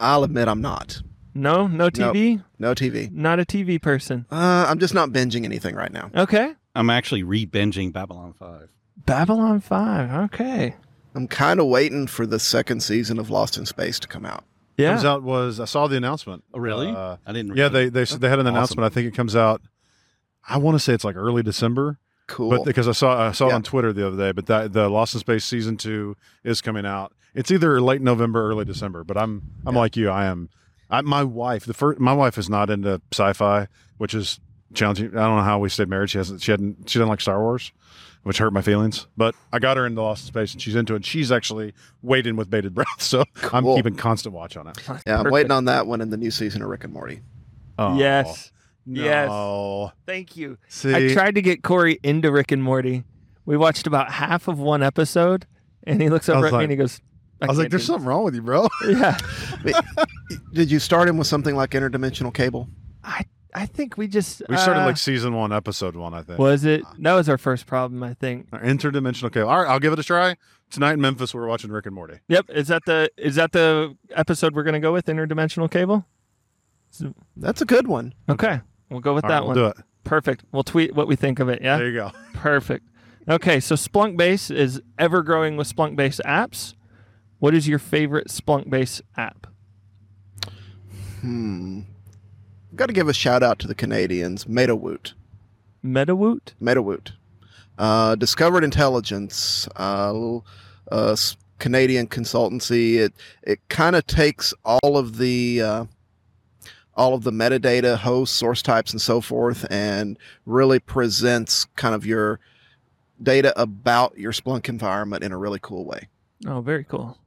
I'll 0.00 0.24
admit 0.24 0.48
I'm 0.48 0.60
not. 0.60 1.00
No, 1.32 1.66
no 1.68 1.88
TV. 1.88 2.42
No 2.58 2.74
TV. 2.74 3.10
Not 3.10 3.40
a 3.40 3.44
TV 3.44 3.80
person. 3.80 4.26
Uh, 4.30 4.66
I'm 4.68 4.78
just 4.78 4.94
not 4.94 5.10
binging 5.10 5.44
anything 5.44 5.74
right 5.74 5.92
now. 5.92 6.10
Okay. 6.14 6.54
I'm 6.74 6.90
actually 6.90 7.22
re-binging 7.22 7.92
Babylon 7.92 8.34
5. 8.34 8.68
Babylon 8.96 9.60
5. 9.60 10.10
Okay. 10.32 10.76
I'm 11.14 11.28
kind 11.28 11.60
of 11.60 11.66
waiting 11.66 12.06
for 12.06 12.26
the 12.26 12.38
second 12.38 12.82
season 12.82 13.18
of 13.18 13.30
Lost 13.30 13.56
in 13.58 13.66
Space 13.66 13.98
to 14.00 14.08
come 14.08 14.24
out. 14.24 14.44
Yeah. 14.78 14.90
Comes 14.92 15.04
out 15.04 15.22
was 15.22 15.60
I 15.60 15.66
saw 15.66 15.86
the 15.86 15.96
announcement. 15.96 16.44
Oh, 16.54 16.58
really? 16.58 16.88
Uh, 16.88 17.16
I 17.26 17.32
didn't. 17.32 17.56
yeah, 17.56 17.68
they 17.68 17.88
they 17.90 18.04
they 18.04 18.28
had 18.28 18.38
an 18.38 18.46
Awesome. 18.46 18.54
announcement. 18.56 18.86
I 18.86 18.88
think 18.88 19.06
it 19.08 19.14
comes 19.14 19.36
out. 19.36 19.60
I 20.48 20.56
want 20.58 20.74
to 20.76 20.78
say 20.80 20.94
it's 20.94 21.04
like 21.04 21.14
early 21.16 21.42
December, 21.42 21.98
Cool. 22.26 22.48
but 22.50 22.64
because 22.64 22.88
I 22.88 22.92
saw 22.92 23.28
I 23.28 23.32
saw 23.32 23.48
it 23.48 23.52
on 23.52 23.62
Twitter 23.62 23.92
the 23.92 24.06
other 24.06 24.16
day. 24.16 24.32
But 24.32 24.46
that 24.46 24.72
the 24.72 24.88
Lost 24.88 25.12
in 25.14 25.20
Space 25.20 25.44
season 25.44 25.76
two 25.76 26.16
is 26.42 26.62
coming 26.62 26.86
out. 26.86 27.12
It's 27.34 27.50
either 27.50 27.80
late 27.82 28.00
November, 28.00 28.46
or 28.46 28.48
early 28.48 28.64
December. 28.64 29.04
But 29.04 29.18
I'm 29.18 29.42
I'm 29.66 29.74
Yeah. 29.74 29.80
like 29.80 29.96
you. 29.96 30.08
I 30.08 30.24
am. 30.24 30.48
I, 30.90 31.00
my 31.02 31.22
wife, 31.22 31.64
the 31.66 31.74
first, 31.74 32.00
my 32.00 32.12
wife 32.12 32.36
is 32.38 32.48
not 32.50 32.68
into 32.70 33.00
sci-fi, 33.12 33.68
which 33.98 34.14
is 34.14 34.40
challenging. 34.74 35.08
I 35.08 35.26
don't 35.26 35.36
know 35.36 35.42
how 35.42 35.58
we 35.58 35.68
stayed 35.68 35.88
married. 35.88 36.08
She 36.10 36.18
hasn't. 36.18 36.40
She 36.42 36.50
hadn't. 36.50 36.88
She 36.88 36.98
didn't 36.98 37.08
like 37.10 37.20
Star 37.20 37.40
Wars, 37.40 37.72
which 38.22 38.38
hurt 38.38 38.52
my 38.52 38.62
feelings. 38.62 39.06
But 39.16 39.34
I 39.52 39.58
got 39.58 39.76
her 39.76 39.86
into 39.86 40.00
Lost 40.02 40.26
Space, 40.26 40.52
and 40.52 40.60
she's 40.62 40.74
into 40.74 40.94
it. 40.94 41.04
She's 41.04 41.30
actually 41.32 41.74
waiting 42.02 42.36
with 42.36 42.48
bated 42.50 42.74
breath. 42.74 42.86
So 42.98 43.24
I'm 43.52 43.64
keeping 43.64 43.96
constant 43.96 44.34
watch 44.34 44.56
on 44.56 44.66
it. 44.68 44.78
yeah, 45.06 45.20
I'm 45.20 45.30
waiting 45.30 45.50
on 45.52 45.64
that 45.66 45.86
one 45.86 46.00
in 46.00 46.10
the 46.10 46.16
new 46.16 46.30
season 46.30 46.62
of 46.62 46.68
Rick 46.68 46.84
and 46.84 46.92
Morty. 46.92 47.20
Oh, 47.78 47.96
Yes. 47.96 48.52
Yes. 48.86 49.28
No. 49.28 49.92
Thank 50.06 50.36
you. 50.36 50.58
See, 50.68 50.92
I 50.94 51.12
tried 51.12 51.36
to 51.36 51.42
get 51.42 51.62
Cory 51.62 52.00
into 52.02 52.32
Rick 52.32 52.50
and 52.52 52.62
Morty. 52.62 53.04
We 53.44 53.56
watched 53.56 53.86
about 53.86 54.10
half 54.10 54.48
of 54.48 54.58
one 54.58 54.82
episode, 54.82 55.46
and 55.84 56.00
he 56.02 56.08
looks 56.10 56.28
over 56.28 56.42
was 56.42 56.52
at 56.52 56.58
me 56.58 56.64
and 56.64 56.70
he 56.72 56.76
goes, 56.76 57.00
I 57.40 57.46
was 57.46 57.58
like, 57.58 57.70
"There's 57.70 57.82
do 57.82 57.86
something 57.86 58.06
wrong 58.06 58.22
with 58.24 58.34
you, 58.36 58.42
bro." 58.42 58.68
Yeah. 58.88 59.18
Did 60.52 60.70
you 60.70 60.78
start 60.78 61.08
him 61.08 61.16
with 61.18 61.26
something 61.26 61.54
like 61.56 61.70
interdimensional 61.70 62.32
cable? 62.32 62.68
I 63.02 63.24
I 63.54 63.66
think 63.66 63.98
we 63.98 64.08
just 64.08 64.42
We 64.48 64.56
started 64.56 64.80
uh, 64.82 64.86
like 64.86 64.96
season 64.96 65.34
one, 65.34 65.52
episode 65.52 65.94
one. 65.94 66.14
I 66.14 66.22
think. 66.22 66.38
was 66.38 66.64
it 66.64 66.82
that 67.00 67.12
was 67.14 67.28
our 67.28 67.38
first 67.38 67.66
problem 67.66 68.02
I 68.02 68.14
think. 68.14 68.48
Our 68.52 68.60
interdimensional 68.60 69.32
cable. 69.32 69.48
All 69.50 69.62
right, 69.62 69.70
I'll 69.70 69.80
give 69.80 69.92
it 69.92 69.98
a 69.98 70.02
try. 70.02 70.36
Tonight 70.70 70.94
in 70.94 71.00
Memphis, 71.02 71.34
we're 71.34 71.46
watching 71.46 71.70
Rick 71.70 71.84
and 71.86 71.94
Morty. 71.94 72.20
Yep, 72.28 72.46
is 72.50 72.68
that 72.68 72.82
the 72.86 73.10
is 73.18 73.34
that 73.34 73.52
the 73.52 73.96
episode 74.10 74.54
we're 74.54 74.62
gonna 74.62 74.80
go 74.80 74.92
with 74.92 75.06
interdimensional 75.06 75.70
cable? 75.70 76.06
That's 77.36 77.60
a 77.60 77.64
good 77.66 77.86
one. 77.86 78.14
Okay, 78.28 78.60
we'll 78.90 79.00
go 79.00 79.14
with 79.14 79.24
All 79.24 79.30
right, 79.30 79.36
that 79.36 79.42
we'll 79.42 79.48
one. 79.48 79.56
do 79.56 79.66
it. 79.66 79.76
Perfect. 80.04 80.44
We'll 80.52 80.62
tweet 80.64 80.94
what 80.94 81.06
we 81.06 81.16
think 81.16 81.38
of 81.38 81.48
it. 81.48 81.60
Yeah, 81.62 81.76
There 81.78 81.88
you 81.88 81.94
go. 81.94 82.10
perfect. 82.34 82.86
Okay, 83.28 83.60
so 83.60 83.74
Splunk 83.76 84.16
Base 84.16 84.50
is 84.50 84.82
ever 84.98 85.22
growing 85.22 85.56
with 85.56 85.72
Splunk 85.74 85.94
Base 85.96 86.20
apps. 86.26 86.74
What 87.38 87.54
is 87.54 87.68
your 87.68 87.78
favorite 87.78 88.28
Splunk 88.28 88.68
Base 88.68 89.00
app? 89.16 89.46
Hmm. 91.20 91.80
Got 92.74 92.86
to 92.86 92.92
give 92.92 93.08
a 93.08 93.12
shout 93.12 93.42
out 93.42 93.58
to 93.60 93.66
the 93.66 93.74
Canadians, 93.74 94.46
MetaWoot. 94.46 95.12
MetaWoot. 95.84 96.52
MetaWoot. 96.60 97.12
Uh, 97.78 98.14
Discovered 98.14 98.64
Intelligence, 98.64 99.68
uh, 99.76 100.38
uh, 100.90 101.16
Canadian 101.58 102.06
consultancy. 102.06 102.96
It 102.96 103.14
it 103.42 103.60
kind 103.68 103.96
of 103.96 104.06
takes 104.06 104.52
all 104.64 104.96
of 104.96 105.18
the 105.18 105.62
uh, 105.62 105.84
all 106.94 107.14
of 107.14 107.24
the 107.24 107.30
metadata, 107.30 107.96
hosts, 107.96 108.36
source 108.36 108.62
types, 108.62 108.92
and 108.92 109.00
so 109.00 109.20
forth, 109.20 109.66
and 109.70 110.18
really 110.44 110.78
presents 110.78 111.64
kind 111.76 111.94
of 111.94 112.04
your 112.04 112.40
data 113.22 113.58
about 113.60 114.18
your 114.18 114.32
Splunk 114.32 114.68
environment 114.68 115.24
in 115.24 115.32
a 115.32 115.38
really 115.38 115.60
cool 115.60 115.84
way. 115.84 116.08
Oh, 116.46 116.60
very 116.60 116.84
cool. 116.84 117.18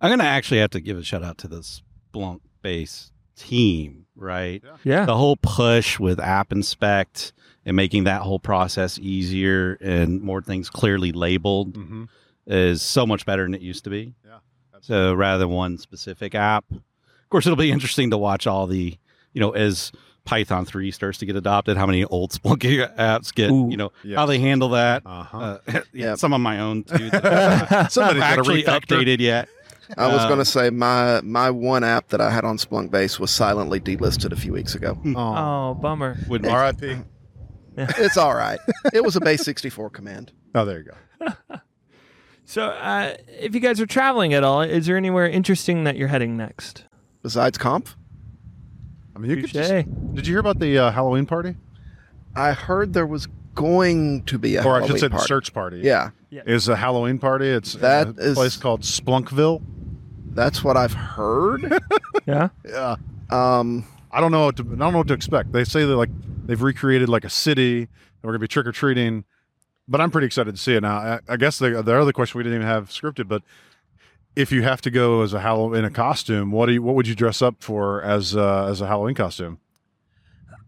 I'm 0.00 0.10
gonna 0.10 0.24
actually 0.24 0.60
have 0.60 0.70
to 0.70 0.80
give 0.80 0.98
a 0.98 1.04
shout 1.04 1.22
out 1.22 1.38
to 1.38 1.48
the 1.48 1.60
Splunk 2.12 2.40
base 2.62 3.10
team, 3.36 4.03
right? 4.16 4.62
Yeah. 4.84 5.04
The 5.06 5.16
whole 5.16 5.36
push 5.36 5.98
with 5.98 6.18
App 6.20 6.52
Inspect 6.52 7.32
and 7.66 7.76
making 7.76 8.04
that 8.04 8.22
whole 8.22 8.38
process 8.38 8.98
easier 8.98 9.74
and 9.80 10.20
more 10.22 10.42
things 10.42 10.68
clearly 10.70 11.12
labeled 11.12 11.74
Mm-hmm. 11.74 12.04
is 12.46 12.82
so 12.82 13.06
much 13.06 13.24
better 13.26 13.42
than 13.44 13.54
it 13.54 13.62
used 13.62 13.84
to 13.84 13.90
be. 13.90 14.14
Yeah, 14.24 14.38
So 14.80 15.14
rather 15.14 15.38
than 15.38 15.48
one 15.50 15.78
specific 15.78 16.34
app, 16.34 16.64
of 16.70 16.80
course, 17.30 17.46
it'll 17.46 17.56
be 17.56 17.70
interesting 17.72 18.10
to 18.10 18.18
watch 18.18 18.46
all 18.46 18.66
the, 18.66 18.96
you 19.32 19.40
know, 19.40 19.50
as 19.52 19.90
Python 20.26 20.64
3 20.64 20.90
starts 20.90 21.18
to 21.18 21.26
get 21.26 21.36
adopted, 21.36 21.76
how 21.76 21.86
many 21.86 22.04
old 22.04 22.32
Splunk 22.32 22.60
apps 22.98 23.34
get, 23.34 23.50
Ooh. 23.50 23.68
you 23.70 23.76
know, 23.76 23.92
Yes. 24.02 24.16
how 24.18 24.26
they 24.26 24.38
handle 24.38 24.70
that. 24.70 25.02
Uh-huh. 25.06 25.38
Uh, 25.38 25.58
yeah, 25.72 25.80
Yeah. 25.92 26.14
some 26.16 26.32
of 26.32 26.40
my 26.40 26.60
own 26.60 26.84
too. 26.84 27.10
that 27.10 27.90
Somebody's 27.92 28.22
haven't 28.22 28.36
got 28.38 28.38
actually 28.38 28.62
updated 28.64 29.20
yet. 29.20 29.48
I 29.98 30.06
was 30.08 30.22
Uh, 30.22 30.26
going 30.28 30.38
to 30.38 30.44
say 30.44 30.70
my 30.70 31.20
my 31.22 31.50
one 31.50 31.84
app 31.84 32.08
that 32.08 32.20
I 32.20 32.30
had 32.30 32.44
on 32.44 32.56
Splunk 32.58 32.90
Base 32.90 33.18
was 33.20 33.30
silently 33.30 33.80
delisted 33.80 34.32
a 34.32 34.36
few 34.36 34.52
weeks 34.52 34.74
ago. 34.74 34.98
Oh. 35.04 35.12
Oh, 35.16 35.74
bummer. 35.74 36.16
Would 36.28 36.46
R.I.P. 36.46 36.96
it's 37.76 38.16
all 38.16 38.34
right. 38.34 38.58
It 38.92 39.02
was 39.04 39.16
a 39.16 39.20
base 39.28 39.42
64 39.42 39.90
command. 39.90 40.32
Oh, 40.54 40.64
there 40.64 40.78
you 40.78 40.84
go. 40.84 41.56
So, 42.46 42.66
uh, 42.66 43.14
if 43.26 43.54
you 43.54 43.60
guys 43.60 43.80
are 43.80 43.86
traveling 43.86 44.34
at 44.34 44.44
all, 44.44 44.60
is 44.60 44.84
there 44.84 44.98
anywhere 44.98 45.26
interesting 45.26 45.84
that 45.84 45.96
you're 45.96 46.08
heading 46.08 46.36
next? 46.36 46.84
Besides 47.22 47.56
Conf, 47.56 47.96
I 49.16 49.18
mean, 49.18 49.30
you 49.30 49.36
could 49.36 49.44
Touche. 49.50 49.66
just, 49.66 50.14
Did 50.14 50.26
you 50.26 50.34
hear 50.34 50.40
about 50.40 50.58
the 50.58 50.76
uh, 50.76 50.90
Halloween 50.90 51.24
party, 51.24 51.56
I 52.36 52.52
heard 52.52 52.92
there 52.92 53.06
was 53.06 53.28
going 53.54 54.24
to 54.24 54.38
be 54.38 54.56
a 54.56 54.62
or 54.62 54.74
I 54.76 54.80
should 54.80 54.88
Halloween 54.88 54.98
say 55.00 55.06
the 55.06 55.10
party. 55.12 55.26
search 55.26 55.54
party? 55.54 55.78
Yeah, 55.82 56.10
is 56.46 56.68
a 56.68 56.76
Halloween 56.76 57.18
party. 57.18 57.48
It's 57.48 57.74
That 57.74 58.08
a 58.18 58.20
is- 58.20 58.34
place 58.34 58.56
called 58.56 58.82
Splunkville. 58.82 59.62
that's 60.32 60.62
what 60.64 60.76
I've 60.76 60.94
heard. 60.94 61.80
Yeah. 62.26 62.48
Yeah. 62.64 62.96
um, 63.30 63.84
I 64.10 64.20
don't 64.20 64.32
know 64.32 64.46
what 64.46 64.56
to, 64.56 64.62
I 64.62 64.76
don't 64.76 64.92
know 64.92 64.98
what 64.98 65.08
to 65.08 65.14
expect. 65.14 65.52
They 65.52 65.64
say 65.64 65.84
that 65.84 65.94
like 65.96 66.08
they've 66.46 66.62
recreated 66.62 67.08
like 67.10 67.24
a 67.24 67.28
city 67.30 67.80
and 67.82 67.88
we're 68.22 68.30
gonna 68.32 68.38
be 68.38 68.48
trick 68.48 68.66
or 68.66 68.72
treating, 68.72 69.24
but 69.86 70.00
I'm 70.00 70.10
pretty 70.10 70.26
excited 70.26 70.54
to 70.54 70.60
see 70.60 70.74
it 70.74 70.80
now. 70.80 70.96
I, 70.96 71.20
I 71.28 71.36
guess 71.36 71.58
the 71.58 71.82
the 71.82 71.94
other 72.00 72.12
question 72.12 72.38
we 72.38 72.44
didn't 72.44 72.56
even 72.60 72.66
have 72.66 72.88
scripted, 72.88 73.28
but 73.28 73.42
if 74.36 74.50
you 74.52 74.62
have 74.62 74.80
to 74.82 74.90
go 74.90 75.20
as 75.20 75.34
a 75.34 75.40
Halloween 75.40 75.80
in 75.80 75.84
a 75.84 75.90
costume, 75.90 76.50
what 76.50 76.66
do 76.66 76.72
you 76.72 76.82
what 76.82 76.94
would 76.94 77.06
you 77.06 77.14
dress 77.14 77.42
up 77.42 77.56
for 77.62 78.00
as 78.02 78.34
uh, 78.34 78.66
as 78.70 78.80
a 78.80 78.86
Halloween 78.86 79.14
costume? 79.16 79.58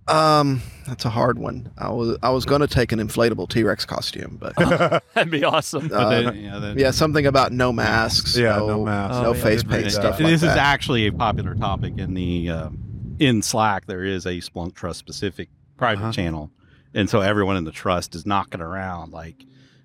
Um, 0.08 0.62
that's 0.86 1.04
a 1.04 1.10
hard 1.10 1.38
one. 1.38 1.70
I 1.76 1.90
was 1.90 2.16
I 2.22 2.30
was 2.30 2.44
going 2.44 2.60
to 2.60 2.66
take 2.68 2.92
an 2.92 2.98
inflatable 3.00 3.48
T 3.48 3.62
Rex 3.64 3.84
costume, 3.84 4.36
but 4.40 4.54
That'd 5.14 5.30
be 5.30 5.42
awesome. 5.44 5.88
but 5.88 5.94
uh, 5.96 6.08
then, 6.10 6.36
yeah, 6.44 6.58
then- 6.58 6.78
yeah, 6.78 6.90
something 6.92 7.26
about 7.26 7.52
no 7.52 7.72
masks. 7.72 8.36
Yeah, 8.36 8.56
no, 8.58 8.66
no 8.68 8.84
masks. 8.84 9.22
no 9.22 9.30
Oh, 9.30 9.34
face 9.34 9.62
Didn't 9.62 9.70
paint 9.70 9.82
read 9.84 9.92
stuff 9.92 10.20
like 10.20 10.28
this 10.30 10.42
is 10.42 10.50
actually 10.50 11.06
a 11.06 11.12
popular 11.12 11.54
topic 11.54 11.98
in 11.98 12.14
the 12.14 12.50
um, 12.50 13.16
in 13.18 13.42
Slack. 13.42 13.86
There 13.86 14.04
is 14.04 14.26
a 14.26 14.34
Splunk 14.38 14.74
Trust 14.74 14.98
specific 15.00 15.48
private 15.76 16.02
Uh-huh. 16.04 16.12
channel, 16.12 16.50
and 16.94 17.10
so 17.10 17.20
everyone 17.20 17.56
in 17.56 17.64
the 17.64 17.72
trust 17.72 18.14
is 18.14 18.24
knocking 18.26 18.60
around 18.60 19.12
like 19.12 19.44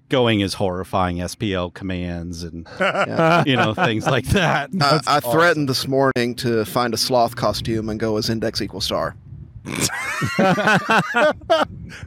going 0.09 0.43
as 0.43 0.53
horrifying 0.53 1.17
SPL 1.17 1.73
commands 1.73 2.43
and 2.43 2.67
Yeah. 2.79 3.43
you 3.47 3.55
know 3.55 3.73
things 3.73 4.05
like 4.05 4.25
that. 4.27 4.69
I, 4.79 4.99
I 5.07 5.17
awesome. 5.17 5.31
threatened 5.31 5.69
this 5.69 5.87
morning 5.87 6.35
to 6.35 6.63
find 6.65 6.93
a 6.93 6.97
sloth 6.97 7.35
costume 7.37 7.89
and 7.89 7.99
go 7.99 8.17
as 8.17 8.29
index 8.29 8.61
equal 8.61 8.81
star. 8.81 9.15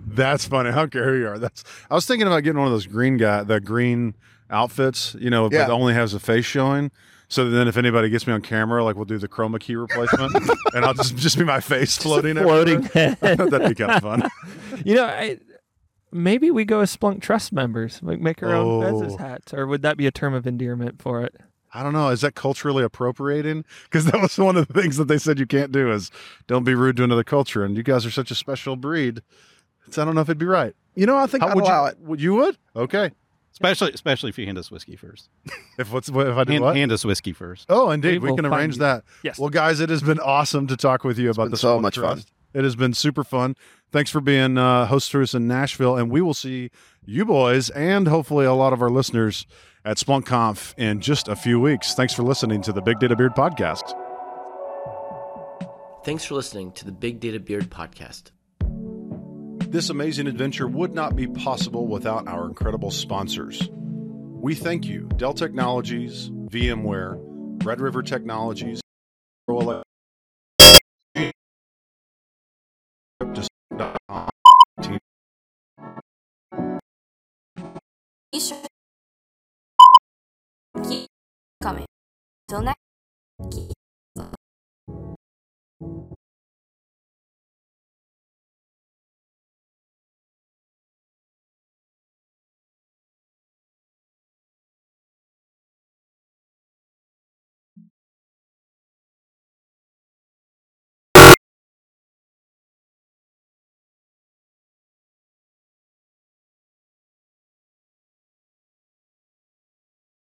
That's 0.07 0.45
funny. 0.47 0.71
I 0.71 0.75
don't 0.75 0.93
care 0.93 1.05
who 1.05 1.19
you 1.21 1.29
are. 1.29 1.39
That's. 1.39 1.65
I 1.91 1.95
was 1.95 2.07
thinking 2.07 2.27
about 2.27 2.41
getting 2.41 2.59
one 2.59 2.67
of 2.67 2.73
those 2.73 2.87
green 2.87 3.17
guy, 3.17 3.43
the 3.43 3.61
green 3.61 4.15
outfits. 4.51 5.17
You 5.19 5.31
know, 5.31 5.49
Yeah. 5.51 5.67
but 5.67 5.73
only 5.75 5.95
has 5.95 6.15
a 6.15 6.21
face 6.21 6.45
showing. 6.45 6.91
So 7.29 7.49
then, 7.51 7.67
if 7.69 7.77
anybody 7.77 8.11
gets 8.11 8.27
me 8.27 8.33
on 8.33 8.43
camera, 8.43 8.85
like 8.85 8.97
we'll 8.97 9.05
do 9.07 9.19
the 9.19 9.29
chroma 9.29 9.59
key 9.59 9.77
replacement, 9.77 10.35
and 10.75 10.85
I'll 10.85 10.95
just 10.95 11.17
just 11.17 11.39
be 11.39 11.45
my 11.45 11.61
face 11.61 11.97
floating. 11.97 12.37
Floating 12.37 12.85
everywhere. 12.95 13.17
head. 13.23 13.39
That'd 13.51 13.69
be 13.71 13.75
kind 13.75 13.93
of 13.93 14.03
fun. 14.03 14.29
you 14.85 14.95
know, 14.95 15.05
I, 15.07 15.39
maybe 16.13 16.51
we 16.51 16.65
go 16.65 16.81
as 16.81 16.95
Splunk 16.95 17.23
Trust 17.23 17.53
members, 17.53 18.01
like 18.03 18.21
make 18.21 18.43
our 18.43 18.55
own 18.55 18.85
Oh. 18.85 18.93
Bezos 18.93 19.19
hats, 19.19 19.55
or 19.55 19.67
would 19.67 19.83
that 19.83 19.97
be 19.97 20.07
a 20.07 20.11
term 20.13 20.35
of 20.35 20.47
endearment 20.47 21.01
for 21.03 21.23
it? 21.23 21.35
I 21.75 21.83
don't 21.83 21.93
know. 21.93 22.09
Is 22.09 22.21
that 22.21 22.35
culturally 22.37 22.85
appropriating? 22.85 23.65
Because 23.85 24.05
that 24.07 24.21
was 24.21 24.39
one 24.39 24.57
of 24.57 24.69
the 24.69 24.81
things 24.81 24.97
that 24.97 25.09
they 25.09 25.19
said 25.19 25.39
you 25.39 25.47
can't 25.47 25.73
do 25.73 25.91
is 25.93 26.11
don't 26.47 26.65
be 26.65 26.75
rude 26.75 26.97
to 26.99 27.05
another 27.05 27.25
culture. 27.25 27.65
And 27.65 27.77
you 27.77 27.83
guys 27.83 28.07
are 28.07 28.11
such 28.13 28.31
a 28.31 28.35
special 28.35 28.77
breed. 28.77 29.23
So 29.91 30.01
I 30.01 30.05
don't 30.05 30.15
know 30.15 30.21
if 30.21 30.29
it'd 30.29 30.39
be 30.39 30.47
right. 30.47 30.75
You 30.95 31.07
know, 31.07 31.17
I 31.17 31.27
think 31.27 31.43
How 31.43 31.51
I'd 31.51 31.55
would 31.57 31.65
allow 31.65 31.85
you? 31.87 31.91
it. 31.91 31.99
Would 32.01 32.21
you 32.21 32.35
would? 32.37 32.57
Okay. 32.77 33.11
especially 33.53 33.93
especially 33.93 34.31
if 34.31 34.39
you 34.39 34.47
hand 34.47 34.59
us 34.59 34.71
whiskey 34.71 34.97
first. 34.97 35.29
If 35.79 35.93
what's 35.93 36.09
if 36.09 36.17
I 36.17 36.45
did 36.45 36.53
Hand, 36.53 36.65
what? 36.65 36.77
hand 36.77 36.93
us 36.93 37.05
whiskey 37.05 37.33
first. 37.33 37.67
Oh, 37.69 37.91
indeed. 37.91 38.23
We 38.23 38.31
We, 38.31 38.37
can 38.37 38.47
arrange 38.47 38.75
you. 38.75 38.81
that. 38.81 39.03
Yes. 39.25 39.41
Well, 39.41 39.49
guys, 39.51 39.81
it 39.81 39.91
has 39.91 40.03
been 40.05 40.21
awesome 40.21 40.69
to 40.69 40.77
talk 40.77 41.03
with 41.03 41.19
you 41.19 41.31
about 41.31 41.47
been 41.47 41.51
the 41.51 41.57
so 41.57 41.79
Splunk 41.79 41.83
much 41.83 41.99
fun. 41.99 42.23
It 42.55 42.63
has 42.63 42.77
been 42.77 42.95
super 42.95 43.25
fun. 43.25 43.57
Thanks 43.91 44.13
for 44.13 44.21
being 44.21 44.57
uh, 44.57 44.87
host 44.87 45.11
to 45.11 45.21
us 45.23 45.35
in 45.35 45.49
Nashville, 45.49 45.97
and 45.97 46.09
we 46.13 46.21
will 46.21 46.35
see 46.35 46.71
you 47.07 47.25
boys 47.25 47.71
and 47.71 48.09
hopefully 48.09 48.47
a 48.47 48.53
lot 48.53 48.73
of 48.73 48.83
our 48.83 48.91
listeners 48.91 49.47
at 49.85 49.99
SplunkConf 49.99 50.75
in 50.79 51.01
just 51.01 51.29
a 51.29 51.37
few 51.37 51.61
weeks. 51.61 51.95
Thanks 51.95 52.15
for 52.15 52.23
listening 52.23 52.63
to 52.63 52.73
the 52.73 52.83
Big 52.83 52.99
Data 52.99 53.17
Beard 53.17 53.35
podcast. 53.35 53.93
Thanks 56.05 56.25
for 56.25 56.35
listening 56.35 56.73
to 56.73 56.85
the 56.85 56.93
Big 56.93 57.21
Data 57.21 57.41
Beard 57.41 57.71
podcast. 57.71 58.31
This 59.71 59.91
amazing 59.91 60.27
adventure 60.27 60.69
would 60.69 60.95
not 60.95 61.17
be 61.17 61.27
possible 61.27 61.87
without 61.87 62.29
our 62.29 62.47
incredible 62.47 62.91
sponsors. 62.91 63.69
We 63.73 64.55
thank 64.55 64.85
you, 64.87 65.09
Dell 65.17 65.35
Technologies, 65.35 66.31
VMware, 66.31 67.19
Red 67.65 67.81
River 67.81 68.03
Technologies, 68.03 68.81
sure 78.41 78.59
keep 80.89 81.09
coming. 81.63 81.87
Till 82.49 82.63
next. 82.63 82.81
Keep 83.53 83.74